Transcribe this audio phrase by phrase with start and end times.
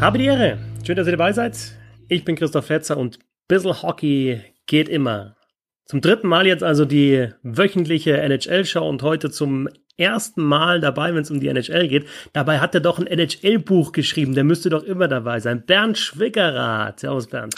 [0.00, 0.56] Habe die Ehre.
[0.82, 1.76] Schön, dass ihr dabei seid.
[2.08, 3.18] Ich bin Christoph Fetzer und
[3.48, 5.36] Bissel Hockey geht immer.
[5.84, 9.68] Zum dritten Mal jetzt also die wöchentliche NHL-Show und heute zum
[9.98, 12.06] ersten Mal dabei, wenn es um die NHL geht.
[12.32, 14.34] Dabei hat er doch ein NHL-Buch geschrieben.
[14.34, 15.64] Der müsste doch immer dabei sein.
[15.66, 17.00] Bernd Schwickerath.
[17.00, 17.54] Servus, Bernd.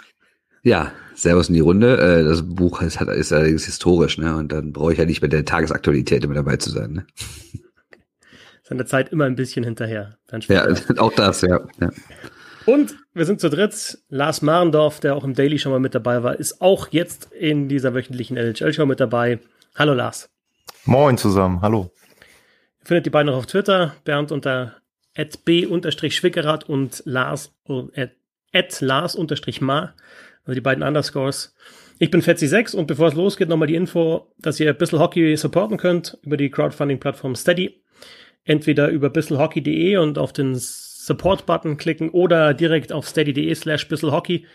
[0.64, 1.96] Ja, Servus in die Runde.
[1.96, 4.34] Äh, das Buch ist, ist allerdings historisch, ne?
[4.34, 7.06] Und dann brauche ich ja nicht mit der Tagesaktualität immer dabei zu sein, ne?
[8.62, 10.18] Seine Zeit immer ein bisschen hinterher.
[10.48, 10.66] Ja,
[10.98, 11.60] auch das, ja.
[11.80, 11.90] ja.
[12.64, 13.98] Und wir sind zu dritt.
[14.08, 17.68] Lars Marendorf, der auch im Daily schon mal mit dabei war, ist auch jetzt in
[17.68, 19.40] dieser wöchentlichen NHL-Show mit dabei.
[19.74, 20.30] Hallo Lars.
[20.84, 21.90] Moin zusammen, hallo.
[22.80, 24.76] Ihr findet die beiden noch auf Twitter, Bernd unter
[25.14, 27.52] b-schwickerath und Lars
[28.52, 29.94] at Lars-ma,
[30.44, 31.54] also die beiden Underscores.
[31.98, 35.36] Ich bin Fetzi6 und bevor es losgeht, nochmal die Info, dass ihr ein bisschen Hockey
[35.36, 37.81] supporten könnt über die Crowdfunding-Plattform Steady.
[38.44, 44.46] Entweder über bisselhockey.de und auf den Support-Button klicken oder direkt auf steady.de slash bisselhockey.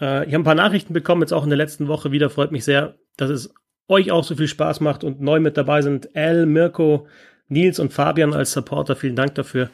[0.00, 2.30] Äh, ich habe ein paar Nachrichten bekommen, jetzt auch in der letzten Woche wieder.
[2.30, 3.54] Freut mich sehr, dass es
[3.88, 7.06] euch auch so viel Spaß macht und neu mit dabei sind Al, Mirko,
[7.48, 8.96] Nils und Fabian als Supporter.
[8.96, 9.70] Vielen Dank dafür.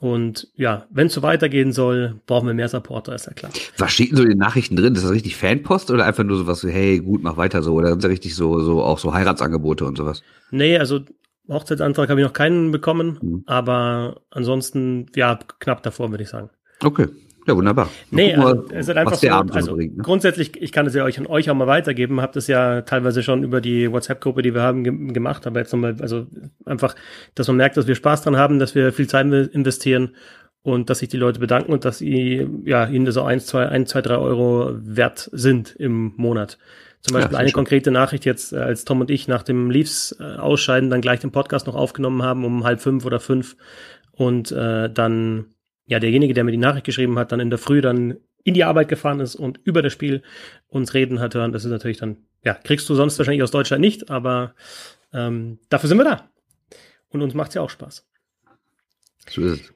[0.00, 3.52] Und ja, wenn es so weitergehen soll, brauchen wir mehr Supporter, ist ja klar.
[3.78, 4.96] Was steht denn so in den Nachrichten drin?
[4.96, 7.74] Ist das richtig Fanpost oder einfach nur so was so, hey, gut, mach weiter so?
[7.74, 10.24] Oder sind das richtig so, so auch so Heiratsangebote und sowas?
[10.50, 11.02] Nee, also
[11.48, 13.42] Hochzeitsantrag habe ich noch keinen bekommen, mhm.
[13.46, 16.50] aber ansonsten, ja, knapp davor, würde ich sagen.
[16.82, 17.08] Okay.
[17.46, 17.90] Ja, wunderbar.
[18.12, 20.02] Nee, also, es ist einfach so, also bringt, ne?
[20.04, 23.24] grundsätzlich, ich kann es ja euch an euch auch mal weitergeben, habt es ja teilweise
[23.24, 26.26] schon über die WhatsApp-Gruppe, die wir haben, ge gemacht, aber jetzt nochmal, also
[26.66, 26.94] einfach,
[27.34, 30.14] dass man merkt, dass wir Spaß dran haben, dass wir viel Zeit investieren
[30.62, 33.86] und dass sich die Leute bedanken und dass sie, ja, ihnen so eins, zwei, ein,
[33.86, 36.58] zwei, drei Euro wert sind im Monat.
[37.02, 40.16] Zum Beispiel ja, eine konkrete Nachricht jetzt, äh, als Tom und ich nach dem Leafs
[40.20, 43.56] äh, ausscheiden, dann gleich den Podcast noch aufgenommen haben um halb fünf oder fünf
[44.12, 45.46] und äh, dann
[45.86, 48.64] ja derjenige, der mir die Nachricht geschrieben hat, dann in der Früh dann in die
[48.64, 50.22] Arbeit gefahren ist und über das Spiel
[50.68, 51.52] uns reden hat hören.
[51.52, 54.54] Das ist natürlich dann, ja, kriegst du sonst wahrscheinlich aus Deutschland nicht, aber
[55.12, 56.28] ähm, dafür sind wir da.
[57.08, 58.06] Und uns macht's ja auch Spaß.
[59.28, 59.74] So ist es.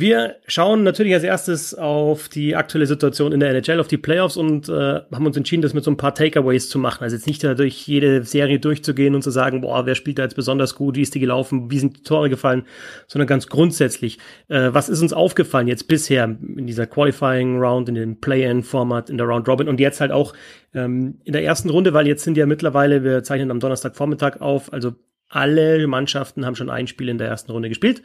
[0.00, 4.36] Wir schauen natürlich als erstes auf die aktuelle Situation in der NHL, auf die Playoffs
[4.36, 7.02] und äh, haben uns entschieden, das mit so ein paar Takeaways zu machen.
[7.02, 10.36] Also jetzt nicht durch jede Serie durchzugehen und zu sagen, boah, wer spielt da jetzt
[10.36, 12.62] besonders gut, wie ist die gelaufen, wie sind die Tore gefallen,
[13.08, 17.96] sondern ganz grundsätzlich, äh, was ist uns aufgefallen jetzt bisher in dieser Qualifying Round, in
[17.96, 20.32] dem Play-in-Format, in der Round Robin und jetzt halt auch
[20.74, 24.72] ähm, in der ersten Runde, weil jetzt sind ja mittlerweile, wir zeichnen am Donnerstagvormittag auf,
[24.72, 24.92] also
[25.28, 28.02] alle Mannschaften haben schon ein Spiel in der ersten Runde gespielt.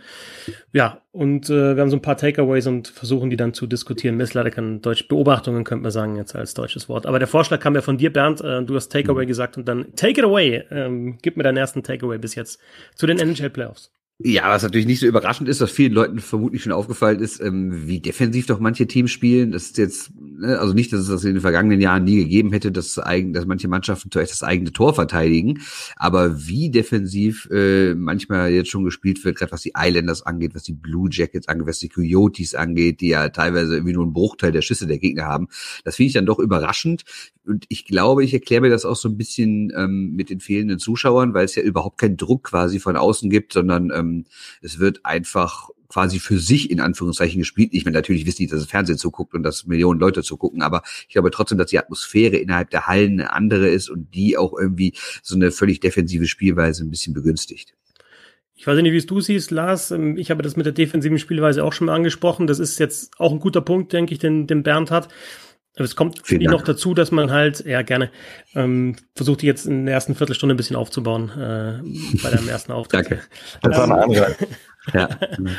[0.73, 4.19] Ja, und äh, wir haben so ein paar Takeaways und versuchen die dann zu diskutieren.
[4.19, 5.07] Ist leider kein Deutsch.
[5.07, 7.05] Beobachtungen könnte man sagen jetzt als deutsches Wort.
[7.05, 8.41] Aber der Vorschlag kam ja von dir, Bernd.
[8.41, 10.63] Äh, du hast Takeaway gesagt und dann Take it away.
[10.69, 12.59] Ähm, gib mir deinen ersten Takeaway bis jetzt
[12.95, 13.91] zu den NHL Playoffs.
[14.25, 17.87] Ja, was natürlich nicht so überraschend ist, was vielen Leuten vermutlich schon aufgefallen ist, ähm,
[17.87, 19.51] wie defensiv doch manche Teams spielen.
[19.51, 22.53] Das ist jetzt, ne, also nicht, dass es das in den vergangenen Jahren nie gegeben
[22.53, 25.59] hätte, dass, eigen, dass manche Mannschaften zuerst das eigene Tor verteidigen,
[25.97, 30.63] aber wie defensiv äh, manchmal jetzt schon gespielt wird, gerade was die Islanders angeht, was
[30.63, 34.53] die Blue Jackets angeht, was die Coyotes angeht, die ja teilweise irgendwie nur einen Bruchteil
[34.53, 35.49] der Schüsse der Gegner haben.
[35.83, 37.03] Das finde ich dann doch überraschend.
[37.45, 40.79] Und ich glaube, ich erkläre mir das auch so ein bisschen ähm, mit den fehlenden
[40.79, 44.25] Zuschauern, weil es ja überhaupt keinen Druck quasi von außen gibt, sondern ähm,
[44.61, 47.69] es wird einfach quasi für sich in Anführungszeichen gespielt.
[47.73, 50.81] Ich meine, natürlich wissen die, dass es Fernsehen zuguckt und dass Millionen Leute zugucken, aber
[51.07, 54.57] ich glaube trotzdem, dass die Atmosphäre innerhalb der Hallen eine andere ist und die auch
[54.57, 57.75] irgendwie so eine völlig defensive Spielweise ein bisschen begünstigt.
[58.55, 59.91] Ich weiß nicht, wie es du siehst, Lars.
[59.91, 62.47] Ähm, ich habe das mit der defensiven Spielweise auch schon mal angesprochen.
[62.47, 65.09] Das ist jetzt auch ein guter Punkt, denke ich, den, den Bernd hat.
[65.75, 68.11] Aber es kommt finde ich noch dazu, dass man halt, ja gerne,
[68.53, 73.09] ähm, versucht jetzt in der ersten Viertelstunde ein bisschen aufzubauen äh, bei deinem ersten Auftritt.
[73.09, 73.23] Danke.
[73.63, 74.35] Das war eine andere.
[74.93, 75.09] ja.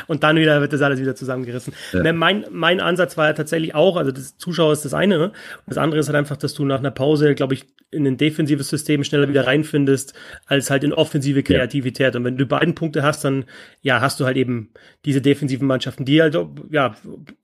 [0.07, 1.73] Und dann wieder wird das alles wieder zusammengerissen.
[1.91, 2.03] Ja.
[2.03, 5.31] Ne, mein, mein Ansatz war ja tatsächlich auch, also das Zuschauer ist das eine, ne?
[5.67, 8.69] das andere ist halt einfach, dass du nach einer Pause, glaube ich, in ein defensives
[8.69, 10.13] System schneller wieder reinfindest,
[10.45, 12.13] als halt in offensive Kreativität.
[12.13, 12.19] Ja.
[12.19, 13.45] Und wenn du beiden Punkte hast, dann
[13.81, 14.69] ja, hast du halt eben
[15.03, 16.37] diese defensiven Mannschaften, die halt
[16.71, 16.95] ja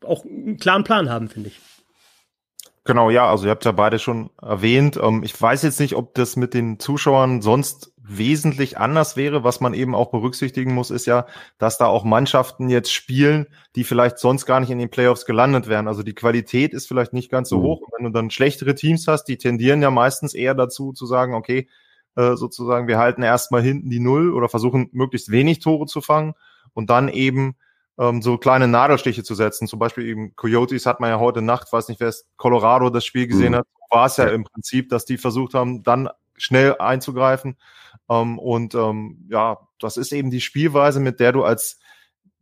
[0.04, 1.60] auch einen klaren Plan haben, finde ich.
[2.84, 5.00] Genau, ja, also ihr habt ja beide schon erwähnt.
[5.02, 9.44] Ähm, ich weiß jetzt nicht, ob das mit den Zuschauern sonst wesentlich anders wäre.
[9.44, 11.28] Was man eben auch berücksichtigen muss, ist ja,
[11.60, 13.46] dass da auch Mannschaften jetzt spielen,
[13.76, 15.88] die vielleicht sonst gar nicht in den Playoffs gelandet wären.
[15.88, 17.64] Also die Qualität ist vielleicht nicht ganz so mhm.
[17.64, 17.82] hoch.
[17.82, 21.36] Und wenn du dann schlechtere Teams hast, die tendieren ja meistens eher dazu zu sagen,
[21.36, 21.70] okay,
[22.16, 26.34] äh, sozusagen, wir halten erstmal hinten die Null oder versuchen möglichst wenig Tore zu fangen
[26.74, 27.56] und dann eben
[28.00, 29.68] ähm, so kleine Nadelstiche zu setzen.
[29.68, 33.06] Zum Beispiel eben Coyotes hat man ja heute Nacht, weiß nicht, wer es Colorado das
[33.06, 33.58] Spiel gesehen mhm.
[33.58, 37.58] hat, war es ja, im Prinzip, dass die versucht haben, dann schnell einzugreifen.
[38.10, 41.80] Ähm, und ähm, ja, das ist eben die Spielweise, mit der du als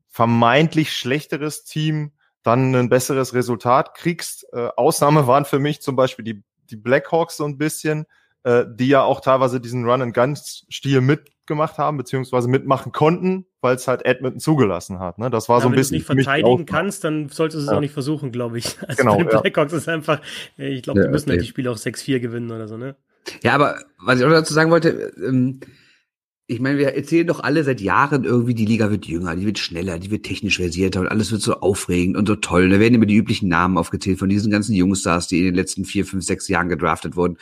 [0.07, 2.11] vermeintlich schlechteres Team
[2.43, 4.45] dann ein besseres Resultat kriegst.
[4.53, 8.05] Äh, Ausnahme waren für mich zum Beispiel die, die Blackhawks so ein bisschen,
[8.43, 14.05] äh, die ja auch teilweise diesen Run-and-Gun-Stil mitgemacht haben, beziehungsweise mitmachen konnten, weil es halt
[14.05, 15.17] Edmonton zugelassen hat.
[15.17, 15.29] Ne?
[15.29, 15.97] Das war ja, so ein bisschen.
[16.07, 17.75] Wenn du nicht verteidigen kannst, dann solltest du es ja.
[17.75, 18.77] auch nicht versuchen, glaube ich.
[18.87, 20.21] Also genau, bei den Blackhawks ist einfach,
[20.57, 21.37] ich glaube, die müssen okay.
[21.37, 22.95] halt die Spiele auch 6-4 gewinnen oder so, ne?
[23.43, 25.59] Ja, aber was ich auch dazu sagen wollte, ähm,
[26.51, 29.59] ich meine, wir erzählen doch alle seit Jahren irgendwie, die Liga wird jünger, die wird
[29.59, 32.69] schneller, die wird technisch versierter und alles wird so aufregend und so toll.
[32.69, 35.85] Da werden immer die üblichen Namen aufgezählt von diesen ganzen Jungstars, die in den letzten
[35.85, 37.37] vier, fünf, sechs Jahren gedraftet wurden.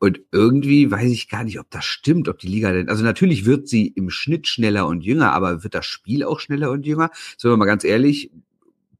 [0.00, 3.46] Und irgendwie weiß ich gar nicht, ob das stimmt, ob die Liga denn, also natürlich
[3.46, 7.10] wird sie im Schnitt schneller und jünger, aber wird das Spiel auch schneller und jünger?
[7.36, 8.32] Sagen wir mal ganz ehrlich,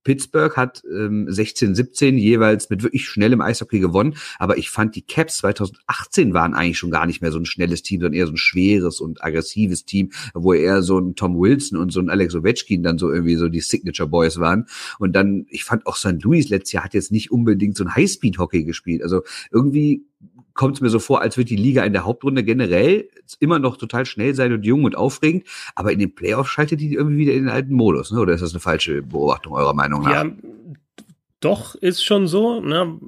[0.09, 5.03] Pittsburgh hat ähm, 16, 17 jeweils mit wirklich schnellem Eishockey gewonnen, aber ich fand die
[5.03, 8.33] Caps 2018 waren eigentlich schon gar nicht mehr so ein schnelles Team, sondern eher so
[8.33, 12.35] ein schweres und aggressives Team, wo eher so ein Tom Wilson und so ein Alex
[12.35, 14.65] Ovechkin dann so irgendwie so die Signature Boys waren.
[14.99, 16.23] Und dann, ich fand auch St.
[16.23, 19.03] Louis letztes Jahr hat jetzt nicht unbedingt so ein Highspeed-Hockey gespielt.
[19.03, 20.07] Also irgendwie
[20.59, 23.09] kommt es mir so vor, als wird die Liga in der Hauptrunde generell
[23.39, 25.45] immer noch total schnell sein und jung und aufregend,
[25.77, 28.19] aber in den Playoffs schaltet die irgendwie wieder in den alten Modus, ne?
[28.19, 30.25] Oder ist das eine falsche Beobachtung eurer Meinung nach?
[30.25, 30.31] Ja,
[31.39, 32.99] doch, ist schon so, ne?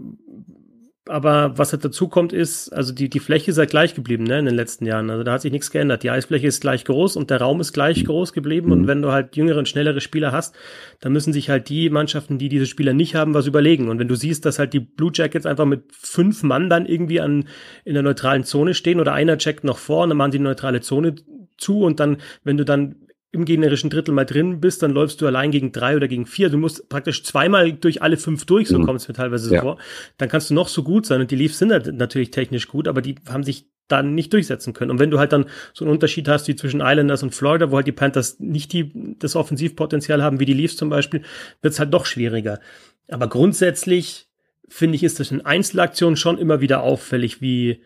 [1.10, 4.38] Aber was halt dazu kommt, ist, also die, die Fläche ist halt gleich geblieben, ne,
[4.38, 5.10] in den letzten Jahren.
[5.10, 6.02] Also da hat sich nichts geändert.
[6.02, 8.68] Die Eisfläche ist gleich groß und der Raum ist gleich groß geblieben.
[8.68, 8.72] Mhm.
[8.72, 10.54] Und wenn du halt jüngere und schnellere Spieler hast,
[11.00, 13.88] dann müssen sich halt die Mannschaften, die diese Spieler nicht haben, was überlegen.
[13.88, 17.20] Und wenn du siehst, dass halt die Blue Jackets einfach mit fünf Mann dann irgendwie
[17.20, 17.48] an,
[17.84, 20.44] in der neutralen Zone stehen oder einer checkt noch vor und dann machen sie die
[20.44, 21.16] neutrale Zone
[21.58, 22.96] zu und dann, wenn du dann
[23.32, 26.50] im gegnerischen Drittel mal drin bist, dann läufst du allein gegen drei oder gegen vier.
[26.50, 28.87] Du musst praktisch zweimal durch alle fünf durch, so mhm.
[28.87, 29.61] kommt es mir teilweise so ja.
[29.61, 29.79] vor.
[30.19, 32.88] Dann kannst du noch so gut sein und die Leafs sind halt natürlich technisch gut,
[32.88, 34.91] aber die haben sich dann nicht durchsetzen können.
[34.91, 37.77] Und wenn du halt dann so einen Unterschied hast wie zwischen Islanders und Florida, wo
[37.77, 41.23] halt die Panthers nicht die, das Offensivpotenzial haben wie die Leafs zum Beispiel,
[41.62, 42.61] wird es halt doch schwieriger.
[43.09, 44.29] Aber grundsätzlich
[44.69, 47.82] finde ich, ist das in Einzelaktionen schon immer wieder auffällig, wie,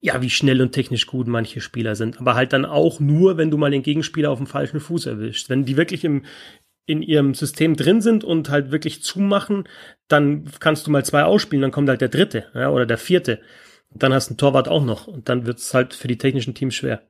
[0.00, 2.20] ja, wie schnell und technisch gut manche Spieler sind.
[2.20, 5.48] Aber halt dann auch nur, wenn du mal den Gegenspieler auf dem falschen Fuß erwischst.
[5.48, 6.24] Wenn die wirklich im,
[6.86, 9.64] in ihrem System drin sind und halt wirklich zumachen,
[10.08, 13.40] dann kannst du mal zwei ausspielen, dann kommt halt der dritte ja, oder der vierte.
[13.90, 16.54] Dann hast du einen Torwart auch noch und dann wird es halt für die technischen
[16.54, 17.02] Teams schwer.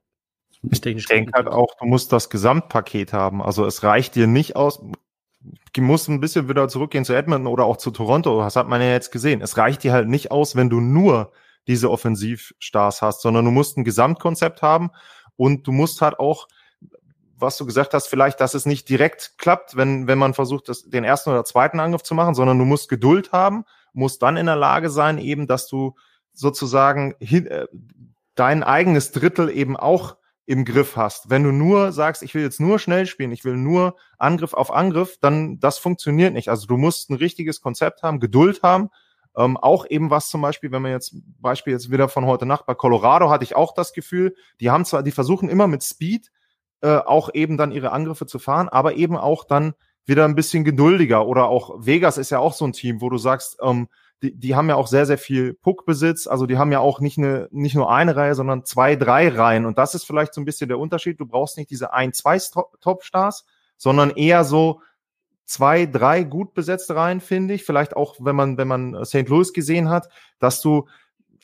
[0.70, 3.42] Ich denke halt auch, du musst das Gesamtpaket haben.
[3.42, 4.80] Also es reicht dir nicht aus,
[5.72, 8.80] du musst ein bisschen wieder zurückgehen zu Edmonton oder auch zu Toronto, das hat man
[8.80, 9.42] ja jetzt gesehen.
[9.42, 11.32] Es reicht dir halt nicht aus, wenn du nur
[11.66, 14.90] diese Offensivstars hast, sondern du musst ein Gesamtkonzept haben
[15.36, 16.48] und du musst halt auch,
[17.38, 20.88] was du gesagt hast, vielleicht, dass es nicht direkt klappt, wenn, wenn man versucht, das,
[20.88, 24.46] den ersten oder zweiten Angriff zu machen, sondern du musst Geduld haben, musst dann in
[24.46, 25.94] der Lage sein, eben, dass du
[26.32, 27.66] sozusagen hin, äh,
[28.34, 30.16] dein eigenes Drittel eben auch
[30.46, 31.28] im Griff hast.
[31.28, 34.70] Wenn du nur sagst, ich will jetzt nur schnell spielen, ich will nur Angriff auf
[34.70, 36.48] Angriff, dann das funktioniert nicht.
[36.48, 38.90] Also du musst ein richtiges Konzept haben, Geduld haben
[39.36, 42.66] ähm, auch eben was zum Beispiel, wenn man jetzt Beispiel jetzt wieder von heute Nacht
[42.66, 46.30] bei Colorado hatte ich auch das Gefühl, die haben zwar, die versuchen immer mit Speed
[46.80, 49.74] äh, auch eben dann ihre Angriffe zu fahren, aber eben auch dann
[50.06, 51.26] wieder ein bisschen geduldiger.
[51.26, 53.88] Oder auch Vegas ist ja auch so ein Team, wo du sagst, ähm,
[54.22, 56.26] die, die haben ja auch sehr, sehr viel Puckbesitz.
[56.26, 59.66] Also die haben ja auch nicht, eine, nicht nur eine Reihe, sondern zwei, drei Reihen.
[59.66, 61.20] Und das ist vielleicht so ein bisschen der Unterschied.
[61.20, 62.38] Du brauchst nicht diese ein, zwei
[62.80, 63.44] Top-Stars,
[63.76, 64.80] sondern eher so
[65.46, 67.64] zwei, drei gut besetzte Reihen, finde ich.
[67.64, 69.28] Vielleicht auch, wenn man, wenn man St.
[69.28, 70.86] Louis gesehen hat, dass du,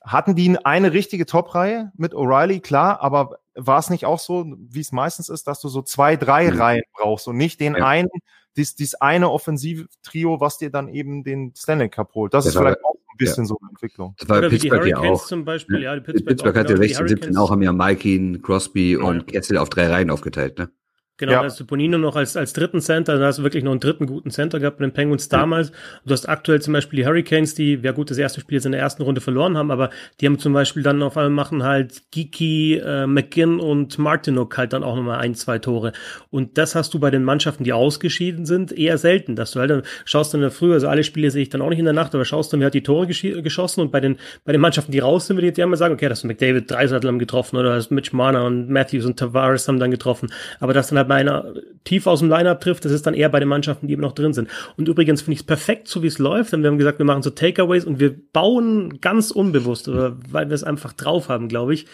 [0.05, 4.81] hatten die eine richtige Top-Reihe mit O'Reilly, klar, aber war es nicht auch so, wie
[4.81, 6.61] es meistens ist, dass du so zwei, drei mhm.
[6.61, 7.87] Reihen brauchst und nicht den ja.
[7.87, 8.09] einen,
[8.57, 12.35] dies, dies eine Offensiv-Trio, was dir dann eben den Stanley Cup holt.
[12.35, 13.49] Das, das ist vielleicht auch ein bisschen ja.
[13.49, 14.15] so eine Entwicklung.
[14.19, 15.25] Das war Oder Pittsburgh ja auch.
[15.27, 19.27] Zum Beispiel, ja, Pittsburgh, Pittsburgh hat ja 16, 17 auch, haben ja Malkin, Crosby und
[19.29, 20.71] Kessel auf drei Reihen aufgeteilt, ne?
[21.19, 21.39] Genau, ja.
[21.41, 23.81] da hast du Bonino noch als, als dritten Center, da hast du wirklich noch einen
[23.81, 25.69] dritten guten Center gehabt mit den Penguins damals.
[25.69, 25.75] Ja.
[26.07, 28.73] Du hast aktuell zum Beispiel die Hurricanes, die, ja gut, das erste Spiel jetzt in
[28.73, 29.91] der ersten Runde verloren haben, aber
[30.21, 34.73] die haben zum Beispiel dann auf einmal machen halt Geeky, äh, McGinn und Martinuk halt
[34.73, 35.93] dann auch nochmal ein, zwei Tore.
[36.31, 39.71] Und das hast du bei den Mannschaften, die ausgeschieden sind, eher selten, dass du halt
[39.71, 42.15] dann schaust dann früher, also alle Spiele sehe ich dann auch nicht in der Nacht,
[42.15, 45.01] aber schaust dann, wer hat die Tore geschossen und bei den, bei den Mannschaften, die
[45.01, 47.91] raus sind, würde ich mal sagen, okay, das ist McDavid, Dreisattel haben getroffen oder das
[47.91, 51.55] Mitch Marner und Matthews und Tavares haben dann getroffen, aber das dann halt bei einer
[51.85, 54.13] tief aus dem Lineup trifft, das ist dann eher bei den Mannschaften, die eben noch
[54.13, 54.49] drin sind.
[54.77, 57.07] Und übrigens finde ich es perfekt, so wie es läuft, denn wir haben gesagt, wir
[57.07, 61.49] machen so Takeaways und wir bauen ganz unbewusst, oder weil wir es einfach drauf haben,
[61.49, 61.87] glaube ich,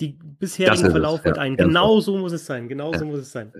[0.00, 1.56] die bisherigen Verlauf mit ja, ein.
[1.56, 2.98] Genau so muss es sein, genau ja.
[2.98, 3.52] so muss es sein.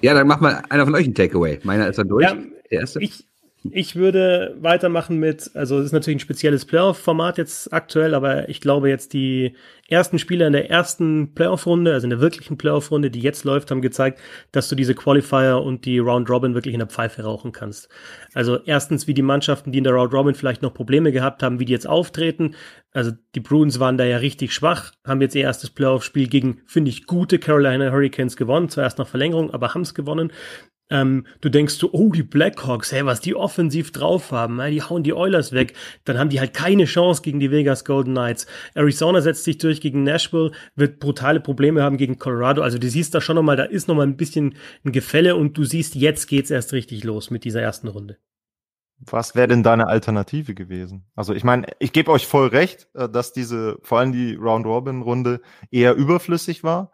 [0.00, 1.58] Ja, dann mach mal einer von euch ein Takeaway.
[1.64, 2.24] Meiner ist dann durch.
[2.24, 2.36] Ja,
[2.70, 3.00] der erste.
[3.00, 3.26] Ich,
[3.70, 8.60] Ich würde weitermachen mit, also es ist natürlich ein spezielles Playoff-Format jetzt aktuell, aber ich
[8.60, 9.54] glaube jetzt die
[9.88, 13.80] ersten Spieler in der ersten Playoff-Runde, also in der wirklichen Playoff-Runde, die jetzt läuft, haben
[13.80, 14.18] gezeigt,
[14.50, 17.88] dass du diese Qualifier und die Round Robin wirklich in der Pfeife rauchen kannst.
[18.34, 21.60] Also erstens, wie die Mannschaften, die in der Round Robin vielleicht noch Probleme gehabt haben,
[21.60, 22.56] wie die jetzt auftreten.
[22.92, 26.90] Also die Bruins waren da ja richtig schwach, haben jetzt ihr erstes Playoff-Spiel gegen, finde
[26.90, 30.32] ich, gute Carolina Hurricanes gewonnen, zuerst nach Verlängerung, aber haben es gewonnen.
[30.92, 34.82] Ähm, du denkst so, oh, die Blackhawks, hey, was die offensiv drauf haben, hey, die
[34.82, 35.72] hauen die Oilers weg.
[36.04, 38.46] Dann haben die halt keine Chance gegen die Vegas Golden Knights.
[38.74, 42.60] Arizona setzt sich durch gegen Nashville, wird brutale Probleme haben gegen Colorado.
[42.60, 45.64] Also du siehst da schon nochmal, da ist nochmal ein bisschen ein Gefälle und du
[45.64, 48.18] siehst, jetzt geht's erst richtig los mit dieser ersten Runde.
[49.10, 51.06] Was wäre denn deine Alternative gewesen?
[51.16, 55.40] Also ich meine, ich gebe euch voll recht, äh, dass diese, vor allem die Round-Robin-Runde
[55.70, 56.92] eher überflüssig war.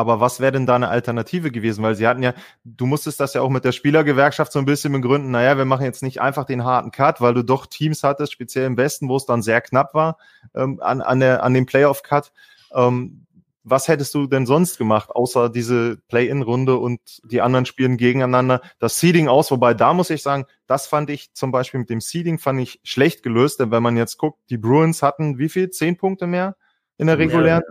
[0.00, 1.84] Aber was wäre denn da eine Alternative gewesen?
[1.84, 2.32] Weil sie hatten ja,
[2.64, 5.84] du musstest das ja auch mit der Spielergewerkschaft so ein bisschen begründen, naja, wir machen
[5.84, 9.16] jetzt nicht einfach den harten Cut, weil du doch Teams hattest, speziell im Westen, wo
[9.18, 10.16] es dann sehr knapp war
[10.54, 12.32] ähm, an, an, der, an dem Playoff-Cut.
[12.74, 13.26] Ähm,
[13.62, 18.98] was hättest du denn sonst gemacht, außer diese Play-In-Runde und die anderen spielen gegeneinander das
[18.98, 19.50] Seeding aus?
[19.50, 22.80] Wobei da muss ich sagen, das fand ich zum Beispiel mit dem Seeding fand ich
[22.84, 25.68] schlecht gelöst, denn wenn man jetzt guckt, die Bruins hatten wie viel?
[25.68, 26.56] Zehn Punkte mehr
[26.96, 27.62] in der regulären?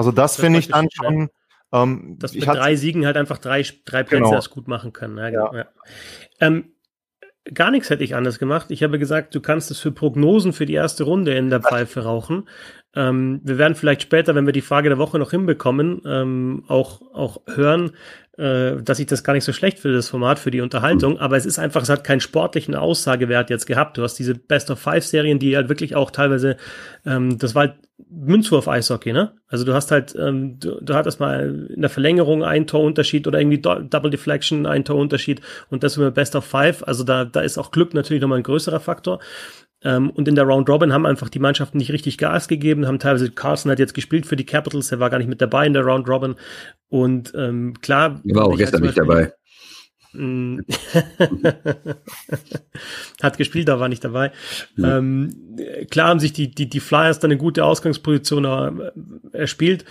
[0.00, 1.28] Also das, das finde ich dann schon.
[1.72, 4.32] Ähm, Dass mit drei Siegen halt einfach drei, drei Plätze genau.
[4.32, 5.18] erst gut machen können.
[5.18, 5.66] Ja, genau, ja.
[6.40, 6.72] Ähm,
[7.52, 8.70] gar nichts hätte ich anders gemacht.
[8.70, 12.02] Ich habe gesagt, du kannst es für Prognosen für die erste Runde in der Pfeife
[12.02, 12.48] rauchen.
[12.96, 17.02] Ähm, wir werden vielleicht später, wenn wir die Frage der Woche noch hinbekommen, ähm, auch,
[17.14, 17.92] auch hören,
[18.40, 21.18] äh, dass ich das gar nicht so schlecht finde, das Format für die Unterhaltung.
[21.18, 23.98] Aber es ist einfach, es hat keinen sportlichen Aussagewert jetzt gehabt.
[23.98, 26.56] Du hast diese Best of Five Serien, die halt wirklich auch teilweise,
[27.04, 27.74] ähm, das war halt
[28.10, 29.34] Münzwurf Eishockey, ne?
[29.48, 33.38] Also du hast halt, ähm, du, du hattest mal in der Verlängerung einen Torunterschied oder
[33.38, 36.82] irgendwie Do Double Deflection einen Torunterschied und das immer Best of Five.
[36.86, 39.20] Also da, da ist auch Glück natürlich nochmal ein größerer Faktor.
[39.82, 42.98] Ähm, und in der Round Robin haben einfach die Mannschaften nicht richtig Gas gegeben, haben
[42.98, 45.72] teilweise Carlson hat jetzt gespielt für die Capitals, er war gar nicht mit dabei in
[45.72, 46.34] der Round Robin.
[46.88, 48.20] Und ähm, klar.
[48.26, 49.32] Er war auch gestern nicht dabei.
[53.22, 54.32] Hat gespielt, da war nicht dabei.
[54.76, 54.98] Ja.
[54.98, 55.56] Ähm,
[55.88, 59.84] klar haben sich die, die, die Flyers dann eine gute Ausgangsposition äh, erspielt,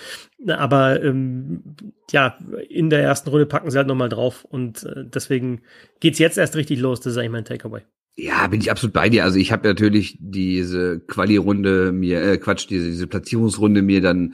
[0.45, 1.63] aber ähm,
[2.11, 5.61] ja, in der ersten Runde packen sie halt nochmal drauf und äh, deswegen
[6.01, 7.83] geht's jetzt erst richtig los, das ist eigentlich mein Takeaway.
[8.21, 9.23] Ja, bin ich absolut bei dir.
[9.23, 14.33] Also ich habe natürlich diese Quali-Runde mir, äh, Quatsch, diese, diese Platzierungsrunde mir dann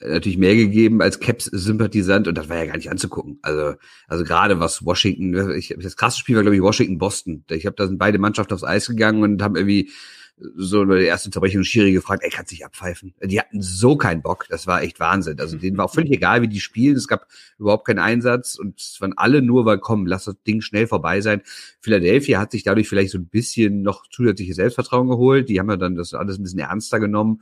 [0.00, 3.38] äh, natürlich mehr gegeben als Caps-Sympathisant und das war ja gar nicht anzugucken.
[3.42, 3.74] Also,
[4.08, 7.44] also gerade was Washington, ich, das krasse Spiel war, glaube ich, Washington-Boston.
[7.50, 9.90] Ich habe da sind beide Mannschaften aufs Eis gegangen und haben irgendwie
[10.38, 13.14] so bei der ersten Unterbrechung Schiri gefragt, ey, kannst dich abpfeifen?
[13.22, 15.40] Die hatten so keinen Bock, das war echt Wahnsinn.
[15.40, 17.26] Also denen war auch völlig egal, wie die spielen, es gab
[17.58, 21.22] überhaupt keinen Einsatz und es waren alle nur, weil komm, lass das Ding schnell vorbei
[21.22, 21.42] sein.
[21.80, 25.76] Philadelphia hat sich dadurch vielleicht so ein bisschen noch zusätzliches Selbstvertrauen geholt, die haben ja
[25.76, 27.40] dann das alles ein bisschen ernster genommen,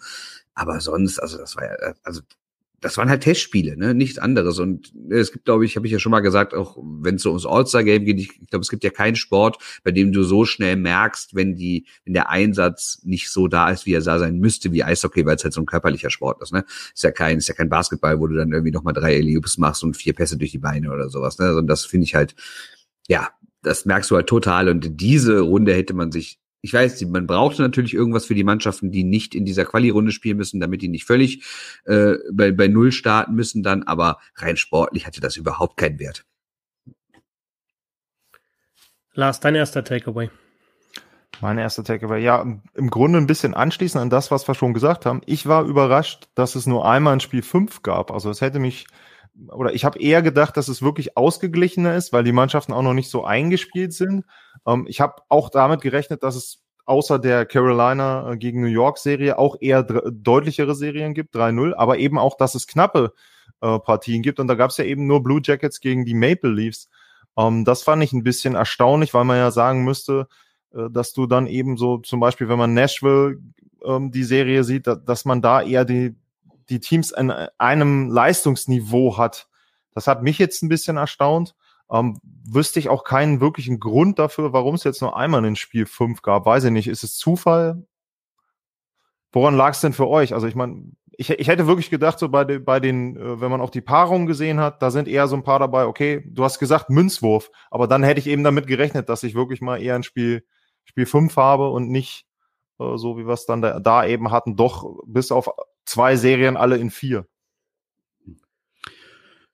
[0.55, 2.21] aber sonst, also das war ja, also
[2.85, 3.95] das waren halt Testspiele, ne?
[3.95, 4.59] Nichts anderes.
[4.59, 7.31] Und es gibt, glaube ich, habe ich ja schon mal gesagt, auch wenn es so
[7.31, 10.45] ums All-Star-Game geht, ich, ich glaube, es gibt ja keinen Sport, bei dem du so
[10.45, 14.39] schnell merkst, wenn die, wenn der Einsatz nicht so da ist, wie er da sein
[14.39, 16.67] müsste, wie Eishockey, weil es halt so ein körperlicher Sport ist, ne?
[16.93, 19.83] Ist ja kein, ist ja kein Basketball, wo du dann irgendwie nochmal drei Eliups machst
[19.83, 21.47] und vier Pässe durch die Beine oder sowas, ne?
[21.47, 22.35] Und also das finde ich halt,
[23.09, 23.31] ja,
[23.63, 24.69] das merkst du halt total.
[24.69, 28.91] Und diese Runde hätte man sich ich weiß, man brauchte natürlich irgendwas für die Mannschaften,
[28.91, 31.45] die nicht in dieser Quali-Runde spielen müssen, damit die nicht völlig
[31.85, 36.25] äh, bei, bei Null starten müssen dann, aber rein sportlich hatte das überhaupt keinen Wert.
[39.13, 40.31] Lars, dein erster Takeaway.
[41.43, 42.41] Mein erster Takeaway, ja,
[42.73, 45.21] im Grunde ein bisschen anschließend an das, was wir schon gesagt haben.
[45.27, 48.11] Ich war überrascht, dass es nur einmal ein Spiel 5 gab.
[48.11, 48.87] Also es hätte mich,
[49.49, 52.95] oder ich habe eher gedacht, dass es wirklich ausgeglichener ist, weil die Mannschaften auch noch
[52.95, 54.25] nicht so eingespielt sind.
[54.67, 58.99] Ähm, ich habe auch damit gerechnet, dass es außer der Carolina äh, gegen New York
[58.99, 63.13] Serie auch eher deutlichere Serien gibt, 3-0, aber eben auch, dass es knappe
[63.61, 64.41] äh, Partien gibt.
[64.41, 66.89] Und da gab es ja eben nur Blue Jackets gegen die Maple Leafs.
[67.37, 70.29] Ähm, das fand ich ein bisschen erstaunlich, weil man ja sagen müsste,
[70.73, 73.41] äh, dass du dann eben so zum Beispiel, wenn man Nashville
[73.85, 76.15] ähm, die Serie sieht, da, dass man da eher die,
[76.69, 79.49] die Teams in einem Leistungsniveau hat.
[79.93, 81.55] Das hat mich jetzt ein bisschen erstaunt.
[81.91, 85.87] Ähm, wüsste ich auch keinen wirklichen Grund dafür, warum es jetzt nur einmal in Spiel
[85.87, 86.47] 5 gab.
[86.47, 86.89] Weiß ich nicht.
[86.89, 87.87] Ist es Zufall?
[89.33, 90.33] Woran lag es denn für euch?
[90.33, 93.51] Also ich meine, ich, ich hätte wirklich gedacht, so bei, de, bei den, äh, wenn
[93.51, 96.45] man auch die Paarungen gesehen hat, da sind eher so ein paar dabei, okay, du
[96.45, 99.95] hast gesagt Münzwurf, aber dann hätte ich eben damit gerechnet, dass ich wirklich mal eher
[99.95, 100.45] ein Spiel,
[100.85, 102.27] Spiel 5 habe und nicht
[102.79, 105.49] äh, so, wie wir es dann da, da eben hatten, doch bis auf
[105.85, 107.27] zwei Serien alle in vier.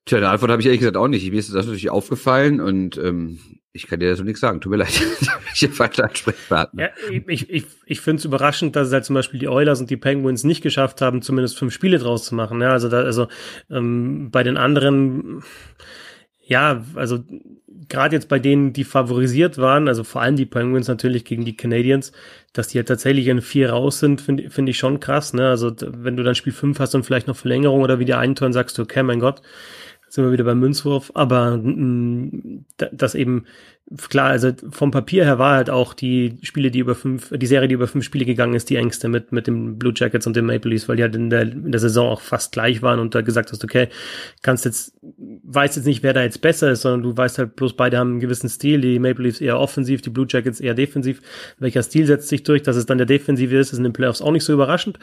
[0.06, 1.30] Tja, eine Antwort habe ich ehrlich gesagt auch nicht.
[1.30, 3.38] Mir ist das natürlich aufgefallen und ähm,
[3.72, 4.60] ich kann dir dazu nichts sagen.
[4.60, 5.00] Tut mir leid.
[5.54, 6.82] ich habe falsche Ansprechpartner.
[6.82, 6.90] Ja,
[7.28, 9.96] ich ich, ich finde es überraschend, dass es halt zum Beispiel die Oilers und die
[9.96, 12.60] Penguins nicht geschafft haben, zumindest fünf Spiele draus zu machen.
[12.60, 13.28] Ja, also da, also
[13.70, 15.42] ähm, bei den anderen,
[16.50, 17.20] ja, also
[17.88, 21.56] gerade jetzt bei denen, die favorisiert waren, also vor allem die Penguins natürlich gegen die
[21.56, 22.10] Canadiens,
[22.52, 25.32] dass die ja tatsächlich in vier raus sind, finde find ich schon krass.
[25.32, 25.48] Ne?
[25.48, 28.52] Also wenn du dann Spiel fünf hast und vielleicht noch Verlängerung oder wieder einen Turn
[28.52, 29.42] sagst du, okay, mein Gott,
[30.08, 33.44] sind wir wieder beim Münzwurf, aber mh, mm, das eben
[34.08, 37.66] klar, also vom Papier her war halt auch die Spiele, die über fünf, die Serie,
[37.66, 40.46] die über fünf Spiele gegangen ist, die engste mit, mit den Blue Jackets und den
[40.46, 43.14] Maple Leafs, weil die halt in der, in der Saison auch fast gleich waren und
[43.14, 43.88] da gesagt hast, okay,
[44.42, 47.74] kannst jetzt, weißt jetzt nicht, wer da jetzt besser ist, sondern du weißt halt bloß,
[47.74, 51.20] beide haben einen gewissen Stil, die Maple Leafs eher offensiv, die Blue Jackets eher defensiv.
[51.58, 54.22] Welcher Stil setzt sich durch, dass es dann der defensive ist, ist in den Playoffs
[54.22, 55.00] auch nicht so überraschend.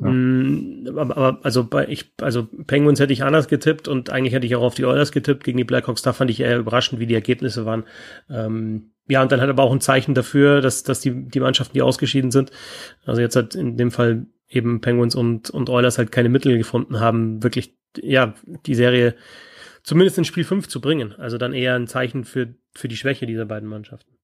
[0.00, 0.10] Ja.
[0.10, 4.56] Mm, aber, also bei ich, also Penguins hätte ich anders getippt und eigentlich hätte ich
[4.56, 6.02] auch auf die Oilers getippt gegen die Blackhawks.
[6.02, 7.84] Da fand ich eher überraschend, wie die Ergebnisse waren.
[8.30, 11.74] Ähm, ja, und dann hat aber auch ein Zeichen dafür, dass, dass die, die Mannschaften,
[11.74, 12.50] die ausgeschieden sind,
[13.06, 17.00] also jetzt hat in dem Fall eben Penguins und, und Oilers halt keine Mittel gefunden
[17.00, 18.34] haben, wirklich, ja,
[18.66, 19.14] die Serie
[19.82, 21.14] zumindest in Spiel 5 zu bringen.
[21.14, 24.17] Also dann eher ein Zeichen für, für die Schwäche dieser beiden Mannschaften.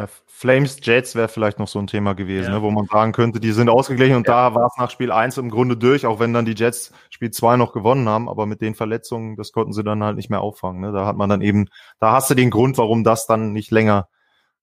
[0.00, 2.56] Ja, Flames Jets wäre vielleicht noch so ein Thema gewesen, ja.
[2.56, 4.48] ne, wo man sagen könnte, die sind ausgeglichen und ja.
[4.48, 7.30] da war es nach Spiel 1 im Grunde durch, auch wenn dann die Jets Spiel
[7.30, 10.40] 2 noch gewonnen haben, aber mit den Verletzungen, das konnten sie dann halt nicht mehr
[10.40, 10.80] auffangen.
[10.80, 10.92] Ne?
[10.92, 14.08] Da hat man dann eben, da hast du den Grund, warum das dann nicht länger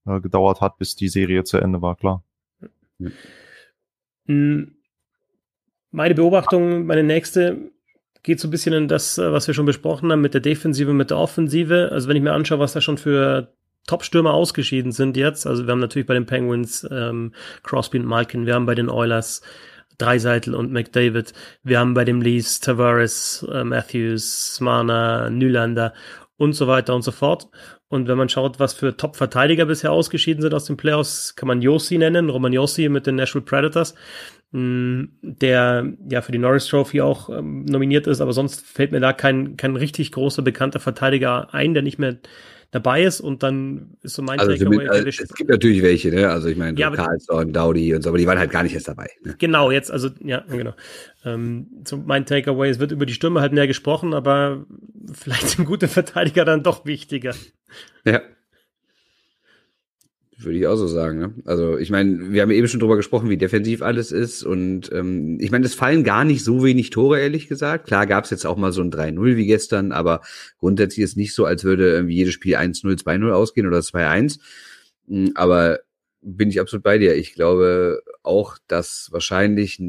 [0.08, 2.24] äh, gedauert hat, bis die Serie zu Ende war, klar.
[4.25, 4.75] Hm.
[5.91, 7.70] Meine Beobachtung, meine nächste,
[8.24, 10.94] geht so ein bisschen in das, äh, was wir schon besprochen haben, mit der Defensive,
[10.94, 11.89] mit der Offensive.
[11.91, 13.53] Also wenn ich mir anschaue, was da schon für
[13.88, 15.48] Top-Stürmer ausgeschieden sind jetzt.
[15.48, 18.89] Also wir haben natürlich bei den Penguins ähm, Crosby und Malkin, wir haben bei den
[18.89, 19.41] Oilers
[19.98, 25.94] Dreiseitel und McDavid, wir haben bei dem Leafs Tavares, äh, Matthews, Mana, Nylander
[26.38, 27.48] und so weiter und so fort.
[27.89, 31.62] Und wenn man schaut, was für Top-Verteidiger bisher ausgeschieden sind aus den Playoffs, kann man
[31.62, 33.96] Yossi nennen, Roman Yossi mit den Nashville Predators,
[34.51, 39.00] mm, der ja für die Norris Trophy auch ähm, nominiert ist, aber sonst fällt mir
[39.00, 42.17] da kein, kein richtig großer bekannter Verteidiger ein, der nicht mehr
[42.71, 44.88] dabei ist und dann ist so mein also Takeaway.
[44.88, 46.30] Also es gibt natürlich welche, ne?
[46.30, 48.88] Also ich meine, ja, Carlson, Dowdy und so, aber die waren halt gar nicht erst
[48.88, 49.10] dabei.
[49.23, 49.36] Ne?
[49.38, 50.73] Genau, jetzt, also ja, genau.
[51.23, 54.65] Ähm, so mein Takeaway, es wird über die Stürme halt mehr gesprochen, aber
[55.13, 57.34] vielleicht sind gute Verteidiger dann doch wichtiger.
[58.06, 58.21] Ja.
[60.39, 61.19] Würde ich auch so sagen.
[61.19, 61.34] Ne?
[61.45, 64.43] Also ich meine, wir haben eben schon drüber gesprochen, wie defensiv alles ist.
[64.43, 67.88] Und ähm, ich meine, es fallen gar nicht so wenig Tore, ehrlich gesagt.
[67.88, 70.21] Klar gab es jetzt auch mal so ein 3-0 wie gestern, aber
[70.60, 74.39] grundsätzlich ist nicht so, als würde irgendwie jedes Spiel 1-0, 2-0 ausgehen oder 2-1.
[75.08, 75.80] Hm, aber
[76.21, 77.15] bin ich absolut bei dir.
[77.15, 79.82] Ich glaube auch, dass wahrscheinlich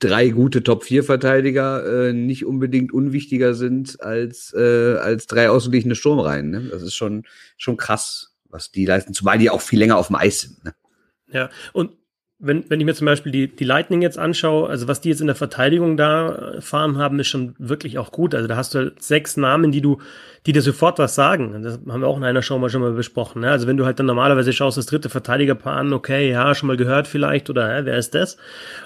[0.00, 6.50] drei gute Top-4-Verteidiger äh, nicht unbedingt unwichtiger sind als, äh, als drei ausgeglichene Sturmreihen.
[6.50, 6.68] Ne?
[6.70, 7.24] Das ist schon,
[7.56, 10.64] schon krass was die leisten, zumal die auch viel länger auf dem Eis sind.
[10.64, 10.74] Ne?
[11.32, 11.90] Ja, und
[12.42, 15.20] wenn, wenn ich mir zum Beispiel die, die Lightning jetzt anschaue, also was die jetzt
[15.20, 18.34] in der Verteidigung da fahren haben, ist schon wirklich auch gut.
[18.34, 19.98] Also da hast du halt sechs Namen, die du,
[20.46, 21.62] die dir sofort was sagen.
[21.62, 23.42] Das haben wir auch in einer Show mal schon mal besprochen.
[23.42, 23.50] Ne?
[23.50, 26.78] Also wenn du halt dann normalerweise schaust, das dritte Verteidigerpaar an, okay, ja, schon mal
[26.78, 28.38] gehört vielleicht oder hä, wer ist das?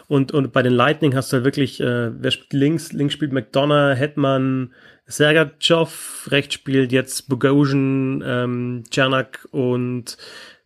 [0.09, 2.93] Und, und bei den Lightning hast du halt wirklich, äh, wer spielt links?
[2.93, 4.73] Links spielt McDonough, Hetman,
[5.07, 10.17] Sergachev, rechts spielt jetzt Bogosian, ähm, Czernak und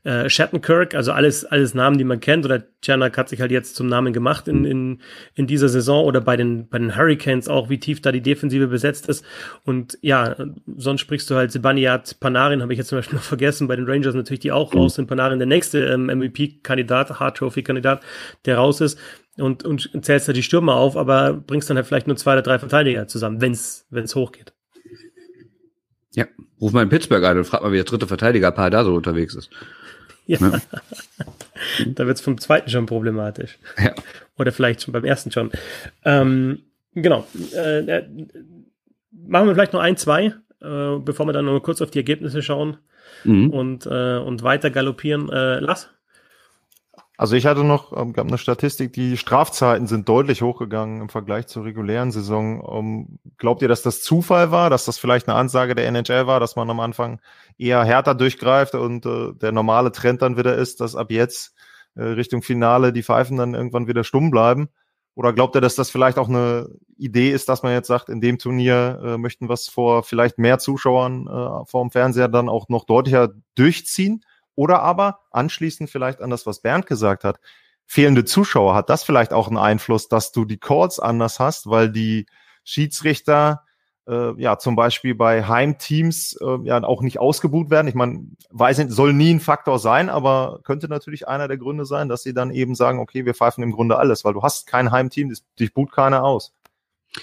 [0.05, 3.75] äh, Shattenkirk, also alles, alles Namen, die man kennt, oder Czernak hat sich halt jetzt
[3.75, 5.01] zum Namen gemacht in, in,
[5.35, 6.05] in dieser Saison.
[6.05, 9.25] Oder bei den, bei den Hurricanes auch, wie tief da die Defensive besetzt ist.
[9.65, 10.37] Und ja,
[10.77, 13.87] sonst sprichst du halt Sebaniat, Panarin, habe ich jetzt zum Beispiel noch vergessen, bei den
[13.87, 15.09] Rangers natürlich, die auch raus sind.
[15.09, 18.03] Panarin, der nächste ähm, MVP-Kandidat, Hard Trophy-Kandidat,
[18.47, 18.99] der raus ist
[19.41, 22.43] und, und zählst da die Stürmer auf, aber bringst dann halt vielleicht nur zwei oder
[22.43, 24.53] drei Verteidiger zusammen, wenn's, wenn's hochgeht.
[26.15, 26.27] Ja,
[26.61, 29.35] ruf mal in Pittsburgh an und frag mal, wie der dritte Verteidigerpaar da so unterwegs
[29.35, 29.51] ist.
[30.27, 30.41] Ja.
[30.41, 30.61] Ne?
[31.95, 33.59] da wird es vom zweiten schon problematisch.
[33.79, 33.95] Ja.
[34.39, 35.51] Oder vielleicht schon beim ersten schon.
[36.05, 36.63] Ähm,
[36.95, 37.27] genau.
[37.55, 38.05] Äh, äh,
[39.13, 42.43] machen wir vielleicht noch ein, zwei, äh, bevor wir dann noch kurz auf die Ergebnisse
[42.43, 42.79] schauen
[43.25, 43.51] mhm.
[43.51, 45.31] und, äh, und weiter galoppieren.
[45.31, 45.91] Äh, Lass?
[47.21, 51.49] Also ich hatte noch, ähm, gab eine Statistik, die Strafzeiten sind deutlich hochgegangen im Vergleich
[51.49, 52.63] zur regulären Saison.
[52.73, 56.39] Ähm, glaubt ihr, dass das Zufall war, dass das vielleicht eine Ansage der NHL war,
[56.39, 57.21] dass man am Anfang
[57.59, 61.57] eher härter durchgreift und äh, der normale Trend dann wieder ist, dass ab jetzt
[61.97, 64.69] äh, Richtung Finale die Pfeifen dann irgendwann wieder stumm bleiben?
[65.17, 68.21] Oder glaubt ihr, dass das vielleicht auch eine Idee ist, dass man jetzt sagt, in
[68.21, 72.49] dem Turnier äh, möchten wir es vor vielleicht mehr Zuschauern äh, vor dem Fernseher dann
[72.49, 74.23] auch noch deutlicher durchziehen?
[74.59, 77.39] Oder aber anschließend vielleicht an das, was Bernd gesagt hat,
[77.87, 81.93] fehlende Zuschauer, hat das vielleicht auch einen Einfluss, dass du die Calls anders hast, weil
[81.93, 82.27] die
[82.65, 83.63] Schiedsrichter
[84.09, 87.87] äh, ja zum Beispiel bei Heimteams äh, ja auch nicht ausgebucht werden.
[87.87, 91.85] Ich meine, weiß nicht, soll nie ein Faktor sein, aber könnte natürlich einer der Gründe
[91.85, 94.67] sein, dass sie dann eben sagen, okay, wir pfeifen im Grunde alles, weil du hast
[94.67, 96.53] kein Heimteam, dich boot keiner aus.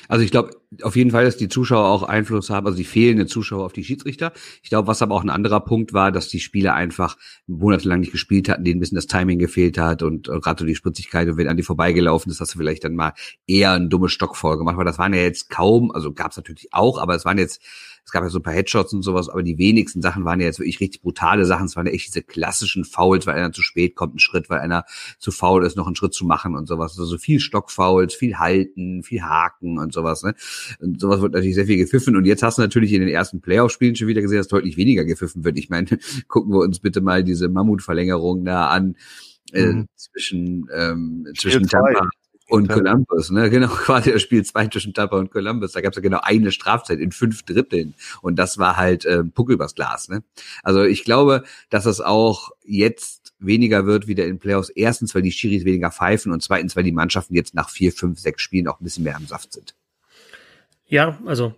[0.09, 3.27] Also ich glaube auf jeden Fall, dass die Zuschauer auch Einfluss haben, also die fehlenden
[3.27, 4.33] Zuschauer auf die Schiedsrichter.
[4.61, 7.17] Ich glaube, was aber auch ein anderer Punkt war, dass die Spieler einfach
[7.47, 10.75] monatelang nicht gespielt hatten, denen ein bisschen das Timing gefehlt hat und gerade so die
[10.75, 13.13] Spritzigkeit und wenn an die vorbeigelaufen ist, hast du vielleicht dann mal
[13.47, 16.73] eher ein dummes Stockfall gemacht, weil das waren ja jetzt kaum, also gab es natürlich
[16.73, 17.61] auch, aber es waren jetzt
[18.05, 20.45] es gab ja so ein paar Headshots und sowas, aber die wenigsten Sachen waren ja
[20.45, 21.65] jetzt wirklich richtig brutale Sachen.
[21.65, 24.59] Es waren ja echt diese klassischen Fouls, weil einer zu spät kommt, ein Schritt, weil
[24.59, 24.85] einer
[25.17, 26.99] zu faul ist, noch einen Schritt zu machen und sowas.
[26.99, 30.21] Also viel Stockfouls, viel Halten, viel Haken und sowas.
[30.21, 30.35] Ne?
[30.79, 32.15] Und sowas wird natürlich sehr viel gepfiffen.
[32.15, 35.03] Und jetzt hast du natürlich in den ersten Playoff-Spielen schon wieder gesehen, dass deutlich weniger
[35.03, 35.57] gepfiffen wird.
[35.57, 35.87] Ich meine,
[36.27, 38.95] gucken wir uns bitte mal diese Mammutverlängerung da an.
[39.51, 39.87] Äh, mhm.
[39.95, 42.09] zwischen ähm, zwischen Tampa
[42.47, 43.49] und Columbus, ne?
[43.55, 45.71] Genau, quasi das Spiel zwei zwischen Tampa und Columbus.
[45.71, 47.95] Da gab es ja genau eine Strafzeit in fünf Dritteln.
[48.21, 50.23] Und das war halt äh, Puck übers Glas, ne?
[50.63, 54.69] Also ich glaube, dass es auch jetzt weniger wird wieder in Playoffs.
[54.69, 58.19] Erstens, weil die Schiris weniger pfeifen und zweitens, weil die Mannschaften jetzt nach vier, fünf,
[58.19, 59.75] sechs Spielen auch ein bisschen mehr am Saft sind.
[60.87, 61.55] Ja, also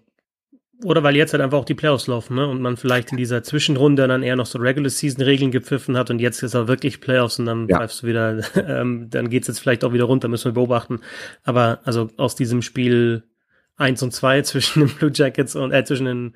[0.83, 2.47] oder weil jetzt halt einfach auch die Playoffs laufen, ne?
[2.47, 6.11] Und man vielleicht in dieser Zwischenrunde dann eher noch so Regular Season Regeln gepfiffen hat
[6.11, 7.77] und jetzt ist auch wirklich Playoffs und dann ja.
[7.77, 10.99] pfeifst du wieder, ähm, dann geht's jetzt vielleicht auch wieder runter, müssen wir beobachten.
[11.43, 13.23] Aber also aus diesem Spiel
[13.75, 16.35] eins und zwei zwischen den Blue Jackets und äh, zwischen den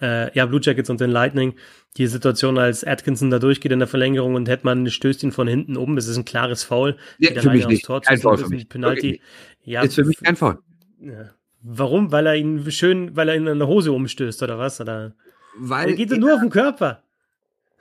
[0.00, 1.54] äh, ja, Blue Jackets und den Lightning,
[1.96, 5.48] die Situation, als Atkinson da durchgeht in der Verlängerung und hätte man stößt ihn von
[5.48, 6.96] hinten um, es ist ein klares Foul.
[7.18, 7.84] Ja, für mich nicht.
[7.84, 8.68] Tor kein Foul für mich.
[8.68, 9.22] Penalty.
[9.62, 10.58] Ja, ist für mich kein Foul.
[11.00, 11.30] Ja.
[11.68, 12.12] Warum?
[12.12, 14.80] Weil er ihn schön, weil er ihn in der Hose umstößt oder was?
[14.80, 15.14] Oder?
[15.58, 17.02] Weil er geht er, nur auf den Körper.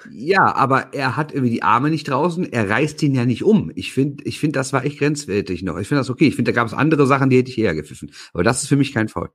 [0.09, 3.71] Ja, aber er hat irgendwie die Arme nicht draußen, er reißt ihn ja nicht um.
[3.75, 5.77] Ich finde, ich finde, das war echt grenzwertig noch.
[5.77, 6.27] Ich finde das okay.
[6.27, 8.11] Ich finde, da gab es andere Sachen, die hätte ich eher gepfiffen.
[8.33, 9.29] Aber das ist für mich kein Foul.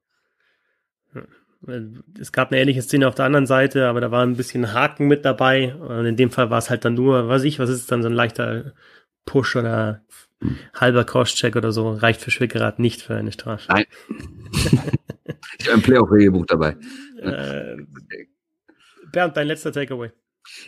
[2.19, 5.07] Es gab eine ähnliche Szene auf der anderen Seite, aber da war ein bisschen Haken
[5.07, 5.77] mit dabei.
[5.77, 8.03] Und in dem Fall war es halt dann nur, weiß ich, was ist es dann,
[8.03, 8.73] so ein leichter
[9.31, 10.03] Push oder
[10.75, 13.65] halber Crosscheck oder so reicht für Schwickerad nicht für eine Strafe.
[13.69, 13.85] Nein.
[15.59, 16.77] ich habe ein Playoff-Regelbuch dabei.
[17.21, 17.77] Äh,
[19.13, 20.11] Bernd, dein letzter Takeaway.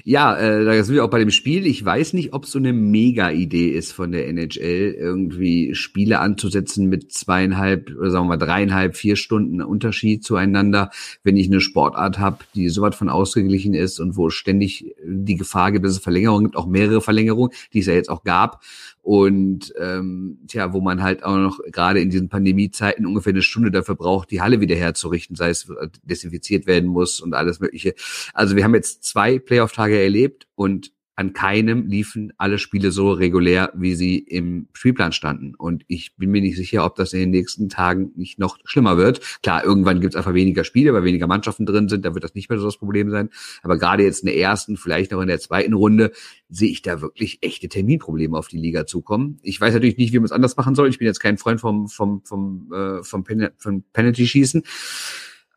[0.04, 1.66] Ja, äh, da sind wir auch bei dem Spiel.
[1.66, 7.12] Ich weiß nicht, ob so eine Mega-Idee ist von der NHL, irgendwie Spiele anzusetzen mit
[7.12, 10.90] zweieinhalb oder sagen wir mal dreieinhalb, vier Stunden Unterschied zueinander,
[11.22, 15.36] wenn ich eine Sportart habe, die so weit von ausgeglichen ist und wo ständig die
[15.36, 18.60] Gefahr gibt, dass es Verlängerungen gibt, auch mehrere Verlängerungen, die es ja jetzt auch gab
[19.02, 23.72] und ähm, tja, wo man halt auch noch gerade in diesen Pandemiezeiten ungefähr eine Stunde
[23.72, 27.94] dafür braucht, die Halle wieder herzurichten, sei es äh, desinfiziert werden muss und alles Mögliche.
[28.32, 33.72] Also wir haben jetzt zwei Playoff-Tage erlebt und an keinem liefen alle Spiele so regulär,
[33.74, 35.54] wie sie im Spielplan standen.
[35.54, 38.96] Und ich bin mir nicht sicher, ob das in den nächsten Tagen nicht noch schlimmer
[38.96, 39.20] wird.
[39.42, 42.34] Klar, irgendwann gibt es einfach weniger Spiele, weil weniger Mannschaften drin sind, da wird das
[42.34, 43.28] nicht mehr so das Problem sein.
[43.62, 46.12] Aber gerade jetzt in der ersten, vielleicht noch in der zweiten Runde,
[46.48, 49.38] sehe ich da wirklich echte Terminprobleme auf die Liga zukommen.
[49.42, 50.88] Ich weiß natürlich nicht, wie man es anders machen soll.
[50.88, 54.62] Ich bin jetzt kein Freund vom, vom, vom, äh, vom, Pen vom Penalty-Schießen.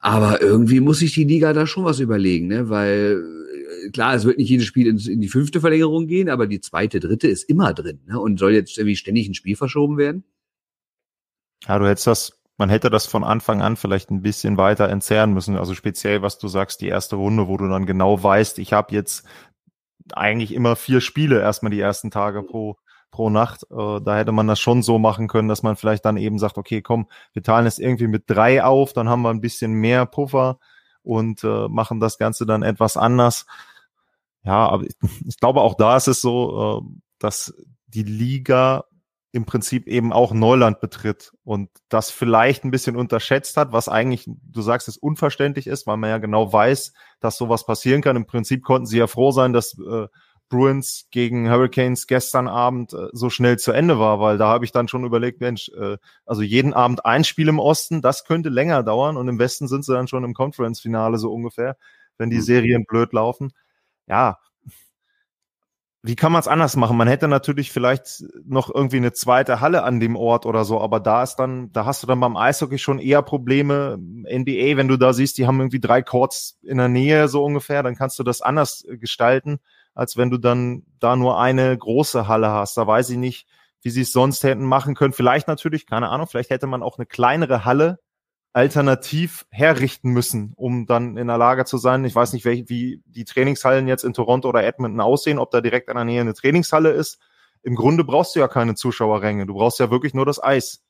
[0.06, 2.70] Aber irgendwie muss sich die Liga da schon was überlegen, ne?
[2.70, 3.24] weil
[3.92, 7.00] klar, es wird nicht jedes Spiel in, in, die fünfte Verlängerung gehen, aber die zweite,
[7.00, 8.20] dritte ist immer drin ne?
[8.20, 10.24] und soll jetzt irgendwie ständig ein Spiel verschoben werden?
[11.68, 15.34] Ja, du hättest das, man hätte das von Anfang an vielleicht ein bisschen weiter entzerren
[15.34, 15.58] müssen.
[15.58, 18.94] Also speziell, was du sagst, die erste Runde, wo du dann genau weißt, ich habe
[18.94, 19.26] jetzt
[20.14, 22.78] eigentlich immer vier Spiele erstmal die ersten Tage pro
[23.16, 23.64] pro Nacht.
[23.72, 26.58] Äh, da hätte man das schon so machen können, dass man vielleicht dann eben sagt,
[26.58, 30.06] okay, komm, wir teilen es irgendwie mit drei auf, dann haben wir ein bisschen mehr
[30.06, 30.60] Puffer
[31.02, 33.46] und äh, machen das Ganze dann etwas anders.
[34.44, 34.96] Ja, aber ich,
[35.28, 37.54] ich glaube auch da ist es so, äh, dass
[37.88, 38.84] die Liga
[39.32, 44.26] im Prinzip eben auch Neuland betritt und das vielleicht ein bisschen unterschätzt hat, was eigentlich,
[44.28, 48.18] du sagst, es unverständlich ist, weil man ja genau weiß, dass sowas passieren kann.
[48.18, 50.08] Im Prinzip konnten sie ja froh sein, dass äh,
[50.50, 54.72] Bruins gegen Hurricanes gestern Abend äh, so schnell zu Ende war, weil da habe ich
[54.72, 58.84] dann schon überlegt, Mensch, äh, also jeden Abend ein Spiel im Osten, das könnte länger
[58.84, 61.78] dauern und im Westen sind sie dann schon im Conference-Finale so ungefähr,
[62.18, 62.42] wenn die mhm.
[62.42, 63.52] Serien blöd laufen.
[64.08, 64.38] Ja,
[66.08, 66.98] wie kann man es anders machen?
[66.98, 71.00] Man hätte natürlich vielleicht noch irgendwie eine zweite Halle an dem Ort oder so, aber
[71.00, 73.98] da ist dann, da hast du dann beim Eishockey schon eher Probleme.
[73.98, 77.82] NBA, wenn du da siehst, die haben irgendwie drei Courts in der Nähe so ungefähr,
[77.82, 79.60] dann kannst du das anders gestalten
[79.96, 82.78] als wenn du dann da nur eine große Halle hast.
[82.78, 83.48] Da weiß ich nicht,
[83.82, 85.14] wie sie es sonst hätten machen können.
[85.14, 88.00] Vielleicht natürlich, keine Ahnung, vielleicht hätte man auch eine kleinere Halle
[88.54, 92.06] alternativ herrichten müssen, um dann in der Lage zu sein.
[92.06, 95.90] Ich weiß nicht, wie, die Trainingshallen jetzt in Toronto oder Edmonton aussehen, ob da direkt
[95.90, 97.20] in der Nähe eine Trainingshalle ist.
[97.64, 99.46] Im Grunde brauchst du ja keine Zuschauerränge.
[99.46, 100.85] Du brauchst ja wirklich nur das Eis.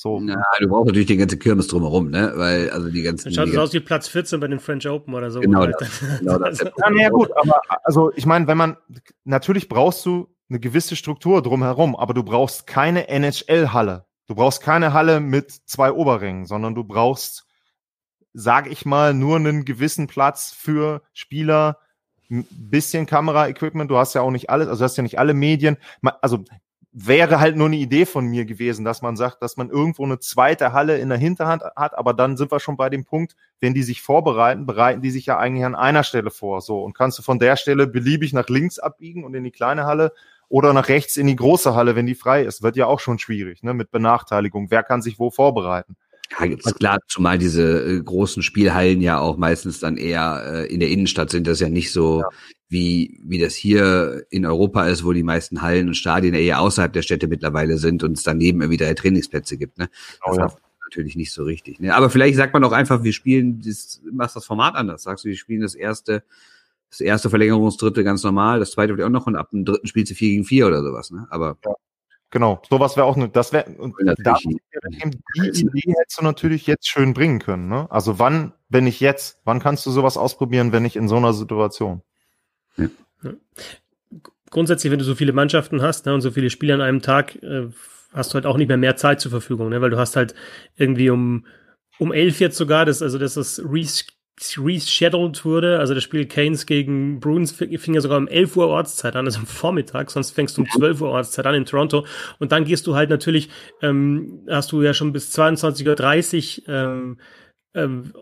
[0.00, 0.20] So.
[0.20, 2.32] Na, du brauchst natürlich den ganzen Kirmes drumherum, ne?
[2.36, 3.24] Weil, also die ganzen.
[3.24, 5.40] Dann schaut es aus wie Platz 14 bei den French Open oder so.
[5.40, 6.60] Genau, Halt das, genau das.
[6.60, 8.76] Ja, naja, gut, aber also ich meine, wenn man
[9.24, 14.06] natürlich brauchst du eine gewisse Struktur drumherum, aber du brauchst keine NHL-Halle.
[14.28, 17.48] Du brauchst keine Halle mit zwei Oberrängen, sondern du brauchst,
[18.32, 21.78] sag ich mal, nur einen gewissen Platz für Spieler,
[22.30, 23.90] ein bisschen Kameraequipment.
[23.90, 25.76] Du hast ja auch nicht alles, also du hast ja nicht alle Medien.
[26.20, 26.44] Also
[27.06, 30.18] wäre halt nur eine Idee von mir gewesen, dass man sagt, dass man irgendwo eine
[30.18, 33.74] zweite Halle in der Hinterhand hat, aber dann sind wir schon bei dem Punkt, wenn
[33.74, 37.18] die sich vorbereiten, bereiten die sich ja eigentlich an einer Stelle vor, so und kannst
[37.18, 40.12] du von der Stelle beliebig nach links abbiegen und in die kleine Halle
[40.48, 43.18] oder nach rechts in die große Halle, wenn die frei ist, wird ja auch schon
[43.18, 44.70] schwierig, ne, mit Benachteiligung.
[44.70, 45.96] Wer kann sich wo vorbereiten?
[46.38, 50.80] Ja, ist klar, zumal diese äh, großen Spielhallen ja auch meistens dann eher äh, in
[50.80, 51.46] der Innenstadt sind.
[51.46, 52.22] Das ist ja nicht so,
[52.68, 56.92] wie, wie das hier in Europa ist, wo die meisten Hallen und Stadien eher außerhalb
[56.92, 59.78] der Städte mittlerweile sind und es daneben irgendwie drei Trainingsplätze gibt.
[59.78, 59.88] Ne?
[60.24, 60.56] Das Genau, ja.
[60.84, 61.80] natürlich nicht so richtig.
[61.80, 61.94] Ne?
[61.94, 65.04] Aber vielleicht sagt man auch einfach, wir spielen, das, machst das Format anders.
[65.04, 66.22] Sagst du, wir spielen das erste,
[66.90, 70.10] das erste Verlängerungsdritte ganz normal, das zweite vielleicht auch noch und ab dem dritten spielst
[70.10, 71.10] du vier gegen vier oder sowas.
[71.10, 71.26] Ne?
[71.30, 71.56] Aber
[72.30, 74.60] Genau, sowas wäre auch eine, das wäre, und da, die
[75.40, 77.90] Idee hättest du natürlich jetzt schön bringen können, ne?
[77.90, 81.32] Also wann, wenn ich jetzt, wann kannst du sowas ausprobieren, wenn ich in so einer
[81.32, 82.02] Situation?
[84.50, 87.42] Grundsätzlich, wenn du so viele Mannschaften hast ne, und so viele Spiele an einem Tag,
[87.42, 87.68] äh,
[88.12, 90.34] hast du halt auch nicht mehr mehr Zeit zur Verfügung, ne, weil du hast halt
[90.76, 91.46] irgendwie um
[91.98, 94.06] um elf jetzt sogar, das also dass das res
[94.56, 98.68] rescheduled wurde, also das Spiel Canes gegen Bruins fing fing ja sogar um 11 Uhr
[98.68, 102.06] Ortszeit an, also am Vormittag, sonst fängst du um 12 Uhr Ortszeit an in Toronto.
[102.38, 103.48] Und dann gehst du halt natürlich,
[103.82, 107.18] ähm, hast du ja schon bis 22.30 Uhr ähm,
[107.74, 108.12] ähm,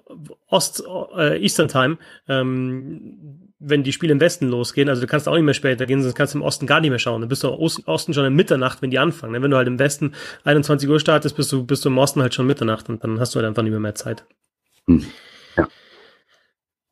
[0.49, 0.83] Ost,
[1.17, 5.45] äh, Eastern Time, ähm, wenn die Spiele im Westen losgehen, also du kannst auch nicht
[5.45, 7.23] mehr später gehen, sonst kannst du im Osten gar nicht mehr schauen.
[7.23, 9.33] Dann bist du im Osten, schon in Mitternacht, wenn die anfangen.
[9.33, 9.43] ne?
[9.43, 10.13] Wenn du halt im Westen
[10.45, 13.35] 21 Uhr startest, bist du, bist du im Osten halt schon Mitternacht und dann hast
[13.35, 14.25] du halt einfach nicht mehr mehr Zeit.
[14.87, 15.05] Hm.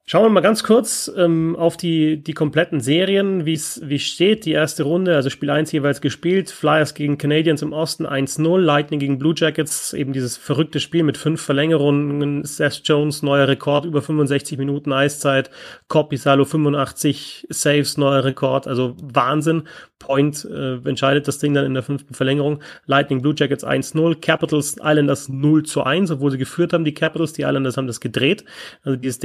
[0.07, 4.45] Schauen wir mal ganz kurz ähm, auf die, die kompletten Serien, wie es wie steht.
[4.45, 6.51] Die erste Runde, also Spiel 1 jeweils gespielt.
[6.51, 8.59] Flyers gegen Canadiens im Osten 1-0.
[8.59, 12.45] Lightning gegen Blue Jackets, eben dieses verrückte Spiel mit fünf Verlängerungen.
[12.45, 15.49] Seth Jones, neuer Rekord, über 65 Minuten Eiszeit.
[15.88, 18.67] Corpisalo 85 Saves, neuer Rekord.
[18.67, 19.62] Also Wahnsinn.
[19.99, 22.61] Point äh, entscheidet das Ding dann in der fünften Verlängerung.
[22.85, 24.21] Lightning Blue Jackets 1-0.
[24.21, 27.33] Capitals Islanders 0 zu 1, obwohl sie geführt haben, die Capitals.
[27.33, 28.45] Die Islanders haben das gedreht.
[28.83, 29.19] Also dieses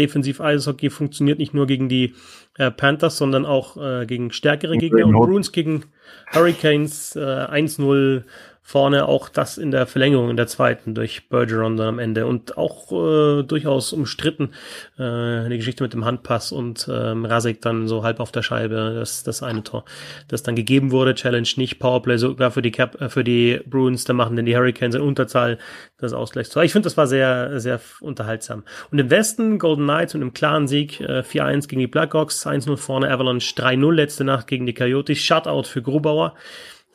[0.70, 2.14] Defensiv-Eishockey funktioniert nicht nur gegen die
[2.58, 5.06] äh, Panthers, sondern auch äh, gegen stärkere Gegner.
[5.06, 5.86] Und Bruins gegen
[6.34, 8.24] Hurricanes äh, 1-0
[8.62, 12.58] vorne, auch das in der Verlängerung in der zweiten durch Bergeron dann am Ende und
[12.58, 14.52] auch äh, durchaus umstritten
[15.00, 18.94] äh, eine Geschichte mit dem Handpass und ähm, Rasek dann so halb auf der Scheibe
[19.00, 19.86] das das eine Tor,
[20.28, 24.04] das dann gegeben wurde, Challenge nicht Powerplay sogar für die Cap äh, für die Bruins,
[24.04, 25.58] da machen denn die Hurricanes in Unterzahl
[25.98, 26.64] das Ausgleichstor.
[26.64, 28.64] Ich finde, das war sehr sehr unterhaltsam.
[28.92, 32.78] Und im Westen Golden Knights und im klaren Sieg äh, 4-1 gegen die Blackhawks, 1-0
[32.78, 36.36] vorne Avalanche 3-0 letzte Nacht gegen die Coyotes, Shutout für Grubauer.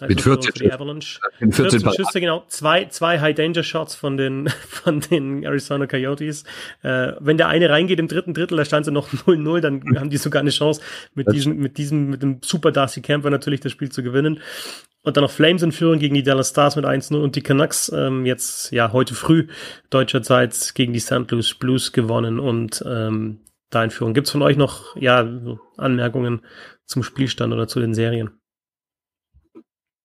[0.00, 1.20] Mit 14 für die Avalanche.
[1.40, 2.44] In 14 14 Schüsse, genau.
[2.48, 6.44] Zwei, zwei High-Danger-Shots von den, von den Arizona Coyotes.
[6.82, 10.10] Äh, wenn der eine reingeht im dritten Drittel, da stand sie noch 0-0, dann haben
[10.10, 10.80] die sogar eine Chance,
[11.14, 14.40] mit diesem, mit diesem, mit dem Super Darcy Camper natürlich das Spiel zu gewinnen.
[15.02, 17.92] Und dann noch Flames in Führung gegen die Dallas Stars mit 1-0 und die Canucks
[17.94, 19.48] ähm, jetzt, ja, heute früh
[19.90, 21.30] deutscher Zeit gegen die St.
[21.30, 24.14] Louis Blues gewonnen und ähm, da in Führung.
[24.14, 25.28] Gibt's von euch noch, ja,
[25.76, 26.40] Anmerkungen
[26.86, 28.30] zum Spielstand oder zu den Serien?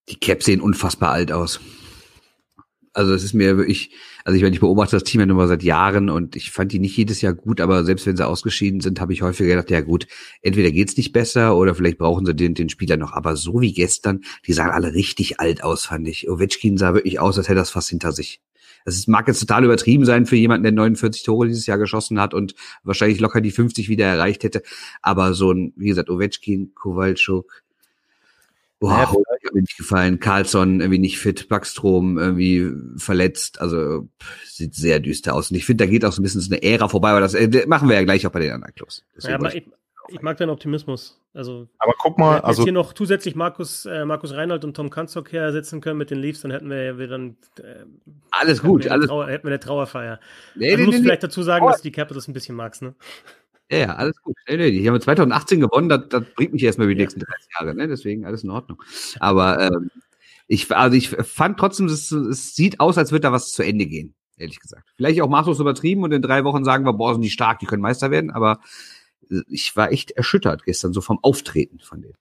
[0.10, 1.60] Die Caps sehen unfassbar alt aus.
[2.93, 3.91] Also es ist mir wirklich,
[4.26, 6.72] also ich meine, ich beobachte das Team ja nur mal seit Jahren und ich fand
[6.72, 9.69] die nicht jedes Jahr gut, aber selbst wenn sie ausgeschieden sind, habe ich häufiger gedacht,
[9.69, 10.08] ja gut,
[10.41, 13.13] entweder geht's nicht besser oder vielleicht brauchen sie den, den Spieler noch.
[13.13, 16.30] Aber so wie gestern, die sahen alle richtig alt aus, fand ich.
[16.30, 18.41] Ovechkin sah wirklich aus, als hätte das fast hinter sich.
[18.86, 22.34] Das mag jetzt total übertrieben sein für jemanden, der 49 Tore dieses Jahr geschossen hat
[22.34, 24.63] und wahrscheinlich locker die 50 wieder erreicht hätte.
[25.04, 27.63] Aber so ein, wie gesagt, Ovechkin, Kowalczuk,
[28.80, 29.13] Boah, ja,
[29.54, 30.20] mir nicht gefallen.
[30.20, 33.62] Carlson irgendwie nicht fit, Backstrom irgendwie verletzt.
[33.62, 35.52] Also pff, sieht sehr düster aus.
[35.52, 37.34] Und ich finde, da geht auch so ein bisschen so eine Ära vorbei, aber das
[37.34, 39.04] äh, machen wir ja gleich auch bei den anderen Clubs.
[39.20, 39.68] Ja, aber ich,
[40.10, 41.20] ich, mag deinen Optimismus.
[41.34, 45.32] Also, aber guck mal, also hier noch zusätzlich Markus äh, Markus Reinhold und Tom Kanzok
[45.32, 47.86] hersetzen können mit den Leafs, dann hätten wir ja wieder dann äh,
[48.32, 50.20] alles gut, wir alles Trauer, hätten wir eine Trauerfeier.
[50.56, 51.70] Nee, also, nee, muss nee, vielleicht dazu sagen, oh.
[51.70, 52.96] dass du die Capitals ein bisschen magst, ne?
[53.71, 54.36] Ja, ja, alles gut.
[54.47, 57.47] Nee, nee, die haben 2018 gewonnen, das, das bringt mich erstmal über die nächsten 30
[57.60, 57.88] Jahre, ne?
[57.88, 58.82] Deswegen alles in Ordnung.
[59.19, 59.91] Aber ähm,
[60.47, 63.86] ich, also ich fand trotzdem, es, es sieht aus, als würde da was zu Ende
[63.86, 64.89] gehen, ehrlich gesagt.
[64.95, 67.67] Vielleicht auch maßlos übertrieben und in drei Wochen sagen wir, boah, sind die stark, die
[67.67, 68.60] können Meister werden, aber
[69.47, 72.17] ich war echt erschüttert gestern, so vom Auftreten von denen.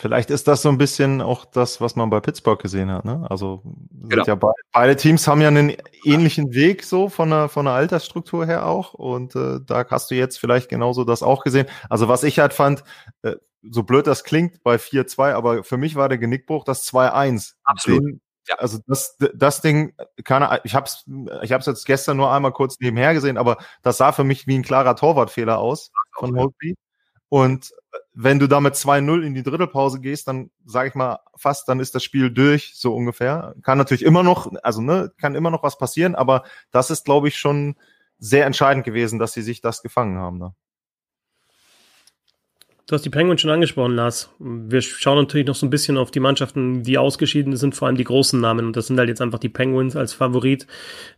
[0.00, 3.04] Vielleicht ist das so ein bisschen auch das, was man bei Pittsburgh gesehen hat.
[3.04, 3.26] Ne?
[3.28, 4.24] Also genau.
[4.24, 5.72] ja beide, beide, Teams haben ja einen
[6.04, 10.14] ähnlichen Weg so von der von der Altersstruktur her auch und äh, da hast du
[10.14, 11.66] jetzt vielleicht genauso das auch gesehen.
[11.90, 12.84] Also was ich halt fand,
[13.22, 13.34] äh,
[13.68, 17.54] so blöd das klingt bei 4-2, aber für mich war der Genickbruch das 2-1.
[17.64, 18.00] Absolut.
[18.00, 18.54] Den, ja.
[18.54, 21.04] Also das, das Ding, keine, ich habe es
[21.42, 24.56] ich hab's jetzt gestern nur einmal kurz nebenher gesehen, aber das sah für mich wie
[24.56, 26.76] ein klarer Torwartfehler aus von Holtby.
[27.28, 27.72] Und
[28.14, 31.94] wenn du damit 2-0 in die Drittelpause gehst, dann sage ich mal fast, dann ist
[31.94, 33.54] das Spiel durch, so ungefähr.
[33.62, 37.28] Kann natürlich immer noch, also ne, kann immer noch was passieren, aber das ist, glaube
[37.28, 37.76] ich, schon
[38.18, 40.38] sehr entscheidend gewesen, dass sie sich das gefangen haben.
[40.38, 40.54] Ne?
[42.88, 44.30] Du hast die Penguins schon angesprochen, Lars.
[44.38, 47.98] Wir schauen natürlich noch so ein bisschen auf die Mannschaften, die ausgeschieden sind, vor allem
[47.98, 48.64] die großen Namen.
[48.64, 50.66] Und das sind halt jetzt einfach die Penguins als Favorit.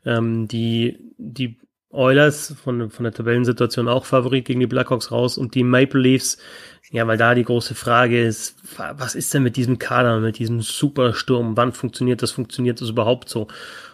[0.04, 1.58] Ähm, die, die
[1.90, 6.38] Oilers von, von der Tabellensituation auch Favorit gegen die Blackhawks raus und die Maple Leafs,
[6.90, 8.56] ja, weil da die große Frage ist,
[8.96, 11.56] was ist denn mit diesem Kader, mit diesem Supersturm?
[11.56, 12.30] Wann funktioniert das?
[12.30, 13.48] Funktioniert das überhaupt so?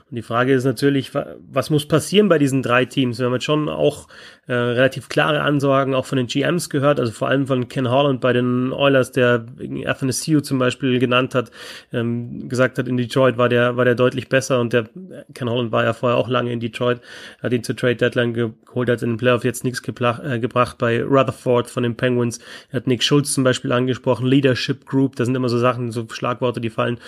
[0.09, 3.19] Und die Frage ist natürlich, was muss passieren bei diesen drei Teams?
[3.19, 4.07] Wir haben jetzt schon auch
[4.47, 8.21] äh, relativ klare Ansagen auch von den GMs gehört, also vor allem von Ken Holland
[8.21, 9.45] bei den Oilers, der
[9.85, 11.51] Athanasiu zum Beispiel genannt hat,
[11.93, 14.89] ähm, gesagt hat, in Detroit war der, war der deutlich besser und der
[15.35, 17.01] Ken Holland war ja vorher auch lange in Detroit,
[17.43, 21.03] hat ihn zur Trade Deadline geholt, hat in den Playoff jetzt nichts äh, gebracht bei
[21.03, 22.39] Rutherford von den Penguins.
[22.73, 26.61] Hat Nick Schulz zum Beispiel angesprochen, Leadership Group, das sind immer so Sachen, so Schlagworte,
[26.61, 26.99] die fallen.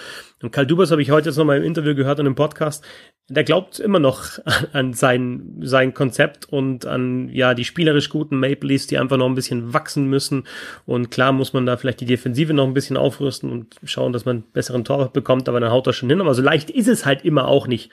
[0.42, 2.84] Und Karl Dubas habe ich heute jetzt noch mal im Interview gehört und im Podcast
[3.28, 4.24] der glaubt immer noch
[4.72, 9.26] an sein, sein Konzept und an ja die spielerisch guten Maple Leafs, die einfach noch
[9.26, 10.44] ein bisschen wachsen müssen.
[10.86, 14.24] Und klar muss man da vielleicht die Defensive noch ein bisschen aufrüsten und schauen, dass
[14.24, 16.20] man einen besseren Torwart bekommt, aber dann haut er schon hin.
[16.20, 17.90] Aber so leicht ist es halt immer auch nicht,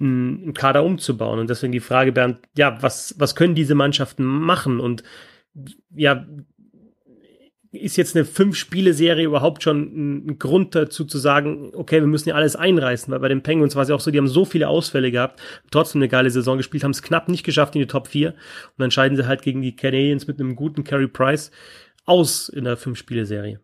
[0.00, 1.38] einen Kader umzubauen.
[1.38, 4.80] Und deswegen die Frage, Bernd, ja, was, was können diese Mannschaften machen?
[4.80, 5.02] Und
[5.94, 6.26] ja,
[7.74, 12.34] ist jetzt eine Fünf-Spiele-Serie überhaupt schon ein Grund dazu zu sagen, okay, wir müssen ja
[12.34, 14.68] alles einreißen, weil bei den Penguins war es ja auch so, die haben so viele
[14.68, 18.08] Ausfälle gehabt, trotzdem eine geile Saison gespielt, haben es knapp nicht geschafft in die Top
[18.08, 18.36] 4 und
[18.78, 21.50] dann scheiden sie halt gegen die Canadiens mit einem guten Carey Price
[22.04, 23.60] aus in der Fünf-Spiele-Serie.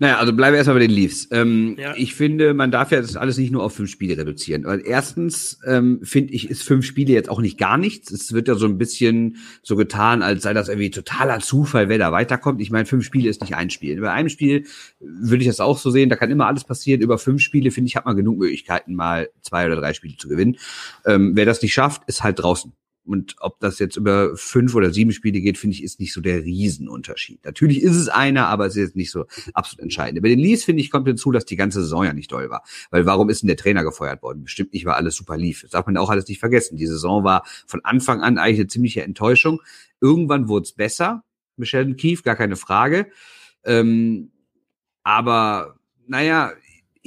[0.00, 1.28] Naja, also bleiben wir erstmal bei den Leafs.
[1.32, 1.94] Ähm, ja.
[1.96, 4.64] Ich finde, man darf ja das alles nicht nur auf fünf Spiele reduzieren.
[4.64, 8.12] Weil erstens ähm, finde ich, ist fünf Spiele jetzt auch nicht gar nichts.
[8.12, 11.98] Es wird ja so ein bisschen so getan, als sei das irgendwie totaler Zufall, wer
[11.98, 12.60] da weiterkommt.
[12.60, 14.00] Ich meine, fünf Spiele ist nicht ein Spiel.
[14.00, 14.66] Bei einem Spiel
[15.00, 17.00] würde ich das auch so sehen, da kann immer alles passieren.
[17.00, 20.28] Über fünf Spiele, finde ich, hat man genug Möglichkeiten, mal zwei oder drei Spiele zu
[20.28, 20.58] gewinnen.
[21.06, 22.72] Ähm, wer das nicht schafft, ist halt draußen.
[23.08, 26.20] Und ob das jetzt über fünf oder sieben Spiele geht, finde ich, ist nicht so
[26.20, 27.44] der Riesenunterschied.
[27.44, 30.22] Natürlich ist es einer, aber es ist jetzt nicht so absolut entscheidend.
[30.22, 32.62] Bei den Leafs, finde ich, kommt hinzu, dass die ganze Saison ja nicht toll war.
[32.90, 34.44] Weil warum ist denn der Trainer gefeuert worden?
[34.44, 35.62] Bestimmt nicht, weil alles super lief.
[35.62, 36.76] Das darf man auch alles nicht vergessen.
[36.76, 39.62] Die Saison war von Anfang an eigentlich eine ziemliche Enttäuschung.
[40.00, 41.24] Irgendwann wurde es besser.
[41.56, 43.06] Michelle Keefe, gar keine Frage.
[43.64, 44.30] Ähm,
[45.02, 46.52] aber naja,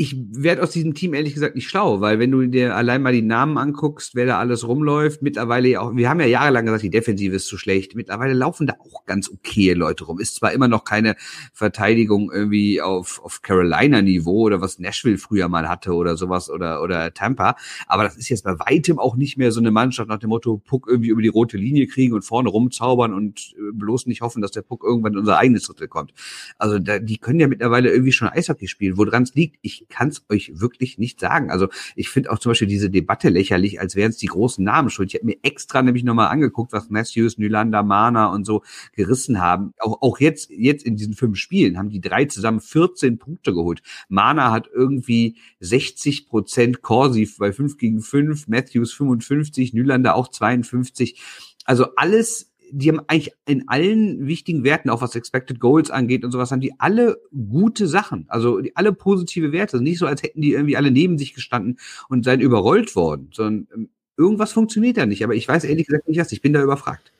[0.01, 3.13] ich werde aus diesem Team ehrlich gesagt nicht schlau, weil wenn du dir allein mal
[3.13, 6.81] die Namen anguckst, wer da alles rumläuft, mittlerweile ja auch, wir haben ja jahrelang gesagt,
[6.81, 7.93] die Defensive ist zu schlecht.
[7.95, 10.19] Mittlerweile laufen da auch ganz okay Leute rum.
[10.19, 11.15] Ist zwar immer noch keine
[11.53, 17.13] Verteidigung irgendwie auf, auf Carolina-Niveau oder was Nashville früher mal hatte oder sowas oder, oder
[17.13, 20.29] Tampa, aber das ist jetzt bei weitem auch nicht mehr so eine Mannschaft nach dem
[20.29, 24.21] Motto, Puck irgendwie über die rote Linie kriegen und vorne rumzaubern und äh, bloß nicht
[24.21, 26.11] hoffen, dass der Puck irgendwann in unser eigenes Drittel kommt.
[26.57, 28.97] Also da, die können ja mittlerweile irgendwie schon Eishockey spielen.
[28.97, 31.51] Woran es liegt, ich kann es euch wirklich nicht sagen.
[31.51, 34.89] Also ich finde auch zum Beispiel diese Debatte lächerlich, als wären es die großen Namen
[34.89, 35.09] schuld.
[35.09, 39.73] Ich habe mir extra nämlich nochmal angeguckt, was Matthews, Nylander, Mana und so gerissen haben.
[39.79, 43.83] Auch, auch jetzt, jetzt in diesen fünf Spielen haben die drei zusammen 14 Punkte geholt.
[44.09, 51.21] Mana hat irgendwie 60 Prozent Corsi bei 5 gegen 5, Matthews 55, Nylander auch 52.
[51.65, 56.31] Also alles die haben eigentlich in allen wichtigen Werten, auch was Expected Goals angeht und
[56.31, 58.25] sowas, haben die alle gute Sachen.
[58.29, 59.73] Also die, alle positive Werte.
[59.73, 61.77] Also nicht so, als hätten die irgendwie alle neben sich gestanden
[62.09, 65.23] und seien überrollt worden, sondern ähm, irgendwas funktioniert da nicht.
[65.23, 66.31] Aber ich weiß ehrlich gesagt nicht was.
[66.31, 67.11] Ich bin da überfragt.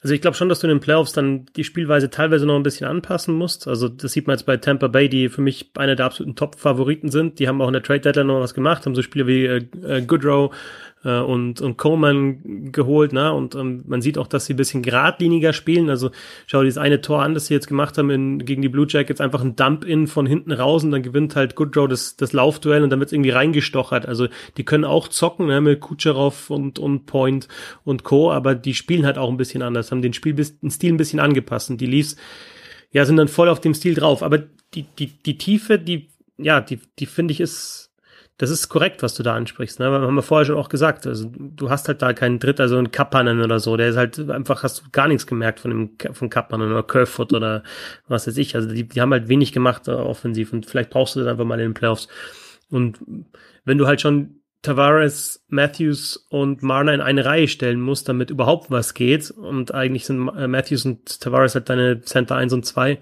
[0.00, 2.62] Also ich glaube schon, dass du in den Playoffs dann die Spielweise teilweise noch ein
[2.62, 3.66] bisschen anpassen musst.
[3.66, 7.10] Also das sieht man jetzt bei Tampa Bay, die für mich einer der absoluten Top-Favoriten
[7.10, 7.40] sind.
[7.40, 9.66] Die haben auch in der Trade Deadline noch was gemacht, haben so Spiele wie äh,
[9.82, 10.54] äh Goodrow
[11.04, 13.32] äh, und, und Coleman geholt, ne?
[13.32, 15.90] Und ähm, man sieht auch, dass sie ein bisschen geradliniger spielen.
[15.90, 16.10] Also
[16.46, 18.86] schau dir das eine Tor an, das sie jetzt gemacht haben in, gegen die Blue
[18.88, 22.82] Jackets, einfach ein Dump-In von hinten raus und dann gewinnt halt Goodrow das, das Laufduell
[22.82, 24.06] und dann wird irgendwie reingestochert.
[24.06, 25.60] Also die können auch zocken, ne?
[25.60, 27.48] mit Kucherov und, und Point
[27.84, 30.92] und Co., aber die spielen halt auch ein bisschen anders, haben den Spiel, den Stil
[30.92, 32.16] ein bisschen angepasst und die Leafs
[32.90, 34.22] ja, sind dann voll auf dem Stil drauf.
[34.22, 34.38] Aber
[34.74, 37.87] die, die, die Tiefe, die, ja, die, die finde ich ist,
[38.38, 39.80] Das ist korrekt, was du da ansprichst.
[39.80, 39.86] Ne?
[39.86, 41.08] Haben wir vorher schon auch gesagt.
[41.08, 43.76] Also du hast halt da keinen Dritter, so einen Kappanen oder so.
[43.76, 47.32] Der ist halt einfach, hast du gar nichts gemerkt von dem von Kappanen oder Curvefoot
[47.32, 47.64] oder
[48.06, 48.54] was weiß ich.
[48.54, 51.44] Also die, die haben halt wenig gemacht uh, offensiv und vielleicht brauchst du das einfach
[51.44, 52.06] mal in den Playoffs.
[52.70, 53.00] Und
[53.64, 58.70] wenn du halt schon Tavares, Matthews und Marner in eine Reihe stellen musst, damit überhaupt
[58.70, 62.98] was geht und eigentlich sind äh, Matthews und Tavares halt deine Center 1 und 2,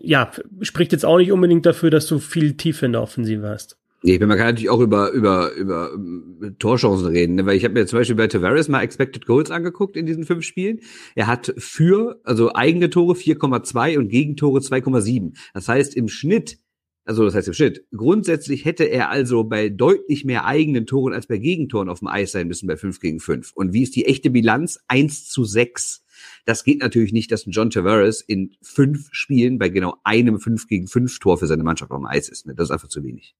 [0.00, 3.76] ja, spricht jetzt auch nicht unbedingt dafür, dass du viel Tiefe in der Offensive hast.
[4.04, 7.46] Nee, man kann natürlich auch über, über, über ähm, Torchancen reden, ne?
[7.46, 10.44] weil ich habe mir zum Beispiel bei Tavares mal Expected Goals angeguckt in diesen fünf
[10.44, 10.80] Spielen.
[11.14, 15.36] Er hat für, also eigene Tore 4,2 und Gegentore 2,7.
[15.54, 16.58] Das heißt, im Schnitt,
[17.04, 21.28] also das heißt im Schnitt, grundsätzlich hätte er also bei deutlich mehr eigenen Toren als
[21.28, 23.52] bei Gegentoren auf dem Eis sein müssen bei 5 gegen 5.
[23.54, 24.80] Und wie ist die echte Bilanz?
[24.88, 26.02] 1 zu 6.
[26.44, 30.66] Das geht natürlich nicht, dass ein John Tavares in fünf Spielen bei genau einem 5
[30.66, 32.46] gegen 5 Tor für seine Mannschaft auf dem Eis ist.
[32.46, 32.54] Ne?
[32.54, 33.34] Das ist einfach zu wenig.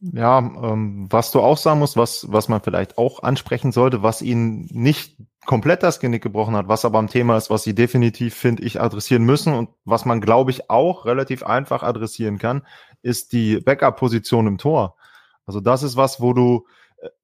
[0.00, 4.22] Ja, ähm, was du auch sagen musst, was, was man vielleicht auch ansprechen sollte, was
[4.22, 8.34] ihn nicht komplett das Genick gebrochen hat, was aber ein Thema ist, was sie definitiv,
[8.34, 12.62] finde ich, adressieren müssen und was man, glaube ich, auch relativ einfach adressieren kann,
[13.02, 14.96] ist die Backup-Position im Tor.
[15.44, 16.66] Also das ist was, wo du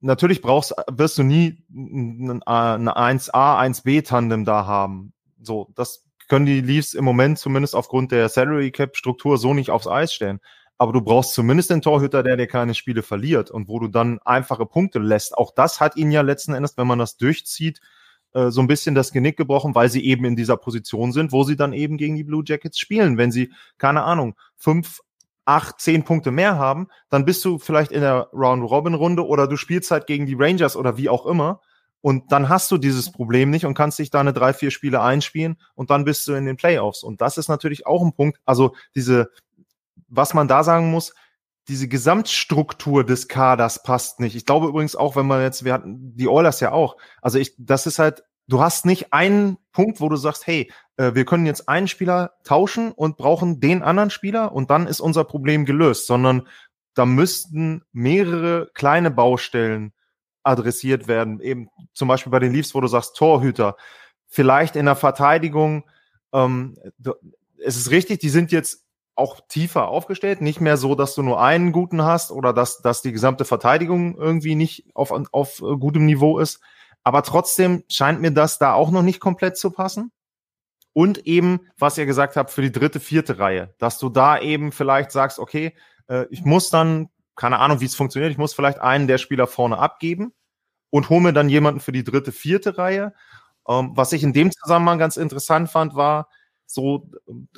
[0.01, 5.13] natürlich brauchst, wirst du nie ein 1A, 1B-Tandem da haben.
[5.41, 9.71] So, das können die Leafs im Moment zumindest aufgrund der Salary Cap Struktur so nicht
[9.71, 10.41] aufs Eis stellen.
[10.79, 14.19] Aber du brauchst zumindest den Torhüter, der dir keine Spiele verliert und wo du dann
[14.25, 15.37] einfache Punkte lässt.
[15.37, 17.81] Auch das hat ihn ja letzten Endes, wenn man das durchzieht,
[18.35, 21.45] äh, so ein bisschen das Genick gebrochen, weil sie eben in dieser Position sind, wo
[21.45, 23.17] sie dann eben gegen die Blue Jackets spielen.
[23.17, 25.01] Wenn sie, keine Ahnung, fünf
[25.47, 29.91] acht, zehn Punkte mehr haben, dann bist du vielleicht in der Round-Robin-Runde oder du spielst
[29.91, 31.63] halt gegen die Rangers oder wie auch immer.
[32.03, 35.01] Und dann hast du dieses Problem nicht und kannst dich da eine drei, vier Spiele
[35.01, 37.03] einspielen und dann bist du in den Playoffs.
[37.03, 38.39] Und das ist natürlich auch ein Punkt.
[38.45, 39.31] Also diese,
[40.09, 41.15] was man da sagen muss,
[41.69, 44.37] diese Gesamtstruktur des Kaders passt nicht.
[44.37, 46.97] Ich glaube übrigens auch, wenn man jetzt, wir hatten die Oilers ja auch.
[47.23, 51.15] Also ich, das ist halt du hast nicht einen Punkt, wo du sagst, hey, äh,
[51.15, 55.25] wir können jetzt einen Spieler tauschen und brauchen den anderen Spieler und dann ist unser
[55.25, 56.47] Problem gelöst, sondern
[56.95, 59.93] da müssten mehrere kleine Baustellen
[60.43, 61.41] adressiert werden.
[61.41, 63.77] Eben zum Beispiel bei den Leafs, wo du sagst, Torhüter.
[64.29, 65.85] Vielleicht in der Verteidigung,
[66.33, 66.77] ähm,
[67.63, 68.85] es ist richtig, die sind jetzt
[69.15, 73.03] auch tiefer aufgestellt, nicht mehr so, dass du nur einen guten hast oder dass, dass
[73.03, 76.61] die gesamte Verteidigung irgendwie nicht auf, auf äh, gutem Niveau ist.
[77.07, 80.11] Aber trotzdem scheint mir das da auch noch nicht komplett zu passen.
[80.93, 84.73] Und eben, was ihr gesagt habt, für die dritte, vierte Reihe, dass du da eben
[84.73, 85.77] vielleicht sagst, okay,
[86.09, 89.47] äh, ich muss dann, keine Ahnung, wie es funktioniert, ich muss vielleicht einen der Spieler
[89.47, 90.33] vorne abgeben
[90.91, 93.15] und hole mir dann jemanden für die dritte, vierte Reihe.
[93.69, 96.29] Ähm, was ich in dem Zusammenhang ganz interessant fand, war,
[96.67, 97.09] so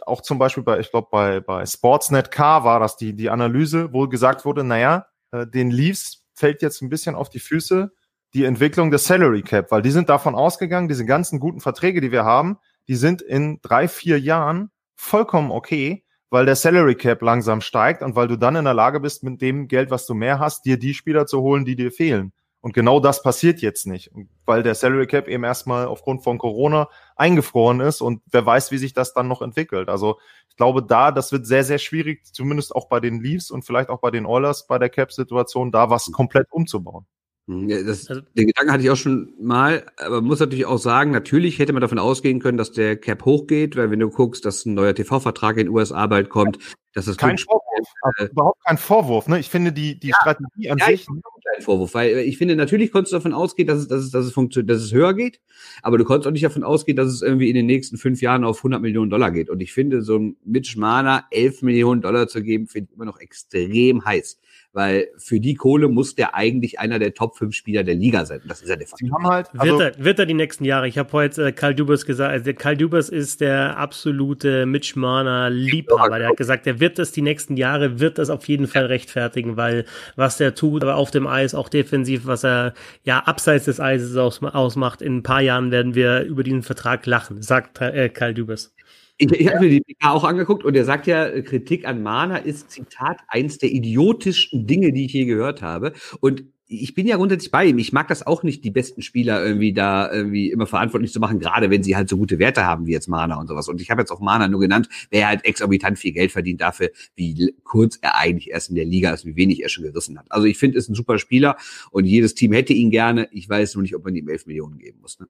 [0.04, 3.94] auch zum Beispiel bei, ich glaube, bei, bei Sportsnet K war das die, die Analyse,
[3.94, 7.90] wo gesagt wurde, naja, äh, den Leafs fällt jetzt ein bisschen auf die Füße,
[8.34, 12.12] die Entwicklung des Salary Cap, weil die sind davon ausgegangen, diese ganzen guten Verträge, die
[12.12, 12.58] wir haben,
[12.88, 18.16] die sind in drei, vier Jahren vollkommen okay, weil der Salary Cap langsam steigt und
[18.16, 20.78] weil du dann in der Lage bist, mit dem Geld, was du mehr hast, dir
[20.78, 22.32] die Spieler zu holen, die dir fehlen.
[22.60, 24.10] Und genau das passiert jetzt nicht,
[24.44, 28.78] weil der Salary Cap eben erstmal aufgrund von Corona eingefroren ist und wer weiß, wie
[28.78, 29.88] sich das dann noch entwickelt.
[29.88, 30.18] Also
[30.50, 33.90] ich glaube, da, das wird sehr, sehr schwierig, zumindest auch bei den Leafs und vielleicht
[33.90, 37.06] auch bei den Oilers bei der Cap-Situation, da was komplett umzubauen.
[37.48, 40.78] Hm, ja, das, also, den Gedanken hatte ich auch schon mal, aber muss natürlich auch
[40.78, 44.44] sagen, natürlich hätte man davon ausgehen können, dass der Cap hochgeht, weil wenn du guckst,
[44.44, 46.58] dass ein neuer TV-Vertrag in den USA bald kommt,
[46.94, 49.28] das kein Vorwurf, äh, überhaupt kein Vorwurf.
[49.28, 49.38] Ne?
[49.38, 52.92] Ich finde die die ja, Strategie an ja, sich kein Vorwurf, weil ich finde natürlich
[52.92, 55.40] konntest du davon ausgehen, dass es dass es dass es funktioniert, dass es höher geht,
[55.82, 58.44] aber du konntest auch nicht davon ausgehen, dass es irgendwie in den nächsten fünf Jahren
[58.44, 59.50] auf 100 Millionen Dollar geht.
[59.50, 63.04] Und ich finde so ein Mitch Mana 11 Millionen Dollar zu geben, finde ich immer
[63.04, 64.38] noch extrem heiß
[64.72, 68.40] weil für die Kohle muss der eigentlich einer der Top 5 Spieler der Liga sein.
[68.46, 68.98] Das ist ja der Fall.
[69.24, 70.86] Halt, also wird, er, wird er die nächsten Jahre?
[70.86, 75.50] Ich habe heute äh, Karl Dubas gesagt, also Karl Dubas ist der absolute Mitch Marner
[75.50, 76.18] Liebhaber.
[76.18, 79.84] Der hat gesagt, wird das die nächsten Jahre, wird das auf jeden Fall rechtfertigen, weil
[80.16, 82.74] was der tut, aber auf dem Eis, auch defensiv, was er
[83.04, 87.06] ja abseits des Eises aus, ausmacht, in ein paar Jahren werden wir über diesen Vertrag
[87.06, 88.74] lachen, sagt äh, Karl Dubas.
[89.20, 92.36] Ich, ich habe mir die PK auch angeguckt und er sagt ja, Kritik an Mana
[92.36, 95.92] ist, Zitat, eins der idiotischsten Dinge, die ich je gehört habe.
[96.20, 97.78] Und ich bin ja grundsätzlich bei ihm.
[97.78, 101.40] Ich mag das auch nicht, die besten Spieler irgendwie da irgendwie immer verantwortlich zu machen,
[101.40, 103.68] gerade wenn sie halt so gute Werte haben wie jetzt Mana und sowas.
[103.68, 106.90] Und ich habe jetzt auch Mana nur genannt, wer halt exorbitant viel Geld verdient dafür,
[107.16, 110.26] wie kurz er eigentlich erst in der Liga ist, wie wenig er schon gerissen hat.
[110.30, 111.56] Also ich finde, ist ein super Spieler
[111.90, 113.28] und jedes Team hätte ihn gerne.
[113.32, 115.18] Ich weiß nur nicht, ob man ihm elf Millionen geben muss.
[115.18, 115.26] Ne?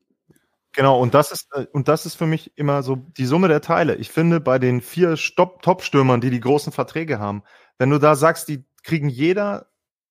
[0.72, 3.60] Genau, und das ist, äh, und das ist für mich immer so die Summe der
[3.60, 3.94] Teile.
[3.94, 7.44] Ich finde, bei den vier Top-Stürmern, die die großen Verträge haben,
[7.78, 9.67] wenn du da sagst, die kriegen jeder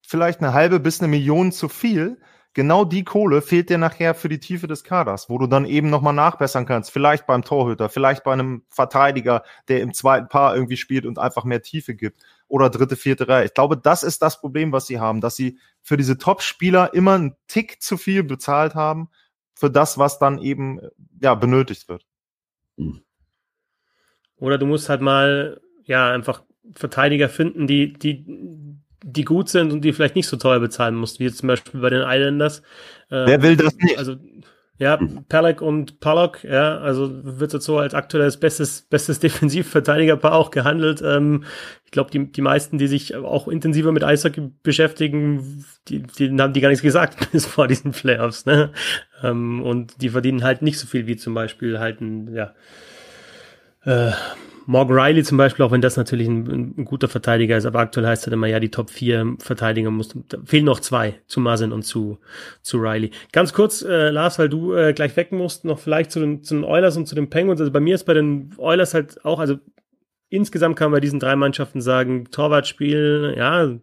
[0.08, 2.18] vielleicht eine halbe bis eine Million zu viel,
[2.54, 5.90] genau die Kohle fehlt dir nachher für die Tiefe des Kaders, wo du dann eben
[5.90, 6.92] nochmal nachbessern kannst.
[6.92, 11.44] Vielleicht beim Torhüter, vielleicht bei einem Verteidiger, der im zweiten Paar irgendwie spielt und einfach
[11.44, 12.24] mehr Tiefe gibt.
[12.48, 13.46] Oder dritte, vierte Reihe.
[13.46, 17.16] Ich glaube, das ist das Problem, was sie haben, dass sie für diese Top-Spieler immer
[17.16, 19.10] einen Tick zu viel bezahlt haben
[19.56, 20.80] für das, was dann eben
[21.22, 22.06] ja benötigt wird.
[22.78, 23.02] Hm.
[24.38, 26.44] Oder du musst halt mal ja einfach
[26.76, 28.26] Verteidiger finden, die, die,
[29.10, 31.80] die gut sind und die vielleicht nicht so teuer bezahlen musst, wie jetzt zum Beispiel
[31.80, 32.62] bei den Islanders.
[33.10, 33.98] Wer will das nicht?
[33.98, 34.18] Also,
[34.80, 40.52] ja, Pelleck und Pollock, ja, also wird jetzt so als aktuelles bestes, bestes Defensivverteidigerpaar auch
[40.52, 41.02] gehandelt.
[41.04, 41.46] Ähm,
[41.86, 46.54] ich glaube, die, die meisten, die sich auch intensiver mit Eishockey beschäftigen, die, die haben
[46.54, 48.72] die gar nichts gesagt bis vor diesen Playoffs, ne?
[49.24, 52.54] Ähm, und die verdienen halt nicht so viel wie zum Beispiel halt ein, ja,
[53.84, 54.12] äh,
[54.68, 58.06] Morgan Riley zum Beispiel, auch wenn das natürlich ein, ein, guter Verteidiger ist, aber aktuell
[58.06, 60.14] heißt es immer, ja, die Top 4 Verteidiger muss,
[60.44, 62.20] fehlen noch zwei, zu Masin und zu,
[62.62, 63.12] zu Riley.
[63.32, 66.54] Ganz kurz, äh, Lars, weil du äh, gleich weg musst, noch vielleicht zu den, zu
[66.54, 67.62] den Oilers und zu den Penguins.
[67.62, 69.56] Also bei mir ist bei den Oilers halt auch, also
[70.30, 73.74] insgesamt kann man bei diesen drei Mannschaften sagen, Torwartspiel, ja,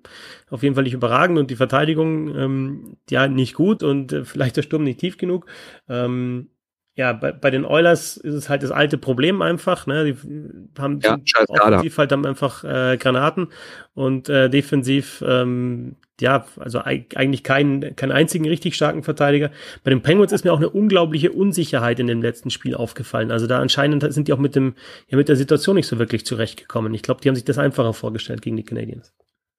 [0.50, 4.58] auf jeden Fall nicht überragend und die Verteidigung, ähm, ja, nicht gut und äh, vielleicht
[4.58, 5.46] der Sturm nicht tief genug.
[5.88, 6.50] Ähm,
[6.96, 10.04] ja, bei, bei den Oilers ist es halt das alte Problem einfach, ne?
[10.04, 10.16] Die
[10.78, 11.18] haben ja,
[11.48, 13.48] offensiv halt dann einfach äh, Granaten
[13.94, 19.50] und äh, defensiv ähm, ja, also eigentlich keinen, keinen einzigen richtig starken Verteidiger.
[19.82, 23.32] Bei den Penguins ist mir auch eine unglaubliche Unsicherheit in dem letzten Spiel aufgefallen.
[23.32, 24.74] Also da anscheinend sind die auch mit dem,
[25.08, 26.94] ja, mit der Situation nicht so wirklich zurechtgekommen.
[26.94, 29.12] Ich glaube, die haben sich das einfacher vorgestellt gegen die Canadiens.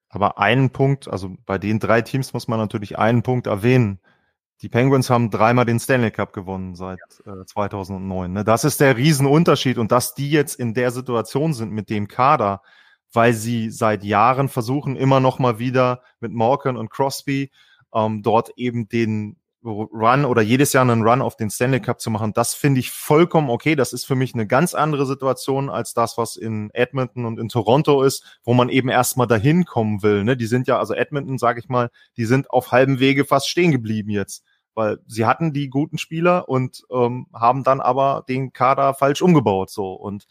[0.08, 4.00] Aber einen Punkt, also bei den drei Teams muss man natürlich einen Punkt erwähnen.
[4.62, 8.32] Die Penguins haben dreimal den Stanley Cup gewonnen seit äh, 2009.
[8.32, 8.43] Ne?
[8.43, 9.78] Das ist der Riesenunterschied.
[9.78, 12.62] Und dass die jetzt in der Situation sind mit dem Kader,
[13.12, 17.51] weil sie seit Jahren versuchen, immer noch mal wieder mit Morgan und Crosby
[17.93, 22.11] ähm, dort eben den Run oder jedes Jahr einen Run auf den Stanley Cup zu
[22.11, 23.76] machen, das finde ich vollkommen okay.
[23.76, 27.49] Das ist für mich eine ganz andere Situation als das, was in Edmonton und in
[27.49, 30.24] Toronto ist, wo man eben erstmal dahin kommen will.
[30.24, 30.38] Ne?
[30.38, 33.72] Die sind ja, also Edmonton, sage ich mal, die sind auf halbem Wege fast stehen
[33.72, 34.43] geblieben jetzt,
[34.76, 39.72] weil sie hatten die guten Spieler und ähm, haben dann aber den Kader falsch umgebaut.
[39.72, 40.28] So und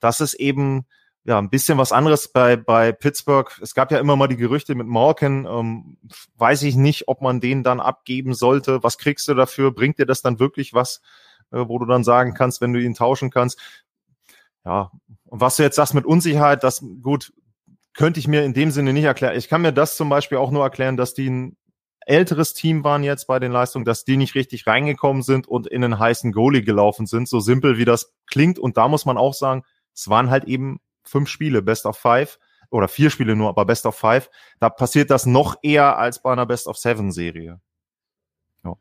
[0.00, 0.86] das ist eben
[1.24, 3.50] ja, ein bisschen was anderes bei, bei Pittsburgh.
[3.62, 5.46] Es gab ja immer mal die Gerüchte mit Morgan.
[5.46, 5.98] Ähm,
[6.36, 8.82] weiß ich nicht, ob man den dann abgeben sollte.
[8.82, 9.72] Was kriegst du dafür?
[9.72, 11.00] Bringt dir das dann wirklich was,
[11.52, 13.60] äh, wo du dann sagen kannst, wenn du ihn tauschen kannst?
[14.64, 14.90] Ja,
[15.26, 17.32] und was du jetzt sagst mit Unsicherheit, das gut,
[17.94, 19.36] könnte ich mir in dem Sinne nicht erklären.
[19.36, 21.56] Ich kann mir das zum Beispiel auch nur erklären, dass die ein
[22.04, 25.84] älteres Team waren jetzt bei den Leistungen, dass die nicht richtig reingekommen sind und in
[25.84, 28.58] einen heißen Goalie gelaufen sind, so simpel wie das klingt.
[28.58, 29.62] Und da muss man auch sagen,
[29.94, 32.38] es waren halt eben fünf Spiele, Best of Five
[32.70, 36.32] oder vier Spiele nur, aber Best of Five, da passiert das noch eher als bei
[36.32, 37.60] einer Best of Seven Serie.
[38.64, 38.76] Ja.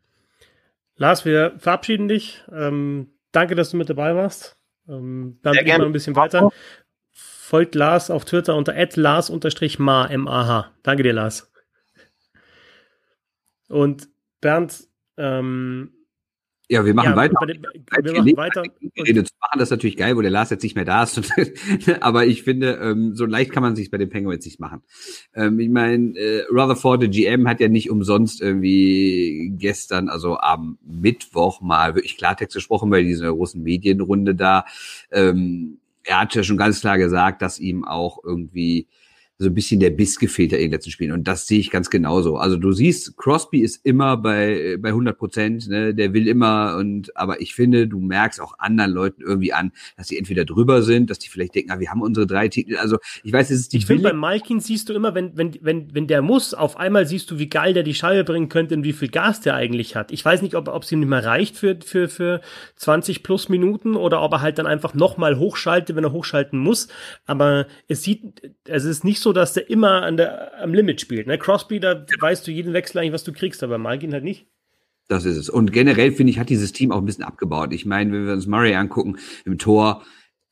[0.95, 2.43] Lars, wir verabschieden dich.
[2.51, 4.57] Ähm, danke, dass du mit dabei warst.
[4.87, 5.83] Ähm, dann Sehr gerne.
[5.83, 6.49] mal ein bisschen weiter.
[7.11, 10.71] Folgt Lars auf Twitter unter @lars_ma m-a-h.
[10.83, 11.51] Danke dir, Lars.
[13.67, 14.09] Und
[14.39, 15.93] Bernd, ähm,
[16.71, 17.35] ja, wir machen ja, weiter.
[17.45, 17.61] Den,
[18.01, 18.63] wir machen weiter.
[18.97, 21.21] Rede zu machen, das ist natürlich geil, wo der Lars jetzt nicht mehr da ist.
[21.99, 24.81] aber ich finde, ähm, so leicht kann man sich bei den Penguins nicht machen.
[25.35, 30.77] Ähm, ich meine, äh, Rutherford, der GM, hat ja nicht umsonst irgendwie gestern, also am
[30.81, 34.63] Mittwoch mal wirklich Klartext gesprochen bei dieser großen Medienrunde da.
[35.11, 38.87] Ähm, er hat ja schon ganz klar gesagt, dass ihm auch irgendwie
[39.41, 41.11] so ein bisschen der Biss gefehlt hat in den letzten Spielen.
[41.11, 42.37] Und das sehe ich ganz genauso.
[42.37, 45.95] Also du siehst, Crosby ist immer bei, bei 100 Prozent, ne?
[45.95, 46.77] der will immer.
[46.77, 50.83] Und aber ich finde, du merkst auch anderen Leuten irgendwie an, dass sie entweder drüber
[50.83, 52.77] sind, dass die vielleicht denken, ah, wir haben unsere drei Titel.
[52.77, 55.57] Also ich weiß, es ist nicht Ich finde, bei Malkin siehst du immer, wenn, wenn,
[55.61, 58.75] wenn, wenn der muss, auf einmal siehst du, wie geil der die Scheibe bringen könnte
[58.75, 60.11] und wie viel Gas der eigentlich hat.
[60.11, 62.41] Ich weiß nicht, ob es ihm nicht mehr reicht für, für, für
[62.75, 66.89] 20 plus Minuten oder ob er halt dann einfach nochmal hochschaltet, wenn er hochschalten muss.
[67.25, 71.27] Aber es sieht, es ist nicht so, dass der immer an der, am Limit spielt.
[71.27, 71.37] Ne?
[71.37, 74.47] Crosby, da weißt du jeden Wechsel eigentlich, was du kriegst, aber Malkin halt nicht.
[75.07, 75.49] Das ist es.
[75.49, 77.73] Und generell finde ich, hat dieses Team auch ein bisschen abgebaut.
[77.73, 80.03] Ich meine, wenn wir uns Murray angucken im Tor,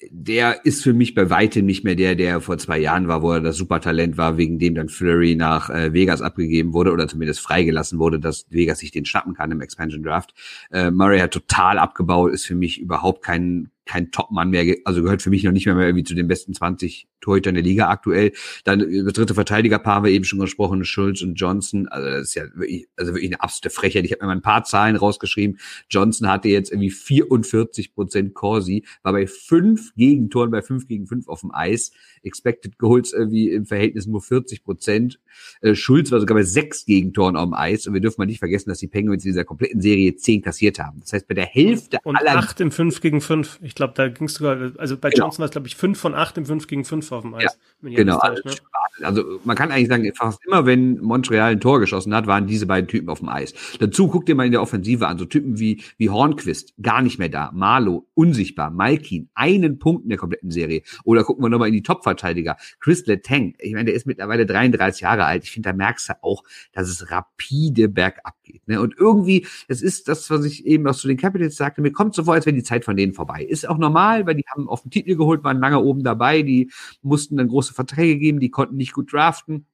[0.10, 3.34] der ist für mich bei weitem nicht mehr der, der vor zwei Jahren war, wo
[3.34, 7.42] er das Supertalent war, wegen dem dann Flurry nach äh, Vegas abgegeben wurde oder zumindest
[7.42, 10.34] freigelassen wurde, dass Vegas sich den schnappen kann im Expansion Draft.
[10.72, 15.24] Äh, Murray hat total abgebaut, ist für mich überhaupt kein kein Topmann mehr, also gehört
[15.24, 18.34] für mich noch nicht mehr, mehr irgendwie zu den besten 20 Torhütern der Liga aktuell.
[18.64, 21.88] Dann das dritte Verteidigerpaar haben wir eben schon gesprochen, Schulz und Johnson.
[21.88, 24.06] Also das ist ja wirklich, also wirklich eine absolute Frechheit.
[24.06, 25.58] Ich habe mir mal ein paar Zahlen rausgeschrieben.
[25.90, 31.28] Johnson hatte jetzt irgendwie 44 Prozent Corsi, war bei fünf Gegentoren, bei fünf gegen fünf
[31.28, 31.92] auf dem Eis.
[32.22, 35.20] Expected Goals irgendwie im Verhältnis nur 40 Prozent.
[35.62, 37.88] Äh, Schulz war sogar bei sechs Gegentoren auf dem Eis.
[37.88, 40.78] Und wir dürfen mal nicht vergessen, dass die Penguins in dieser kompletten Serie zehn kassiert
[40.78, 41.00] haben.
[41.00, 42.38] Das heißt, bei der Hälfte und aller...
[42.38, 43.58] acht im fünf gegen fünf.
[43.64, 45.26] Ich glaube, da ging es sogar, also bei genau.
[45.26, 47.44] Johnson war es, glaube ich, fünf von acht im fünf gegen fünf auf dem Eis.
[47.44, 47.52] Ja,
[47.82, 48.18] genau.
[48.18, 48.56] Also, ne?
[49.02, 52.66] also man kann eigentlich sagen, fast immer, wenn Montreal ein Tor geschossen hat, waren diese
[52.66, 53.54] beiden Typen auf dem Eis.
[53.80, 57.20] Dazu guckt ihr mal in der Offensive an, so Typen wie, wie Hornquist, gar nicht
[57.20, 57.52] mehr da.
[57.54, 58.70] Marlow, unsichtbar.
[58.72, 60.82] Malkin, einen Punkt in der kompletten Serie.
[61.04, 62.58] Oder gucken wir nochmal in die Top-Verteidiger.
[62.80, 65.44] Chris Letang, ich meine, der ist mittlerweile 33 Jahre alt.
[65.44, 68.68] Ich finde, da merkst du auch, dass es rapide bergab geht.
[68.68, 68.82] Ne?
[68.82, 72.16] Und irgendwie, es ist das, was ich eben auch zu den Capitals sagte, mir kommt
[72.16, 73.44] so vor, als wenn die Zeit von denen vorbei.
[73.44, 76.72] Ist auch normal, weil die haben auf den Titel geholt, waren lange oben dabei, die
[77.02, 79.66] mussten dann große Verträge geben, die konnten nicht gut draften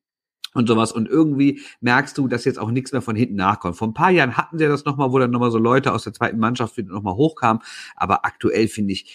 [0.53, 0.91] und sowas.
[0.91, 3.75] Und irgendwie merkst du, dass jetzt auch nichts mehr von hinten nachkommt.
[3.75, 6.13] Vor ein paar Jahren hatten sie das nochmal, wo dann nochmal so Leute aus der
[6.13, 7.61] zweiten Mannschaft wieder nochmal hochkamen.
[7.95, 9.13] Aber aktuell finde ich,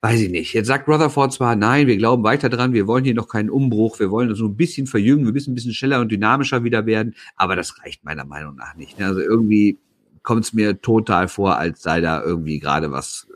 [0.00, 0.54] weiß ich nicht.
[0.54, 3.98] Jetzt sagt Rutherford zwar, nein, wir glauben weiter dran, wir wollen hier noch keinen Umbruch,
[4.00, 6.86] wir wollen uns nur ein bisschen verjüngen, wir müssen ein bisschen schneller und dynamischer wieder
[6.86, 7.14] werden.
[7.36, 9.00] Aber das reicht meiner Meinung nach nicht.
[9.02, 9.78] Also irgendwie
[10.22, 13.26] kommt es mir total vor, als sei da irgendwie gerade was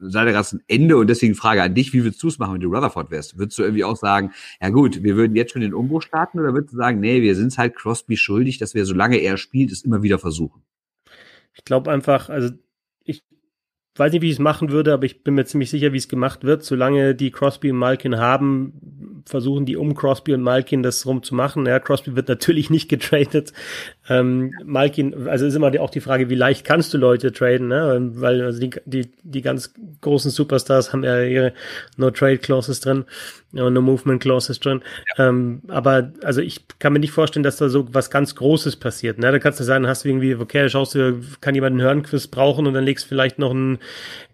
[0.00, 2.54] sei da gerade ein Ende und deswegen Frage an dich, wie würdest du es machen,
[2.54, 3.38] wenn du Rutherford wärst?
[3.38, 6.54] Würdest du irgendwie auch sagen, ja gut, wir würden jetzt schon den Umbruch starten oder
[6.54, 9.84] würdest du sagen, nee, wir sind halt Crosby schuldig, dass wir, solange er spielt, es
[9.84, 10.62] immer wieder versuchen?
[11.54, 12.50] Ich glaube einfach, also
[13.04, 13.22] ich
[13.96, 16.08] weiß nicht, wie ich es machen würde, aber ich bin mir ziemlich sicher, wie es
[16.08, 16.62] gemacht wird.
[16.62, 21.34] Solange die Crosby und Malkin haben, versuchen die um Crosby und Malkin das rum zu
[21.34, 21.66] machen.
[21.66, 23.52] Ja, Crosby wird natürlich nicht getradet.
[24.08, 28.10] Ähm, Malkin, also ist immer auch die Frage, wie leicht kannst du Leute traden, ne?
[28.14, 31.52] Weil also die, die, die ganz großen Superstars haben ja ihre
[31.96, 33.04] No-Trade-Clauses drin,
[33.52, 34.82] No-Movement-Clauses drin.
[35.16, 35.28] Ja.
[35.28, 39.18] Ähm, aber also ich kann mir nicht vorstellen, dass da so was ganz Großes passiert.
[39.18, 39.30] Ne?
[39.30, 42.66] Da kannst du sagen, hast du irgendwie, okay, schaust du, kann jemand einen Hörnquiz brauchen
[42.66, 43.78] und dann legst vielleicht noch einen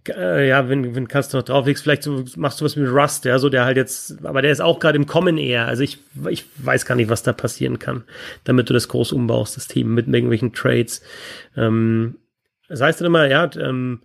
[0.09, 3.25] äh, ja, wenn, wenn kannst du noch drauflegst, vielleicht so, machst du was mit Rust,
[3.25, 5.67] ja, so der halt jetzt, aber der ist auch gerade im Kommen eher.
[5.67, 5.99] Also ich,
[6.29, 8.05] ich weiß gar nicht, was da passieren kann,
[8.45, 11.03] damit du das groß umbaust, das Team mit irgendwelchen Trades.
[11.57, 12.17] Ähm,
[12.69, 14.03] das heißt dann immer, ja, ähm,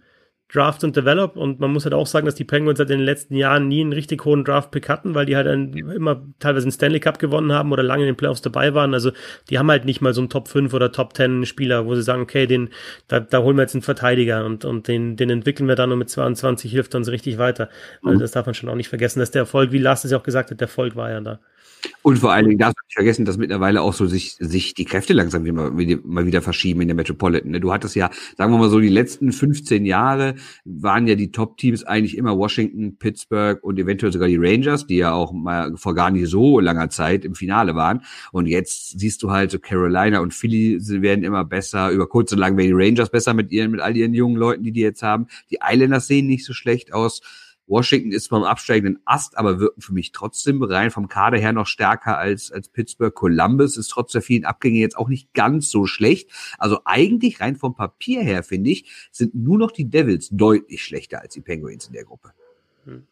[0.53, 3.05] Draft und Develop und man muss halt auch sagen, dass die Penguins halt in den
[3.05, 6.73] letzten Jahren nie einen richtig hohen Draft-Pick hatten, weil die halt ein, immer teilweise einen
[6.73, 8.93] Stanley Cup gewonnen haben oder lange in den Playoffs dabei waren.
[8.93, 9.11] Also
[9.49, 12.03] die haben halt nicht mal so einen Top 5 oder Top 10 Spieler, wo sie
[12.03, 12.69] sagen, okay, den,
[13.07, 15.99] da, da holen wir jetzt einen Verteidiger und, und den, den entwickeln wir dann und
[15.99, 17.69] mit 22 hilft uns richtig weiter.
[18.03, 20.17] Also das darf man schon auch nicht vergessen, dass der Erfolg, wie Lars es ja
[20.17, 21.39] auch gesagt hat, der Erfolg war ja da.
[22.03, 24.85] Und vor allen Dingen darfst du nicht vergessen, dass mittlerweile auch so sich, sich die
[24.85, 27.51] Kräfte langsam wieder, mal wieder verschieben in der Metropolitan.
[27.51, 27.59] Ne?
[27.59, 31.83] Du hattest ja, sagen wir mal so, die letzten 15 Jahre waren ja die Top-Teams
[31.83, 36.09] eigentlich immer Washington, Pittsburgh und eventuell sogar die Rangers, die ja auch mal vor gar
[36.11, 38.01] nicht so langer Zeit im Finale waren.
[38.31, 41.91] Und jetzt siehst du halt so Carolina und Philly sie werden immer besser.
[41.91, 44.63] Über kurz und lang werden die Rangers besser mit ihren, mit all ihren jungen Leuten,
[44.63, 45.27] die die jetzt haben.
[45.49, 47.21] Die Islanders sehen nicht so schlecht aus.
[47.71, 51.67] Washington ist beim absteigenden Ast, aber wirken für mich trotzdem rein vom Kader her noch
[51.67, 53.15] stärker als, als Pittsburgh.
[53.15, 56.29] Columbus ist trotz der vielen Abgänge jetzt auch nicht ganz so schlecht.
[56.57, 61.21] Also eigentlich rein vom Papier her, finde ich, sind nur noch die Devils deutlich schlechter
[61.21, 62.33] als die Penguins in der Gruppe.
[62.83, 63.07] Hm.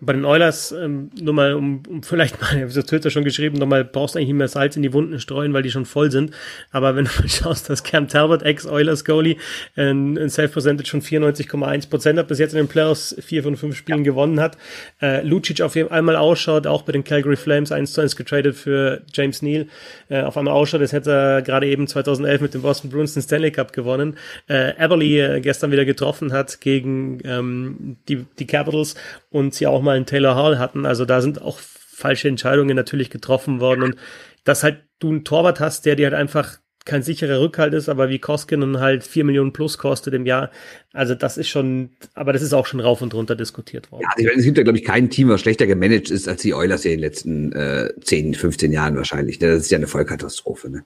[0.00, 3.58] Bei den Oilers, ähm, nur mal, um, um vielleicht mal, ich habe Twitter schon geschrieben,
[3.58, 6.10] nochmal, brauchst du eigentlich nicht mehr Salz in die Wunden streuen, weil die schon voll
[6.10, 6.30] sind.
[6.70, 9.36] Aber wenn du mal schaust, dass Cam Talbot, Ex-Oilers Goalie,
[9.74, 13.76] ein, ein Self-Percentage von 94,1 Prozent hat, bis jetzt in den Playoffs vier von fünf
[13.76, 14.04] Spielen ja.
[14.04, 14.56] gewonnen hat.
[15.02, 18.14] Äh, Lucic auf jeden Fall einmal ausschaut, auch bei den Calgary Flames 1 zu 1
[18.14, 19.66] getradet für James Neal,
[20.08, 23.22] äh, auf einmal ausschaut, als hätte er gerade eben 2011 mit dem Boston Bruins den
[23.22, 24.16] Stanley Cup gewonnen.
[24.48, 28.94] Äh, Everly äh, gestern wieder getroffen hat gegen ähm, die, die Capitals
[29.30, 30.86] und sie auch mal einen Taylor Hall hatten.
[30.86, 33.82] Also da sind auch falsche Entscheidungen natürlich getroffen worden.
[33.82, 33.96] Und
[34.44, 36.58] dass halt du einen Torwart hast, der dir halt einfach
[36.88, 40.50] kein sicherer Rückhalt ist, aber wie Koskinen halt vier Millionen plus kostet im Jahr.
[40.92, 44.04] Also das ist schon, aber das ist auch schon rauf und runter diskutiert worden.
[44.04, 46.54] Ja, also es gibt ja, glaube ich, kein Team, was schlechter gemanagt ist als die
[46.54, 49.38] Oilers in den letzten äh, 10, 15 Jahren wahrscheinlich.
[49.38, 50.70] Das ist ja eine Vollkatastrophe.
[50.70, 50.84] Ne?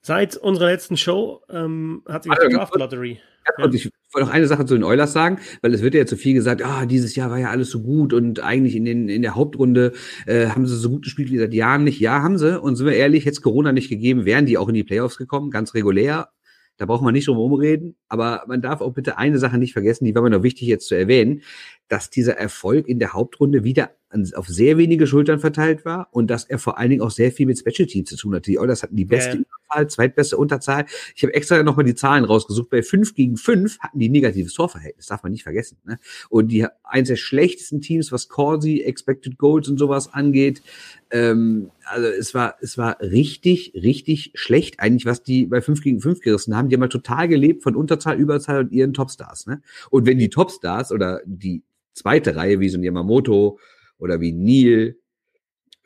[0.00, 3.20] Seit unserer letzten Show ähm, hat sich also, die Draft Lottery.
[3.58, 3.68] Ja.
[3.72, 6.34] Ich wollte noch eine Sache zu den Oilers sagen, weil es wird ja zu viel
[6.34, 9.34] gesagt, ah, dieses Jahr war ja alles so gut und eigentlich in, den, in der
[9.34, 9.92] Hauptrunde
[10.26, 12.00] äh, haben sie so gut gespielt wie seit Jahren nicht.
[12.00, 12.60] Ja, haben sie.
[12.60, 15.18] Und sind wir ehrlich, hätte es Corona nicht gegeben, wären die auch in die Playoffs
[15.18, 16.30] gekommen, ganz regulär.
[16.78, 17.96] Da braucht man nicht drum rumreden.
[18.08, 20.88] Aber man darf auch bitte eine Sache nicht vergessen, die war mir noch wichtig jetzt
[20.88, 21.42] zu erwähnen,
[21.88, 23.90] dass dieser Erfolg in der Hauptrunde wieder
[24.34, 27.46] auf sehr wenige Schultern verteilt war und dass er vor allen Dingen auch sehr viel
[27.46, 28.50] mit Special Teams zu tun hatte.
[28.50, 30.86] Die Oilers hatten die beste ja Unterzahl, zweitbeste Unterzahl.
[31.14, 32.70] Ich habe extra nochmal die Zahlen rausgesucht.
[32.70, 35.78] Bei 5 gegen 5 hatten die negatives Torverhältnis, darf man nicht vergessen.
[35.84, 35.98] Ne?
[36.28, 40.62] Und die eins der schlechtesten Teams, was Corsi, Expected Goals und sowas angeht.
[41.10, 46.00] Ähm, also es war, es war richtig, richtig schlecht eigentlich, was die bei 5 gegen
[46.00, 46.68] 5 gerissen haben.
[46.68, 49.46] Die haben halt total gelebt von Unterzahl, Überzahl und ihren Topstars.
[49.46, 49.62] Ne?
[49.90, 51.62] Und wenn die Topstars oder die
[51.92, 53.58] zweite Reihe, wie so ein Yamamoto
[53.98, 54.96] oder wie Neil,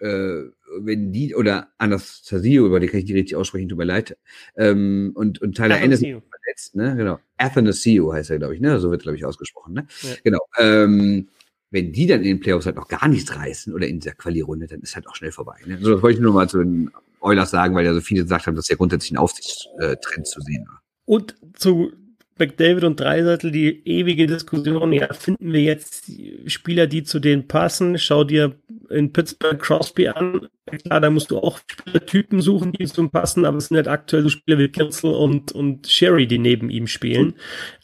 [0.00, 0.42] äh,
[0.78, 4.16] wenn die, oder Anastasio, über die kann ich die richtig aussprechen, tut mir leid,
[4.56, 7.18] ähm, und, und Tyler Anderson verletzt, ne, genau.
[7.36, 10.14] Athanasio heißt er, glaube ich, ne, so wird, glaube ich, ausgesprochen, ne, ja.
[10.24, 11.28] genau, ähm,
[11.70, 14.66] wenn die dann in den Playoffs halt noch gar nichts reißen oder in der Quali-Runde,
[14.66, 15.56] dann ist halt auch schnell vorbei.
[15.66, 15.78] Ne?
[15.80, 16.90] So, das wollte ich nur mal zu den
[17.20, 20.66] Oilers sagen, weil ja so viele gesagt haben, dass ja grundsätzlich ein Aufsichtstrend zu sehen
[20.66, 20.82] war.
[21.04, 21.92] Und zu
[22.38, 26.10] McDavid und Dreiseitel die ewige Diskussion, ja, finden wir jetzt
[26.46, 27.98] Spieler, die zu denen passen?
[27.98, 28.56] Schau dir
[28.90, 30.48] in Pittsburgh Crosby an.
[30.66, 33.88] Klar, da musst du auch Spielertypen suchen, die zu ihm passen, aber es sind halt
[33.88, 37.34] aktuell so Spieler wie Kinsel und, und Sherry, die neben ihm spielen.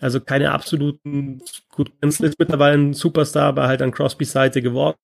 [0.00, 1.40] Also keine absoluten,
[1.70, 4.98] gut, Kinsel ist mittlerweile ein Superstar, aber halt an Crosbys Seite geworden.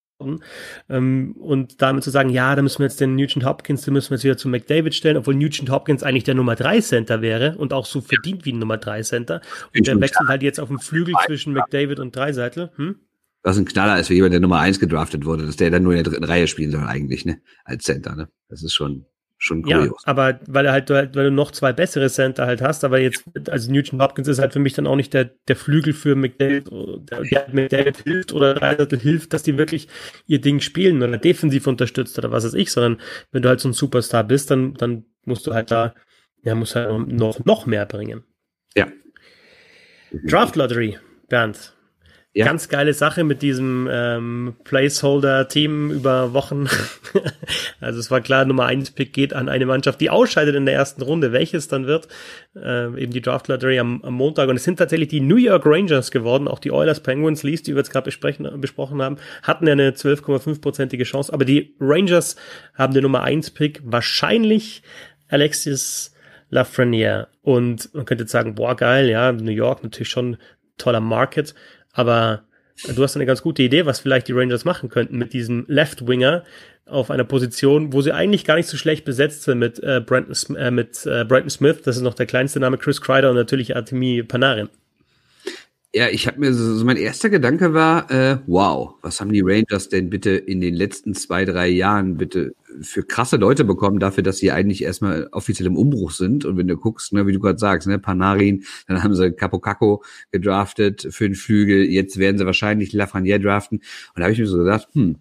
[0.89, 4.11] Ähm, und damit zu sagen, ja, da müssen wir jetzt den Nugent Hopkins, den müssen
[4.11, 7.57] wir jetzt wieder zu McDavid stellen, obwohl Nugent Hopkins eigentlich der Nummer 3 Center wäre
[7.57, 9.41] und auch so verdient wie ein Nummer 3 Center.
[9.75, 12.71] Und der wechselt halt jetzt auf dem Flügel zwischen McDavid und Dreiseitel.
[12.75, 12.95] Hm?
[13.43, 15.93] Was ein Knaller ist für jemand, der Nummer 1 gedraftet wurde, dass der dann nur
[15.93, 17.41] in der dritten Reihe spielen soll eigentlich, ne?
[17.65, 18.29] Als Center, ne?
[18.49, 19.05] Das ist schon
[19.43, 20.01] schon kurios.
[20.05, 23.25] Ja, aber weil er halt, weil du noch zwei bessere Center halt hast, aber jetzt,
[23.49, 26.69] also Newton Hopkins ist halt für mich dann auch nicht der, der Flügel für McDavid,
[26.71, 29.89] der, der McDavid hilft oder Dreisettel hilft, dass die wirklich
[30.27, 33.67] ihr Ding spielen oder defensiv unterstützt oder was weiß ich, sondern wenn du halt so
[33.67, 35.93] ein Superstar bist, dann, dann musst du halt da,
[36.43, 38.23] ja, musst halt noch, noch mehr bringen.
[38.75, 38.87] Ja.
[40.25, 41.75] Draft Lottery, Bernd.
[42.35, 42.45] Ja.
[42.45, 46.67] Ganz geile Sache mit diesem ähm, Placeholder-Team über Wochen.
[47.79, 50.73] also es war klar, Nummer 1 Pick geht an eine Mannschaft, die ausscheidet in der
[50.73, 51.31] ersten Runde.
[51.31, 52.07] Welches dann wird,
[52.55, 54.49] äh, eben die Draft Lottery am, am Montag.
[54.49, 56.47] Und es sind tatsächlich die New York Rangers geworden.
[56.47, 61.03] Auch die Oilers Penguins, Least, die wir jetzt gerade besprochen haben, hatten ja eine 12,5-prozentige
[61.03, 61.31] Chance.
[61.31, 62.35] Aber die Rangers
[62.73, 63.79] haben den Nummer 1 Pick.
[63.83, 64.81] Wahrscheinlich
[65.27, 66.15] Alexis
[66.49, 67.27] Lafreniere.
[67.43, 70.37] Und man könnte jetzt sagen, boah, geil, ja, New York natürlich schon
[70.77, 71.53] toller Market.
[71.93, 72.43] Aber
[72.93, 76.07] du hast eine ganz gute Idee, was vielleicht die Rangers machen könnten mit diesem Left
[76.07, 76.43] Winger
[76.85, 80.55] auf einer Position, wo sie eigentlich gar nicht so schlecht besetzt sind mit äh, Brandon,
[80.57, 83.75] äh, mit äh, Brandon Smith, das ist noch der kleinste Name, Chris Kreider und natürlich
[83.75, 84.69] Artemi Panarin.
[85.95, 89.43] Ja, ich habe mir so, so mein erster Gedanke war, äh, wow, was haben die
[89.45, 94.23] Rangers denn bitte in den letzten zwei, drei Jahren bitte für krasse Leute bekommen, dafür,
[94.23, 96.45] dass sie eigentlich erstmal offiziell im Umbruch sind.
[96.45, 100.03] Und wenn du guckst, ne, wie du gerade sagst, ne, Panarin, dann haben sie Capocacco
[100.31, 103.77] gedraftet für den Flügel, jetzt werden sie wahrscheinlich Lafreniere draften.
[103.77, 105.17] Und da habe ich mir so gedacht, hm,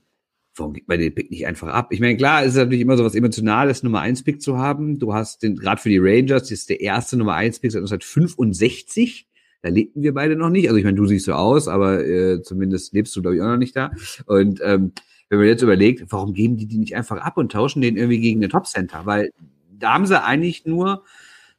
[0.56, 1.88] warum gibt man den Pick nicht einfach ab?
[1.92, 4.98] Ich meine, klar, es ist natürlich immer so was Emotionales, Nummer 1 Pick zu haben.
[4.98, 7.80] Du hast den, gerade für die Rangers, das ist der erste Nummer 1 Pick seit
[7.80, 9.26] 1965
[9.62, 10.68] da lebten wir beide noch nicht.
[10.68, 13.46] Also ich meine, du siehst so aus, aber äh, zumindest lebst du, glaube ich, auch
[13.46, 13.92] noch nicht da.
[14.26, 14.92] Und ähm,
[15.28, 18.20] wenn man jetzt überlegt, warum geben die die nicht einfach ab und tauschen den irgendwie
[18.20, 19.06] gegen den Top Center?
[19.06, 19.30] Weil
[19.70, 21.04] da haben sie eigentlich nur,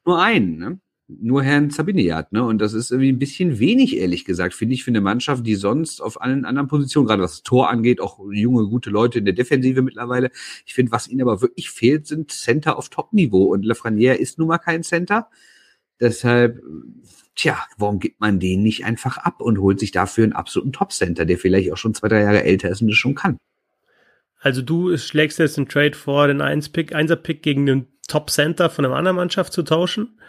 [0.05, 0.79] nur einen, ne?
[1.07, 2.43] nur Herrn Sabiniat, ne?
[2.43, 5.55] Und das ist irgendwie ein bisschen wenig, ehrlich gesagt, finde ich, für eine Mannschaft, die
[5.55, 9.25] sonst auf allen anderen Positionen, gerade was das Tor angeht, auch junge, gute Leute in
[9.25, 10.31] der Defensive mittlerweile.
[10.65, 13.43] Ich finde, was ihnen aber wirklich fehlt, sind Center auf Top-Niveau.
[13.45, 15.29] Und Lafreniere ist nun mal kein Center.
[16.03, 16.61] Deshalb
[17.35, 21.25] tja, warum gibt man den nicht einfach ab und holt sich dafür einen absoluten Top-Center,
[21.25, 23.37] der vielleicht auch schon zwei, drei Jahre älter ist und das schon kann?
[24.39, 28.95] Also du schlägst jetzt einen Trade vor, den 1-Pick, 1er-Pick gegen den Top-Center von einer
[28.95, 30.19] anderen Mannschaft zu tauschen.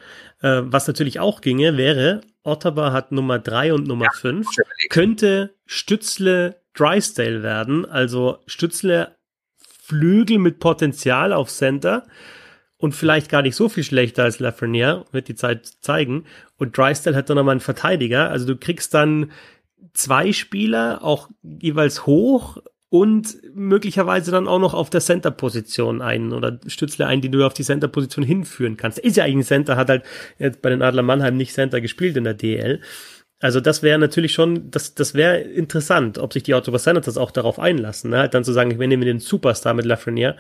[0.40, 5.54] Äh, was natürlich auch ginge, wäre, Ottawa hat Nummer 3 und Nummer 5, ja, könnte
[5.66, 9.16] Stützle Drysdale werden, also Stützle
[9.58, 12.06] Flügel mit Potenzial auf Center
[12.84, 16.26] und vielleicht gar nicht so viel schlechter als Lafreniere, wird die Zeit zeigen.
[16.58, 18.28] Und Drysdale hat dann nochmal einen Verteidiger.
[18.28, 19.32] Also du kriegst dann
[19.94, 22.58] zwei Spieler, auch jeweils hoch
[22.90, 27.54] und möglicherweise dann auch noch auf der Center-Position einen oder Stützle ein, die du auf
[27.54, 28.98] die Center-Position hinführen kannst.
[28.98, 30.02] Ist ja eigentlich ein Center, hat halt
[30.38, 32.82] jetzt bei den Adler Mannheim nicht Center gespielt in der DL.
[33.40, 37.30] Also das wäre natürlich schon, das, das wäre interessant, ob sich die Ottawa Senators auch
[37.30, 38.18] darauf einlassen, ne?
[38.18, 40.36] halt dann zu sagen, wir nehmen den Superstar mit Lafreniere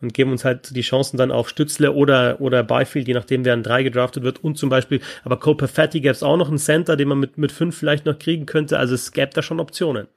[0.00, 3.52] und geben uns halt die Chancen dann auf Stützle oder, oder Byfield, je nachdem, wer
[3.52, 6.58] an drei gedraftet wird und zum Beispiel, aber Cole Perfetti gäbe es auch noch einen
[6.58, 9.60] Center, den man mit, mit fünf vielleicht noch kriegen könnte, also es gäbe da schon
[9.60, 10.08] Optionen.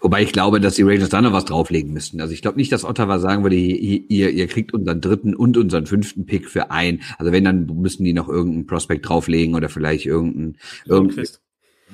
[0.00, 2.20] Wobei ich glaube, dass die Rangers da noch was drauflegen müssten.
[2.20, 5.86] Also ich glaube nicht, dass Ottawa sagen würde, ihr, ihr kriegt unseren dritten und unseren
[5.86, 7.00] fünften Pick für ein.
[7.18, 10.56] Also wenn, dann müssen die noch irgendeinen Prospekt drauflegen oder vielleicht irgendeinen,
[10.86, 11.26] irgendein,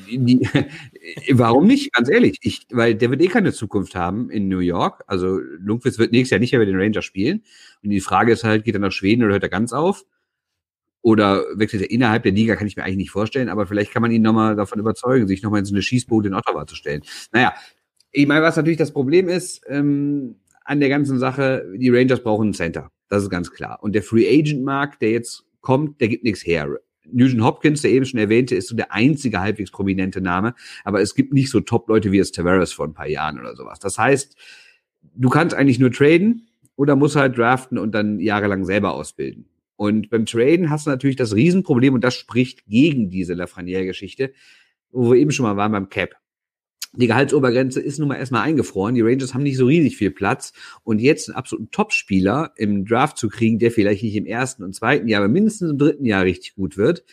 [0.09, 0.41] die,
[1.33, 1.93] warum nicht?
[1.93, 5.05] Ganz ehrlich, ich, weil der wird eh keine Zukunft haben in New York.
[5.07, 7.43] Also Lundqvist wird nächstes Jahr nicht mehr bei den Rangers spielen.
[7.83, 10.05] Und die Frage ist halt, geht er nach Schweden oder hört er ganz auf?
[11.03, 14.03] Oder wechselt er innerhalb der Liga, kann ich mir eigentlich nicht vorstellen, aber vielleicht kann
[14.03, 17.03] man ihn nochmal davon überzeugen, sich nochmal in so eine Schießbude in Ottawa zu stellen.
[17.33, 17.55] Naja,
[18.13, 22.45] ich meine, was natürlich das Problem ist, ähm, an der ganzen Sache, die Rangers brauchen
[22.45, 22.91] einen Center.
[23.09, 23.83] Das ist ganz klar.
[23.83, 26.79] Und der Free Agent Markt, der jetzt kommt, der gibt nichts her.
[27.11, 31.15] Nugent Hopkins, der eben schon erwähnte, ist so der einzige halbwegs prominente Name, aber es
[31.15, 33.79] gibt nicht so Top-Leute wie es Tavares vor ein paar Jahren oder sowas.
[33.79, 34.37] Das heißt,
[35.15, 36.47] du kannst eigentlich nur traden
[36.77, 39.47] oder musst halt draften und dann jahrelang selber ausbilden.
[39.77, 44.33] Und beim Traden hast du natürlich das Riesenproblem, und das spricht gegen diese Lafreniere-Geschichte,
[44.93, 46.22] wo wir eben schon mal waren beim Cap.
[46.95, 48.95] Die Gehaltsobergrenze ist nun mal erstmal eingefroren.
[48.95, 50.53] Die Rangers haben nicht so riesig viel Platz.
[50.85, 54.75] Und jetzt einen absoluten Topspieler im Draft zu kriegen, der vielleicht nicht im ersten und
[54.75, 57.05] zweiten Jahr, aber mindestens im dritten Jahr richtig gut wird,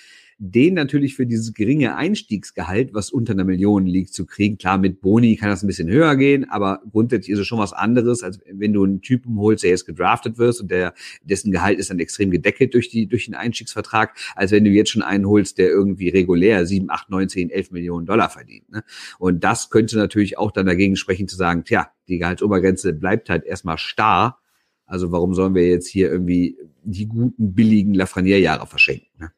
[0.41, 4.57] den natürlich für dieses geringe Einstiegsgehalt, was unter einer Million liegt, zu kriegen.
[4.57, 7.73] Klar, mit Boni kann das ein bisschen höher gehen, aber grundsätzlich ist es schon was
[7.73, 11.77] anderes, als wenn du einen Typen holst, der jetzt gedraftet wirst und der, dessen Gehalt
[11.77, 15.27] ist dann extrem gedeckelt durch die, durch den Einstiegsvertrag, als wenn du jetzt schon einen
[15.27, 18.71] holst, der irgendwie regulär sieben, acht, neun, zehn, elf Millionen Dollar verdient.
[18.71, 18.85] Ne?
[19.19, 23.43] Und das könnte natürlich auch dann dagegen sprechen zu sagen, tja, die Gehaltsobergrenze bleibt halt
[23.43, 24.39] erstmal starr.
[24.85, 29.07] Also warum sollen wir jetzt hier irgendwie die guten, billigen Lafreniere-Jahre verschenken?
[29.19, 29.31] Ne?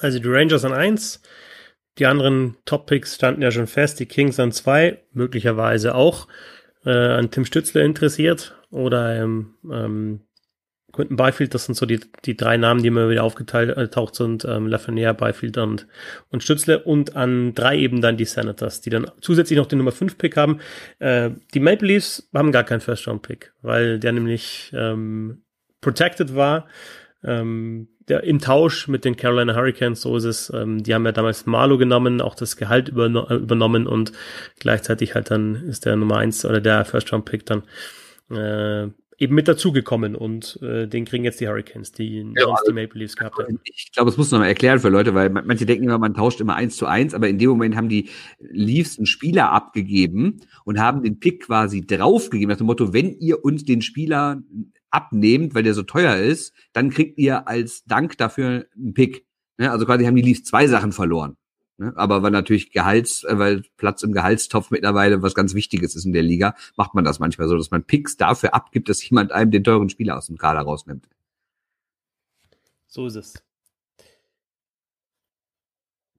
[0.00, 1.22] Also die Rangers an eins,
[1.98, 6.28] die anderen Top-Picks standen ja schon fest, die Kings an zwei, möglicherweise auch
[6.84, 10.20] äh, an Tim Stützler interessiert oder ähm, ähm,
[10.96, 14.66] Quentin Byfield, das sind so die, die drei Namen, die immer wieder aufgetaucht sind, ähm,
[14.66, 15.86] Lafreniere, Byfield und,
[16.30, 19.92] und Stützle und an drei eben dann die Senators, die dann zusätzlich noch den Nummer
[19.92, 20.60] 5 Pick haben.
[20.98, 25.42] Äh, die Maple Leafs haben gar keinen First-Round-Pick, weil der nämlich ähm,
[25.82, 26.66] protected war.
[27.26, 31.12] Ähm, der, im Tausch mit den Carolina Hurricanes, so ist es, ähm, die haben ja
[31.12, 34.12] damals Marlo genommen, auch das Gehalt überno übernommen und
[34.60, 37.64] gleichzeitig halt dann ist der Nummer eins oder der First Round Pick dann
[38.30, 42.70] äh, eben mit dazugekommen und äh, den kriegen jetzt die Hurricanes, die ja, sonst also,
[42.70, 43.58] die Maple Leafs gehabt haben.
[43.64, 46.40] Ich glaube, das muss man mal erklären für Leute, weil manche denken immer, man tauscht
[46.40, 50.78] immer eins zu eins, aber in dem Moment haben die Leafs einen Spieler abgegeben und
[50.78, 54.42] haben den Pick quasi draufgegeben, nach dem Motto, wenn ihr uns den Spieler
[54.90, 59.26] abnehmt, weil der so teuer ist, dann kriegt ihr als Dank dafür einen Pick.
[59.58, 59.70] Ne?
[59.70, 61.36] Also quasi haben die Leafs zwei Sachen verloren.
[61.78, 61.92] Ne?
[61.96, 66.12] Aber weil natürlich Gehalts, äh, weil Platz im Gehaltstopf mittlerweile was ganz Wichtiges ist in
[66.12, 69.50] der Liga, macht man das manchmal so, dass man Picks dafür abgibt, dass jemand einem
[69.50, 71.08] den teuren Spieler aus dem Kader rausnimmt.
[72.86, 73.34] So ist es.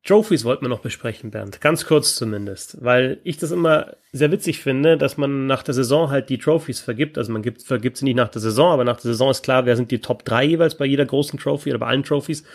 [0.07, 1.59] Trophies wollten wir noch besprechen, Bernd.
[1.59, 2.77] Ganz kurz zumindest.
[2.81, 6.79] Weil ich das immer sehr witzig finde, dass man nach der Saison halt die Trophies
[6.79, 7.17] vergibt.
[7.17, 9.65] Also man gibt, vergibt sie nicht nach der Saison, aber nach der Saison ist klar,
[9.65, 12.45] wer sind die Top 3 jeweils bei jeder großen Trophy oder bei allen Trophies.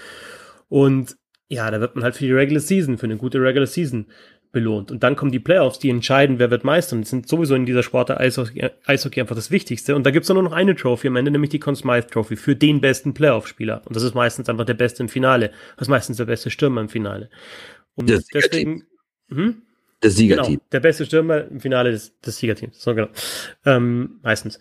[0.70, 1.16] Und
[1.48, 4.06] ja, da wird man halt für die Regular Season, für eine gute Regular Season
[4.52, 4.90] belohnt.
[4.90, 6.94] Und dann kommen die Playoffs, die entscheiden, wer wird Meister.
[6.94, 9.96] Und das sind sowieso in dieser Sportart Eishockey, Eishockey einfach das Wichtigste.
[9.96, 12.54] Und da gibt's nur noch eine Trophy am Ende, nämlich die Conn Smythe Trophy für
[12.54, 13.82] den besten Playoff-Spieler.
[13.86, 15.50] Und das ist meistens einfach der Beste im Finale.
[15.76, 17.30] Das ist meistens der beste Stürmer im Finale.
[17.94, 18.84] Und das deswegen,
[19.28, 19.62] hm?
[20.00, 20.54] Das Siegerteam.
[20.54, 22.80] Genau, der beste Stürmer im Finale des, des Siegerteams.
[22.80, 23.08] So genau.
[23.64, 24.58] Ähm, meistens.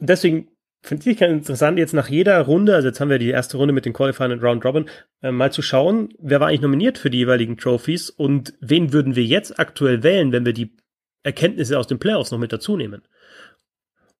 [0.00, 0.48] Deswegen
[0.86, 3.72] finde ich ganz interessant, jetzt nach jeder Runde, also jetzt haben wir die erste Runde
[3.72, 4.88] mit den Qualifying und Round Robin,
[5.22, 9.16] äh, mal zu schauen, wer war eigentlich nominiert für die jeweiligen Trophies und wen würden
[9.16, 10.76] wir jetzt aktuell wählen, wenn wir die
[11.22, 13.02] Erkenntnisse aus den Playoffs noch mit dazu nehmen.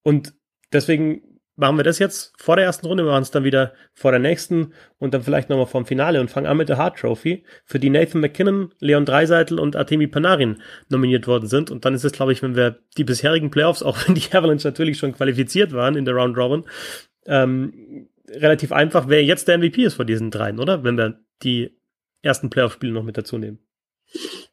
[0.03, 0.35] Und
[0.73, 4.11] deswegen machen wir das jetzt vor der ersten Runde, wir machen es dann wieder vor
[4.11, 7.44] der nächsten und dann vielleicht nochmal vom Finale und fangen an mit der Hart Trophy,
[7.64, 11.70] für die Nathan McKinnon, Leon Dreiseitel und Artemi Panarin nominiert worden sind.
[11.70, 14.68] Und dann ist es, glaube ich, wenn wir die bisherigen Playoffs, auch wenn die Avalanche
[14.68, 16.64] natürlich schon qualifiziert waren in der Round Robin,
[17.26, 20.84] ähm, relativ einfach, wer jetzt der MVP ist von diesen dreien, oder?
[20.84, 21.76] Wenn wir die
[22.22, 23.66] ersten Playoff-Spiele noch mit dazu nehmen.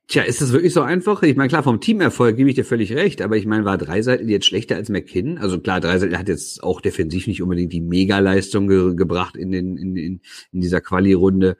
[0.08, 1.24] Tja, ist das wirklich so einfach?
[1.24, 4.30] Ich meine, klar, vom Teamerfolg gebe ich dir völlig recht, aber ich meine, war Dreiseitel
[4.30, 5.38] jetzt schlechter als McKinnon?
[5.38, 9.78] Also klar, Dreiseitel hat jetzt auch defensiv nicht unbedingt die Megaleistung ge gebracht in, den,
[9.78, 11.58] in, in, in dieser Quali-Runde.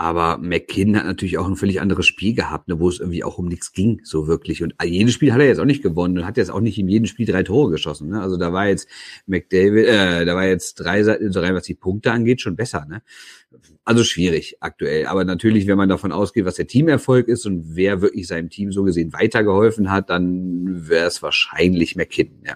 [0.00, 3.36] Aber McKinn hat natürlich auch ein völlig anderes Spiel gehabt, ne, wo es irgendwie auch
[3.36, 4.62] um nichts ging, so wirklich.
[4.62, 6.88] Und jedes Spiel hat er jetzt auch nicht gewonnen und hat jetzt auch nicht in
[6.88, 8.08] jedem Spiel drei Tore geschossen.
[8.08, 8.22] Ne?
[8.22, 8.88] Also da war jetzt
[9.26, 12.86] McDavid, äh, da war jetzt drei, drei, was die Punkte angeht, schon besser.
[12.88, 13.02] Ne?
[13.84, 15.04] Also schwierig aktuell.
[15.04, 18.72] Aber natürlich, wenn man davon ausgeht, was der Teamerfolg ist und wer wirklich seinem Team
[18.72, 22.54] so gesehen weitergeholfen hat, dann wäre es wahrscheinlich McKinnon, ja.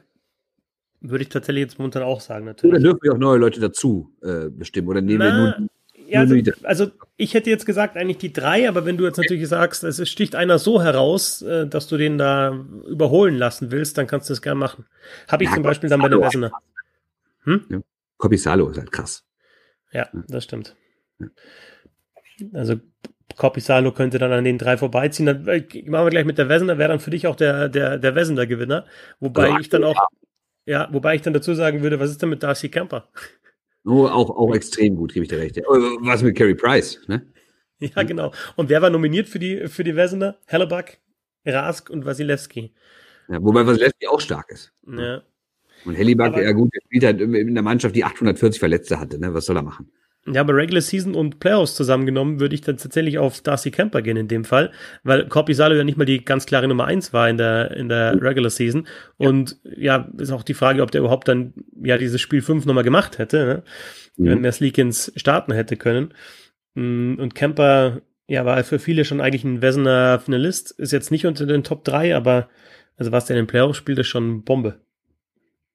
[1.03, 2.73] Würde ich tatsächlich jetzt momentan auch sagen, natürlich.
[2.73, 4.89] Oder dürfen wir auch neue Leute dazu äh, bestimmen?
[4.89, 5.69] Oder nehmen Na, wir nur
[6.15, 9.49] ja, also, also, ich hätte jetzt gesagt eigentlich die drei, aber wenn du jetzt natürlich
[9.49, 14.07] sagst, es sticht einer so heraus, äh, dass du den da überholen lassen willst, dann
[14.07, 14.87] kannst du das gerne machen.
[15.29, 16.53] Habe ich ja, zum Beispiel dann bei der Wessener.
[17.45, 17.67] Hm?
[17.69, 17.81] Ja.
[18.17, 19.25] Kopisalo ist halt krass.
[19.93, 20.75] Ja, das stimmt.
[22.53, 22.81] Also
[23.37, 25.27] Kopisalo könnte dann an den drei vorbeiziehen.
[25.27, 27.99] Dann äh, machen wir gleich mit der Wessener, wäre dann für dich auch der, der,
[27.99, 28.87] der Wessener Gewinner.
[29.21, 30.09] Wobei ja, ich dann auch,
[30.67, 33.09] ja, wobei ich dann dazu sagen würde, was ist denn mit Darcy Camper?
[33.85, 35.57] Oh, auch, auch extrem gut, gebe ich dir recht.
[35.57, 37.27] Was mit Carey Price, ne?
[37.81, 38.33] Ja, genau.
[38.57, 40.39] Und wer war nominiert für die, für die Wesener?
[40.47, 40.97] Hellebuck,
[41.45, 42.73] Rask und Wasilewski.
[43.29, 44.73] Ja, wobei Wasilewski auch stark ist.
[44.87, 45.23] Ja.
[45.85, 49.35] Und Hellebuck, ja gut, der spielt halt in der Mannschaft, die 840 Verletzte hatte, ne?
[49.35, 49.91] Was soll er machen?
[50.27, 54.17] Ja, aber Regular Season und Playoffs zusammengenommen würde ich dann tatsächlich auf Darcy Kemper gehen
[54.17, 54.73] in dem Fall,
[55.03, 57.91] weil Corpi Salo ja nicht mal die ganz klare Nummer eins war in der, in
[57.91, 58.87] der Regular Season.
[59.19, 61.53] Und ja, ist auch die Frage, ob der überhaupt dann
[61.83, 63.63] ja dieses Spiel fünf nochmal gemacht hätte, ne?
[64.17, 64.27] Mhm.
[64.27, 66.15] wenn Merslikins starten hätte können.
[66.75, 71.27] Mm, und Kemper, ja, war für viele schon eigentlich ein Wessener Finalist, ist jetzt nicht
[71.27, 72.49] unter den Top drei, aber
[72.97, 74.81] also was der in den Playoffs spielt, ist schon Bombe.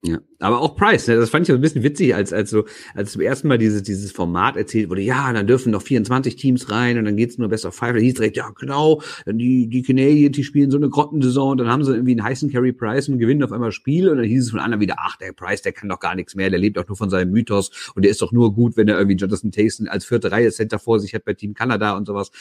[0.04, 1.16] Ja, aber auch Price, ne?
[1.18, 2.66] das fand ich auch ein bisschen witzig, als, als so,
[2.96, 6.72] als zum ersten Mal dieses, dieses Format erzählt wurde, ja, dann dürfen noch 24 Teams
[6.72, 7.94] rein und dann geht's nur Best of Five.
[7.94, 11.68] Da hieß direkt, ja, genau, die, die Canadiens, die spielen so eine Grottensaison und dann
[11.68, 14.46] haben sie irgendwie einen heißen Carry Price und gewinnen auf einmal Spiel und dann hieß
[14.46, 16.78] es von anderen wieder, ach, der Price, der kann doch gar nichts mehr, der lebt
[16.78, 19.52] auch nur von seinem Mythos und der ist doch nur gut, wenn er irgendwie Jonathan
[19.52, 22.32] Tayson als vierte Reihe Center vor sich hat bei Team Kanada und sowas.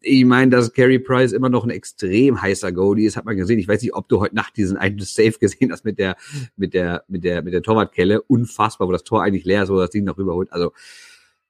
[0.00, 3.58] Ich meine, dass Carey Price immer noch ein extrem heißer Goalie ist, hat man gesehen.
[3.58, 6.16] Ich weiß nicht, ob du heute Nacht diesen einen Safe gesehen hast mit der,
[6.56, 8.22] mit der, mit der, mit der Torwartkelle.
[8.22, 10.52] Unfassbar, wo das Tor eigentlich leer ist, wo das Ding noch rüberholt.
[10.52, 10.72] Also,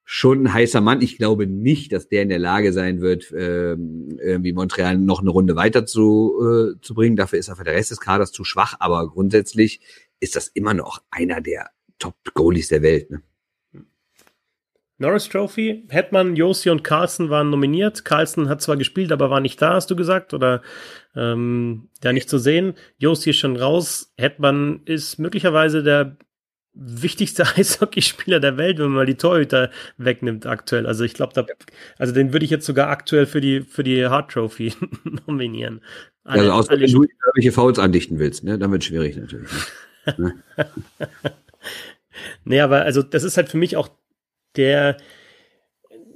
[0.05, 1.01] schon ein heißer Mann.
[1.01, 5.30] Ich glaube nicht, dass der in der Lage sein wird, ähm, irgendwie Montreal noch eine
[5.30, 7.16] Runde weiter zu, äh, zu bringen.
[7.16, 8.76] Dafür ist einfach der Rest des Kaders zu schwach.
[8.80, 9.80] Aber grundsätzlich
[10.20, 13.11] ist das immer noch einer der Top-Goalies der Welt.
[13.11, 13.22] Ne?
[14.99, 18.05] Norris Trophy, Hetman, Josi und Carlson waren nominiert.
[18.05, 20.62] Carlson hat zwar gespielt, aber war nicht da, hast du gesagt, oder
[21.16, 22.74] ähm, ja nicht zu sehen.
[22.99, 24.12] Josi ist schon raus.
[24.16, 26.16] Hetman ist möglicherweise der
[26.74, 30.86] wichtigste Eishockeyspieler der Welt, wenn man mal die Torhüter wegnimmt aktuell.
[30.86, 31.47] Also ich glaube, da,
[31.99, 34.74] also den würde ich jetzt sogar aktuell für die für die Hart Trophy
[35.26, 35.80] nominieren.
[36.24, 39.51] Alle, also außer wenn du irgendwelche Fouls andichten willst, ne, dann wird schwierig natürlich.
[40.18, 40.34] Ne?
[42.45, 43.88] nee, aber also das ist halt für mich auch
[44.57, 44.96] der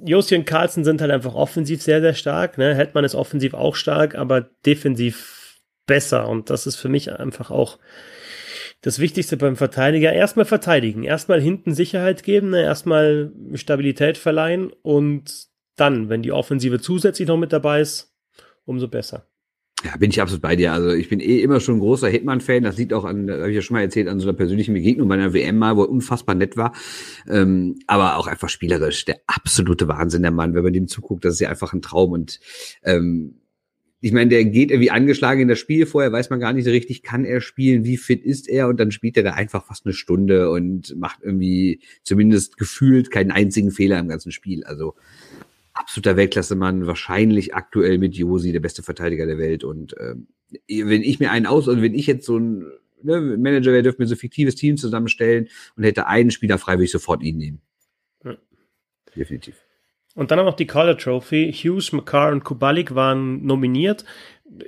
[0.03, 2.57] Josi und Carlsen sind halt einfach offensiv sehr, sehr stark.
[2.57, 2.73] Ne?
[2.73, 6.29] Heldmann ist offensiv auch stark, aber defensiv besser.
[6.29, 7.79] Und das ist für mich einfach auch
[8.81, 10.13] das Wichtigste beim Verteidiger.
[10.13, 12.63] Erstmal verteidigen, erstmal hinten Sicherheit geben, ne?
[12.63, 18.13] erstmal Stabilität verleihen und dann, wenn die Offensive zusätzlich noch mit dabei ist,
[18.65, 19.27] umso besser.
[19.83, 20.73] Ja, bin ich absolut bei dir.
[20.73, 22.63] Also ich bin eh immer schon ein großer Hitman-Fan.
[22.63, 25.07] Das liegt auch an, habe ich ja schon mal erzählt, an so einer persönlichen Begegnung
[25.07, 26.73] bei einer WM mal, wo er unfassbar nett war.
[27.29, 29.05] Ähm, aber auch einfach spielerisch.
[29.05, 30.53] Der absolute Wahnsinn, der Mann.
[30.53, 32.11] Wenn man dem zuguckt, das ist ja einfach ein Traum.
[32.11, 32.41] Und
[32.83, 33.35] ähm,
[34.01, 36.71] ich meine, der geht irgendwie angeschlagen in das Spiel vorher, weiß man gar nicht so
[36.71, 39.85] richtig, kann er spielen, wie fit ist er und dann spielt er da einfach fast
[39.85, 44.63] eine Stunde und macht irgendwie zumindest gefühlt keinen einzigen Fehler im ganzen Spiel.
[44.63, 44.95] Also
[45.79, 49.63] absoluter Weltklasse-Mann, wahrscheinlich aktuell mit Josi der beste Verteidiger der Welt.
[49.63, 50.27] Und ähm,
[50.67, 52.65] wenn ich mir einen aus, und also wenn ich jetzt so ein
[53.01, 56.73] ne, Manager wäre, dürfte mir so ein fiktives Team zusammenstellen und hätte einen Spieler frei,
[56.73, 57.61] würde ich sofort ihn nehmen.
[58.23, 58.35] Ja.
[59.15, 59.55] Definitiv.
[60.15, 61.53] Und dann auch noch die Calder Trophy.
[61.53, 64.05] Hughes, McCarr und Kubalik waren nominiert.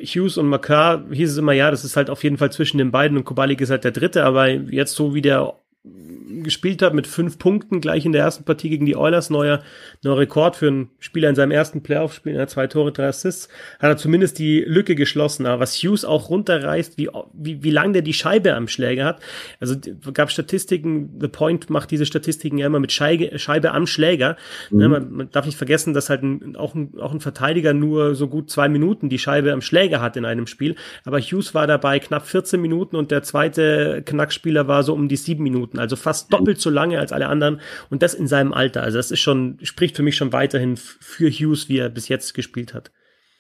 [0.02, 2.92] Hughes und McCarr hieß es immer, ja, das ist halt auf jeden Fall zwischen den
[2.92, 7.08] beiden und Kubalik ist halt der dritte, aber jetzt so wie der gespielt hat mit
[7.08, 9.62] fünf Punkten gleich in der ersten Partie gegen die Oilers, neuer,
[10.04, 13.90] neuer Rekord für einen Spieler in seinem ersten Playoff-Spiel, er zwei Tore, drei Assists, hat
[13.90, 15.46] er zumindest die Lücke geschlossen.
[15.46, 19.22] Aber was Hughes auch runterreißt, wie, wie, wie lang der die Scheibe am Schläger hat.
[19.60, 19.76] Also
[20.14, 24.38] gab Statistiken, The Point macht diese Statistiken ja immer mit Scheibe, Scheibe am Schläger.
[24.70, 24.78] Mhm.
[24.78, 28.14] Ne, man, man, darf nicht vergessen, dass halt ein, auch, ein, auch ein Verteidiger nur
[28.14, 30.76] so gut zwei Minuten die Scheibe am Schläger hat in einem Spiel.
[31.06, 35.16] Aber Hughes war dabei knapp 14 Minuten und der zweite Knackspieler war so um die
[35.16, 35.71] sieben Minuten.
[35.80, 38.84] Also fast doppelt so lange als alle anderen und das in seinem Alter.
[38.84, 42.34] Also das ist schon, spricht für mich schon weiterhin für Hughes, wie er bis jetzt
[42.34, 42.92] gespielt hat.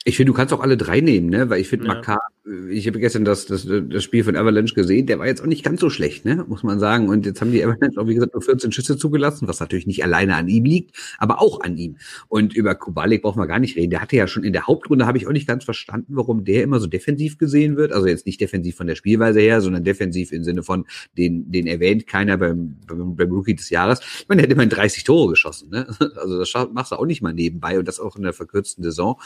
[0.03, 1.49] Ich finde, du kannst auch alle drei nehmen, ne?
[1.49, 1.93] Weil ich finde, ja.
[1.93, 5.47] Makar ich habe gestern das, das, das Spiel von Avalanche gesehen, der war jetzt auch
[5.47, 7.07] nicht ganz so schlecht, ne, muss man sagen.
[7.07, 10.03] Und jetzt haben die Avalanche auch, wie gesagt, nur 14 Schüsse zugelassen, was natürlich nicht
[10.03, 11.97] alleine an ihm liegt, aber auch an ihm.
[12.29, 13.91] Und über Kubalik brauchen wir gar nicht reden.
[13.91, 16.63] Der hatte ja schon in der Hauptrunde, habe ich auch nicht ganz verstanden, warum der
[16.63, 17.91] immer so defensiv gesehen wird.
[17.91, 20.85] Also jetzt nicht defensiv von der Spielweise her, sondern defensiv im Sinne von,
[21.15, 23.99] den, den erwähnt keiner beim, beim, beim Rookie des Jahres.
[23.99, 25.85] Ich meine, der hat immerhin 30 Tore geschossen, ne.
[26.15, 29.19] Also das machst du auch nicht mal nebenbei und das auch in der verkürzten Saison.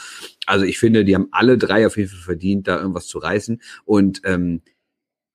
[0.46, 3.60] Also ich finde, die haben alle drei auf jeden Fall verdient, da irgendwas zu reißen.
[3.84, 4.62] Und ähm,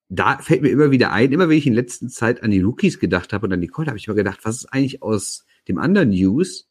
[0.09, 2.99] da fällt mir immer wieder ein, immer wenn ich in letzter Zeit an die Rookies
[2.99, 5.77] gedacht habe und an die Colt, habe ich immer gedacht, was ist eigentlich aus dem
[5.77, 6.67] anderen News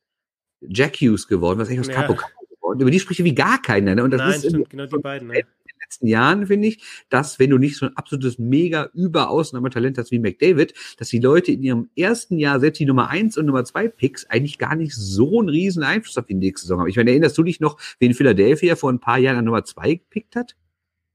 [0.60, 2.02] Jack Hughes geworden, was ist eigentlich aus ja.
[2.02, 2.80] Capo Capo geworden?
[2.80, 3.94] Über die spricht wie gar keiner.
[3.94, 4.04] Ne?
[4.04, 5.28] Und das Nein, ist stimmt, genau die beiden.
[5.28, 5.38] Ne?
[5.38, 9.96] In den letzten Jahren finde ich, dass wenn du nicht so ein absolutes mega Überausnahmetalent
[9.96, 13.46] hast wie McDavid, dass die Leute in ihrem ersten Jahr selbst die Nummer eins und
[13.46, 16.88] Nummer zwei Picks eigentlich gar nicht so einen riesen Einfluss auf die nächste Saison haben.
[16.88, 19.94] Ich meine, erinnerst du dich noch, wen Philadelphia vor ein paar Jahren an Nummer zwei
[19.94, 20.56] gepickt hat?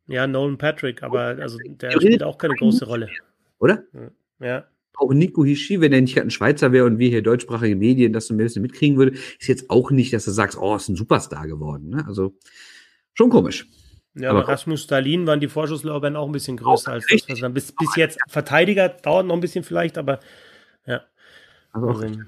[0.08, 3.10] Ja, Nolan Patrick, aber also der spielt auch keine große Rolle.
[3.60, 3.84] Oder?
[4.40, 4.66] Ja.
[4.98, 8.14] auch Nico Hischi, wenn er nicht gerade ein Schweizer wäre und wir hier deutschsprachige Medien
[8.14, 10.90] das so ein bisschen mitkriegen würde, ist jetzt auch nicht, dass du sagst, oh, ist
[10.90, 11.90] ein Superstar geworden.
[11.90, 12.06] Ne?
[12.08, 12.34] Also
[13.14, 13.68] schon komisch.
[14.14, 17.30] Ja, aber Rasmus Stalin waren die Vorschusslorbeeren auch ein bisschen größer als das.
[17.30, 20.20] Also bis, bis jetzt Verteidiger dauert noch ein bisschen vielleicht, aber
[20.86, 21.02] ja.
[21.74, 22.20] Also, also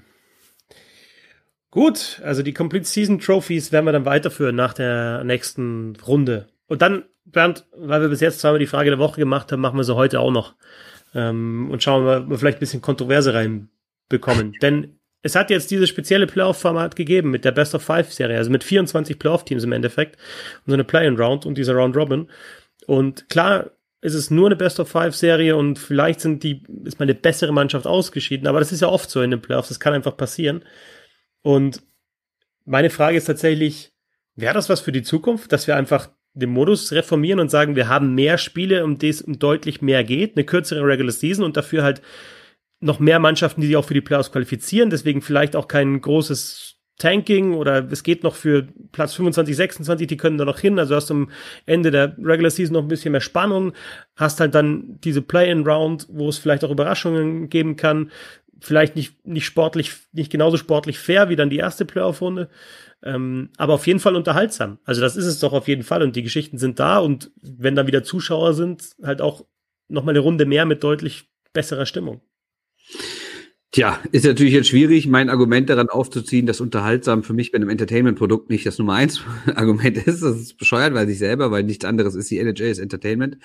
[1.70, 6.48] Gut, also die Complete Season Trophies werden wir dann weiterführen nach der nächsten Runde.
[6.66, 9.76] Und dann, Bernd, weil wir bis jetzt zweimal die Frage der Woche gemacht haben, machen
[9.76, 10.54] wir sie heute auch noch.
[11.14, 14.52] Ähm, und schauen, ob wir vielleicht ein bisschen Kontroverse reinbekommen.
[14.62, 18.64] Denn es hat jetzt dieses spezielle Playoff-Format gegeben mit der Best of Five-Serie, also mit
[18.64, 20.16] 24 Playoff-Teams im Endeffekt
[20.64, 22.28] und so eine Play-in-Round und dieser Round-Robin.
[22.86, 23.70] Und klar
[24.00, 27.52] ist es nur eine Best of Five-Serie und vielleicht sind die, ist mal eine bessere
[27.52, 30.64] Mannschaft ausgeschieden, aber das ist ja oft so in den Playoffs, das kann einfach passieren.
[31.42, 31.82] Und
[32.64, 33.92] meine Frage ist tatsächlich,
[34.36, 37.88] wäre das was für die Zukunft, dass wir einfach den Modus reformieren und sagen, wir
[37.88, 41.82] haben mehr Spiele, um die es deutlich mehr geht, eine kürzere Regular Season und dafür
[41.82, 42.02] halt
[42.80, 46.78] noch mehr Mannschaften, die sich auch für die Playoffs qualifizieren, deswegen vielleicht auch kein großes
[46.98, 50.78] Tanking oder es geht noch für Platz 25, 26, die können da noch hin.
[50.78, 51.30] Also hast du am
[51.64, 53.72] Ende der Regular Season noch ein bisschen mehr Spannung,
[54.16, 58.10] hast halt dann diese Play-in-Round, wo es vielleicht auch Überraschungen geben kann.
[58.60, 62.48] Vielleicht nicht, nicht sportlich, nicht genauso sportlich fair wie dann die erste Playoff-Runde,
[63.02, 64.78] ähm, aber auf jeden Fall unterhaltsam.
[64.84, 67.76] Also das ist es doch auf jeden Fall und die Geschichten sind da und wenn
[67.76, 69.44] dann wieder Zuschauer sind, halt auch
[69.88, 72.20] nochmal eine Runde mehr mit deutlich besserer Stimmung.
[73.70, 77.68] Tja, ist natürlich jetzt schwierig, mein Argument daran aufzuziehen, dass unterhaltsam für mich bei einem
[77.68, 79.20] Entertainment-Produkt nicht das Nummer eins
[79.54, 80.22] Argument ist.
[80.22, 82.30] Das ist bescheuert, weil ich selber, weil nichts anderes ist.
[82.30, 83.36] Die NHL ist Entertainment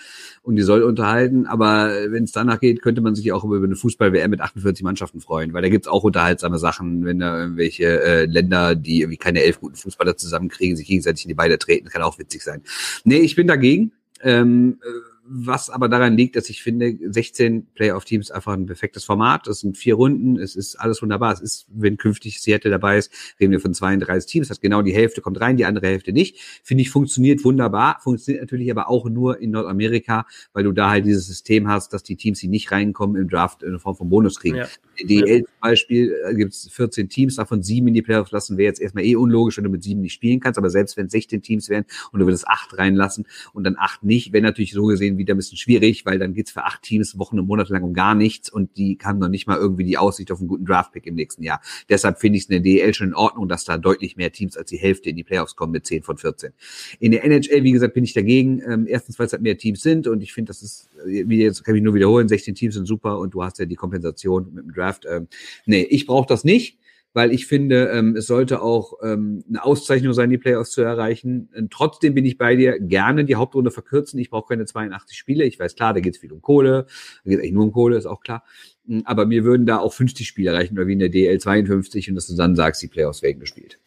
[0.41, 1.45] und die soll unterhalten.
[1.45, 5.19] Aber wenn es danach geht, könnte man sich auch über eine Fußball-WM mit 48 Mannschaften
[5.19, 9.43] freuen, weil da gibt's auch unterhaltsame Sachen, wenn da irgendwelche äh, Länder, die irgendwie keine
[9.43, 12.61] elf guten Fußballer zusammenkriegen, sich gegenseitig in die Beine treten, kann auch witzig sein.
[13.03, 13.91] Nee, ich bin dagegen.
[14.21, 19.47] Ähm, äh, was aber daran liegt, dass ich finde, 16 Playoff-Teams einfach ein perfektes Format.
[19.47, 21.33] Das sind vier Runden, es ist alles wunderbar.
[21.33, 24.47] Es ist, wenn künftig Seattle dabei ist, reden wir von 32 Teams.
[24.47, 26.39] Das heißt, genau die Hälfte kommt rein, die andere Hälfte nicht.
[26.63, 27.99] Finde ich, funktioniert wunderbar.
[28.01, 32.03] Funktioniert natürlich aber auch nur in Nordamerika, weil du da halt dieses System hast, dass
[32.03, 34.57] die Teams, die nicht reinkommen, im Draft in Form von Bonus kriegen.
[34.57, 34.67] Ja.
[35.01, 38.81] DL zum Beispiel gibt es 14 Teams, davon sieben in die Playoffs lassen, wäre jetzt
[38.81, 41.41] erstmal eh unlogisch, wenn du mit sieben nicht spielen kannst, aber selbst wenn es 16
[41.41, 45.12] Teams wären und du würdest acht reinlassen und dann acht nicht, wäre natürlich so gesehen
[45.17, 47.93] wieder ein bisschen schwierig, weil dann geht's für acht Teams Wochen und Monate lang um
[47.93, 51.05] gar nichts und die haben noch nicht mal irgendwie die Aussicht auf einen guten Draftpick
[51.05, 51.61] im nächsten Jahr.
[51.89, 54.57] Deshalb finde ich es in der DL schon in Ordnung, dass da deutlich mehr Teams
[54.57, 56.53] als die Hälfte in die Playoffs kommen mit 10 von 14.
[56.99, 58.61] In der NHL, wie gesagt, bin ich dagegen.
[58.67, 61.63] Ähm, erstens, weil es halt mehr Teams sind und ich finde, das ist, wie jetzt
[61.63, 64.65] kann ich nur wiederholen, 16 Teams sind super und du hast ja die Kompensation mit
[64.65, 65.05] dem Draft.
[65.09, 65.27] Ähm,
[65.65, 66.77] nee, ich brauche das nicht
[67.13, 71.49] weil ich finde, ähm, es sollte auch ähm, eine Auszeichnung sein, die Playoffs zu erreichen.
[71.55, 74.19] Und trotzdem bin ich bei dir, gerne die Hauptrunde verkürzen.
[74.19, 75.45] Ich brauche keine 82 Spiele.
[75.45, 76.87] Ich weiß klar, da geht es viel um Kohle,
[77.23, 78.43] da geht eigentlich nur um Kohle, ist auch klar.
[78.87, 82.09] Hm, aber mir würden da auch 50 Spiele reichen, oder wie in der DL 52
[82.09, 83.79] und dass du dann sagst, die Playoffs werden gespielt.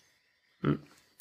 [0.63, 0.79] Hm.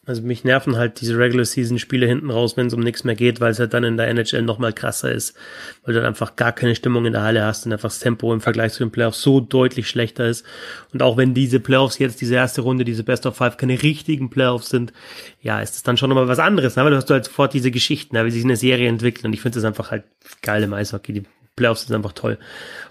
[0.08, 3.16] Also mich nerven halt diese Regular Season Spiele hinten raus, wenn es um nichts mehr
[3.16, 5.36] geht, weil es halt dann in der NHL noch mal krasser ist,
[5.84, 8.32] weil du dann einfach gar keine Stimmung in der Halle hast und einfach das Tempo
[8.32, 10.46] im Vergleich zu den Playoffs so deutlich schlechter ist.
[10.94, 14.30] Und auch wenn diese Playoffs jetzt diese erste Runde, diese Best of Five keine richtigen
[14.30, 14.94] Playoffs sind,
[15.42, 16.84] ja, ist es dann schon nochmal was anderes, ne?
[16.84, 18.26] weil du hast halt sofort diese Geschichten, ne?
[18.26, 20.04] wie sich eine Serie entwickelt und ich finde das einfach halt
[20.44, 21.14] geil im Eishockey.
[21.14, 21.24] Die
[21.56, 22.38] Playoffs sind einfach toll.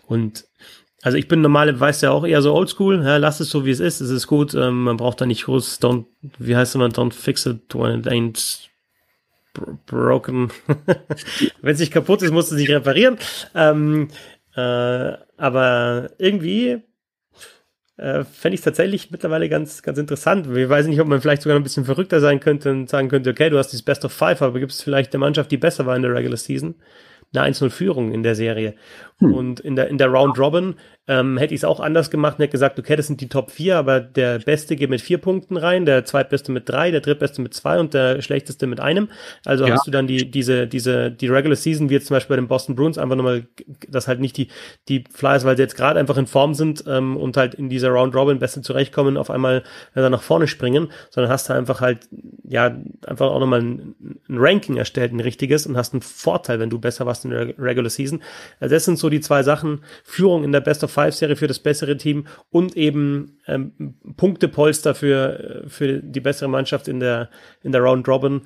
[0.07, 0.47] Und
[1.05, 3.71] also ich bin normale, weißt ja auch eher so oldschool, ja, lass es so wie
[3.71, 6.07] es ist, es ist gut, ähm, man braucht da nicht groß, don't,
[6.39, 8.71] wie heißt es immer, don't fix it when it ain't
[9.87, 10.51] broken.
[11.63, 13.19] Wenn es nicht kaputt ist, musst du es nicht reparieren.
[13.55, 14.09] Ähm,
[14.57, 16.83] äh, aber irgendwie
[17.99, 20.49] äh, fände ich es tatsächlich mittlerweile ganz, ganz interessant.
[20.57, 23.31] Ich weiß nicht, ob man vielleicht sogar ein bisschen verrückter sein könnte und sagen könnte,
[23.31, 25.87] okay, du hast dieses Best of Five, aber gibt es vielleicht eine Mannschaft, die besser
[25.87, 26.75] war in der Regular Season?
[27.37, 28.75] Eine 1-0-Führung in der Serie.
[29.19, 29.35] Hm.
[29.35, 30.75] Und in der, in der Round Robin
[31.07, 33.51] ähm, hätte ich es auch anders gemacht und hätte gesagt, okay, das sind die Top
[33.51, 37.43] 4, aber der Beste geht mit vier Punkten rein, der Zweitbeste mit drei, der Drittbeste
[37.43, 39.09] mit zwei und der Schlechteste mit einem.
[39.45, 39.75] Also ja.
[39.75, 42.49] hast du dann die, diese, diese, die Regular Season, wie jetzt zum Beispiel bei den
[42.49, 43.47] Boston Bruins, einfach nochmal,
[43.89, 44.49] dass halt nicht die,
[44.89, 47.91] die Flyers, weil sie jetzt gerade einfach in Form sind ähm, und halt in dieser
[47.91, 49.59] Round Robin besser zurechtkommen, auf einmal
[49.95, 52.09] äh, dann nach vorne springen, sondern hast du einfach halt,
[52.45, 52.75] ja,
[53.07, 53.95] einfach auch nochmal ein,
[54.29, 57.59] ein Ranking erstellt, ein richtiges und hast einen Vorteil, wenn du besser warst in der
[57.59, 58.23] Regular Season.
[58.59, 59.81] Also das sind so die zwei Sachen.
[60.03, 65.65] Führung in der Best of Five-Serie für das bessere Team und eben ähm, Punktepolster für,
[65.67, 67.31] für die bessere Mannschaft in der,
[67.63, 68.43] in der Round Robin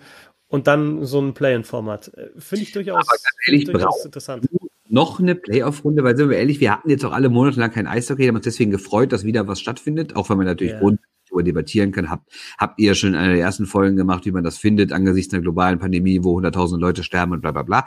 [0.49, 2.09] und dann so ein Play-in-Format.
[2.15, 3.07] Äh, finde ich durchaus,
[3.47, 4.49] ehrlich, durchaus interessant.
[4.89, 7.87] Noch eine Playoff-Runde, weil sind wir ehrlich, wir hatten jetzt auch alle Monate lang kein
[7.87, 10.81] Eishockey, haben uns deswegen gefreut, dass wieder was stattfindet, auch wenn man natürlich ja.
[11.29, 12.11] Darüber debattieren kann.
[12.11, 15.33] Habt, habt ihr schon in einer der ersten Folgen gemacht, wie man das findet, angesichts
[15.33, 17.87] einer globalen Pandemie, wo hunderttausend Leute sterben und bla bla bla.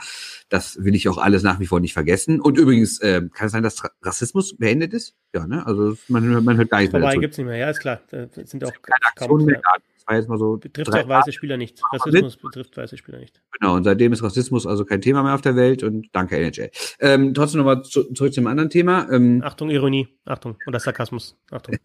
[0.50, 2.40] Das will ich auch alles nach wie vor nicht vergessen.
[2.40, 5.16] Und übrigens, äh, kann es sein, dass Rassismus beendet ist?
[5.34, 5.66] Ja, ne?
[5.66, 7.20] Also man, man hört gar nichts mehr dazu.
[7.20, 8.02] gibt's nicht mehr, ja, ist klar.
[8.10, 9.62] Da sind auch keine Aktionen mehr.
[10.02, 11.80] Das war jetzt mal so betrifft auch weiße Spieler nicht.
[11.94, 13.40] Rassismus betrifft weiße Spieler nicht.
[13.60, 16.72] Genau, und seitdem ist Rassismus also kein Thema mehr auf der Welt und danke NHL.
[17.00, 19.08] Ähm, trotzdem nochmal zu, zurück zum anderen Thema.
[19.12, 21.76] Ähm, Achtung, Ironie, Achtung, oder Sarkasmus, Achtung.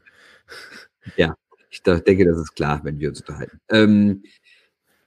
[1.17, 1.35] ja,
[1.77, 3.59] ich denke, das ist klar, wenn wir uns unterhalten.
[3.71, 4.23] Ähm,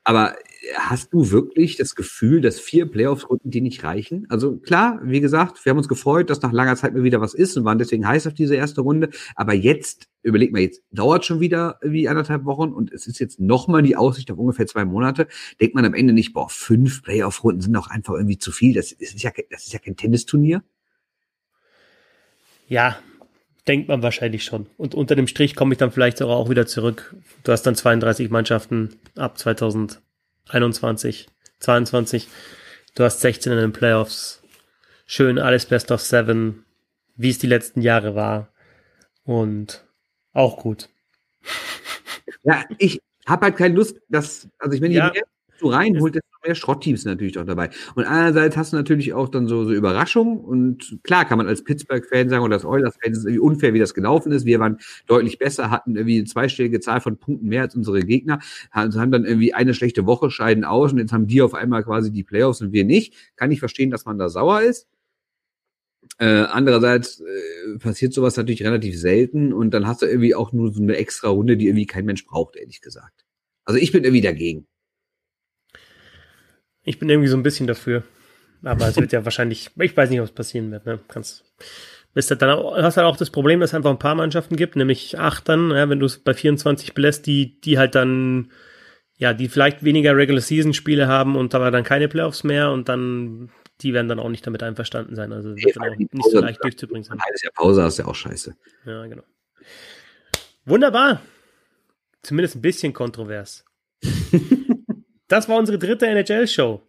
[0.03, 0.35] aber
[0.75, 4.25] hast du wirklich das Gefühl, dass vier Playoffs-Runden die nicht reichen?
[4.29, 7.33] Also klar, wie gesagt, wir haben uns gefreut, dass nach langer Zeit mal wieder was
[7.33, 9.09] ist und waren deswegen heiß auf diese erste Runde.
[9.35, 13.39] Aber jetzt, überleg mal, jetzt dauert schon wieder wie anderthalb Wochen und es ist jetzt
[13.39, 15.27] nochmal die Aussicht auf ungefähr zwei Monate.
[15.61, 18.73] Denkt man am Ende nicht, boah, fünf Playoff-Runden sind doch einfach irgendwie zu viel.
[18.73, 20.63] Das ist ja, das ist ja kein Tennisturnier.
[22.67, 22.97] Ja,
[23.69, 24.65] denkt man wahrscheinlich schon.
[24.77, 27.15] Und unter dem Strich komme ich dann vielleicht auch wieder zurück.
[27.43, 31.27] Du hast dann 32 Mannschaften ab 2021,
[31.59, 32.27] 22.
[32.95, 34.41] Du hast 16 in den Playoffs.
[35.05, 36.65] Schön alles Best of Seven,
[37.15, 38.51] wie es die letzten Jahre war.
[39.23, 39.85] Und
[40.33, 40.89] auch gut.
[42.41, 45.05] Ja, ich habe halt keine Lust, dass, also ich meine, ja.
[45.07, 45.27] je mehr
[45.59, 47.69] du reinholst, desto mehr Schrottteams natürlich auch dabei.
[47.95, 51.63] Und einerseits hast du natürlich auch dann so, so Überraschungen und klar kann man als
[51.63, 54.45] Pittsburgh-Fan sagen oder als Oilers-Fan, ist irgendwie unfair, wie das gelaufen ist.
[54.45, 54.77] Wir waren
[55.07, 58.39] deutlich besser, hatten irgendwie eine zweistellige Zahl von Punkten mehr als unsere Gegner,
[58.71, 62.11] haben dann irgendwie eine schlechte Woche, scheiden aus und jetzt haben die auf einmal quasi
[62.11, 63.13] die Playoffs und wir nicht.
[63.35, 64.87] Kann ich verstehen, dass man da sauer ist.
[66.17, 70.73] Äh, andererseits äh, passiert sowas natürlich relativ selten und dann hast du irgendwie auch nur
[70.73, 73.25] so eine extra Runde, die irgendwie kein Mensch braucht, ehrlich gesagt.
[73.65, 74.67] Also ich bin irgendwie dagegen.
[76.89, 78.01] Ich bin irgendwie so ein bisschen dafür.
[78.63, 80.87] Aber es wird ja wahrscheinlich, ich weiß nicht, was passieren wird.
[80.87, 80.99] Ne?
[81.07, 81.43] Kannst,
[82.15, 82.49] bist halt dann
[82.83, 85.69] hast halt auch das Problem, dass es einfach ein paar Mannschaften gibt, nämlich acht dann,
[85.69, 88.51] ja, wenn du es bei 24 belässt, die, die halt dann,
[89.17, 92.89] ja, die vielleicht weniger Regular Season Spiele haben und aber dann keine Playoffs mehr und
[92.89, 93.51] dann,
[93.81, 95.31] die werden dann auch nicht damit einverstanden sein.
[95.31, 97.19] Also wird dann auch nicht so leicht durchzubringen sein.
[97.19, 98.55] Ein Jahr Pause ist ja auch scheiße.
[98.87, 99.23] Ja, genau.
[100.65, 101.21] Wunderbar.
[102.23, 103.63] Zumindest ein bisschen kontrovers.
[105.29, 106.81] Das war unsere dritte NHL-Show.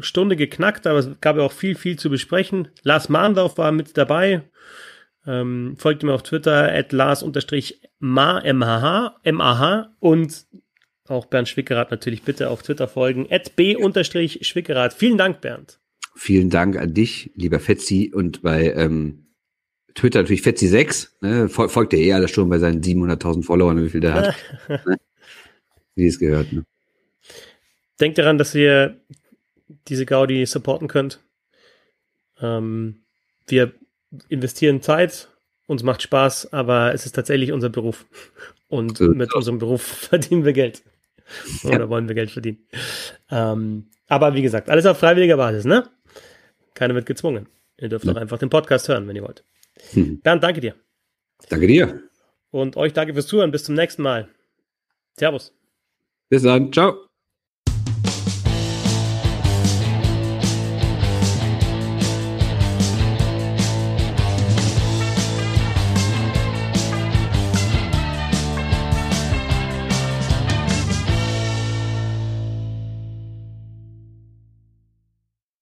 [0.00, 2.68] Stunde geknackt, aber es gab ja auch viel, viel zu besprechen.
[2.82, 4.42] Lars Mahndorf war mit dabei.
[5.26, 7.34] Ähm, folgt mir auf Twitter at Lars-MAH
[8.00, 10.46] MAH und
[11.06, 13.26] auch Bernd Schwickerath natürlich bitte auf Twitter folgen.
[13.30, 14.94] At B-Schwickerath.
[14.94, 15.78] Vielen Dank, Bernd.
[16.14, 18.10] Vielen Dank an dich, lieber Fetzi.
[18.14, 19.26] Und bei ähm,
[19.94, 21.08] Twitter natürlich Fetzi6.
[21.20, 21.48] Ne?
[21.48, 24.34] Folgt er eh alles schon bei seinen 700.000 Followern, wie viel der hat.
[24.86, 24.96] ne?
[25.94, 26.52] Wie es gehört.
[26.52, 26.64] Ne?
[28.00, 29.00] Denkt daran, dass ihr
[29.88, 31.20] diese Gaudi supporten könnt.
[32.40, 33.02] Ähm,
[33.46, 33.72] wir
[34.28, 35.28] investieren Zeit,
[35.66, 38.06] uns macht Spaß, aber es ist tatsächlich unser Beruf.
[38.68, 40.82] Und mit unserem Beruf verdienen wir Geld.
[41.64, 41.88] Oder ja.
[41.88, 42.66] wollen wir Geld verdienen.
[43.30, 45.88] Ähm, aber wie gesagt, alles auf freiwilliger Basis, ne?
[46.74, 47.48] Keiner wird gezwungen.
[47.76, 48.12] Ihr dürft ja.
[48.12, 49.44] auch einfach den Podcast hören, wenn ihr wollt.
[49.92, 50.20] Hm.
[50.20, 50.74] Bernd, danke dir.
[51.48, 52.02] Danke dir.
[52.50, 53.50] Und euch danke fürs Zuhören.
[53.50, 54.28] Bis zum nächsten Mal.
[55.16, 55.52] Servus.
[56.28, 56.72] Bis dann.
[56.72, 57.07] Ciao.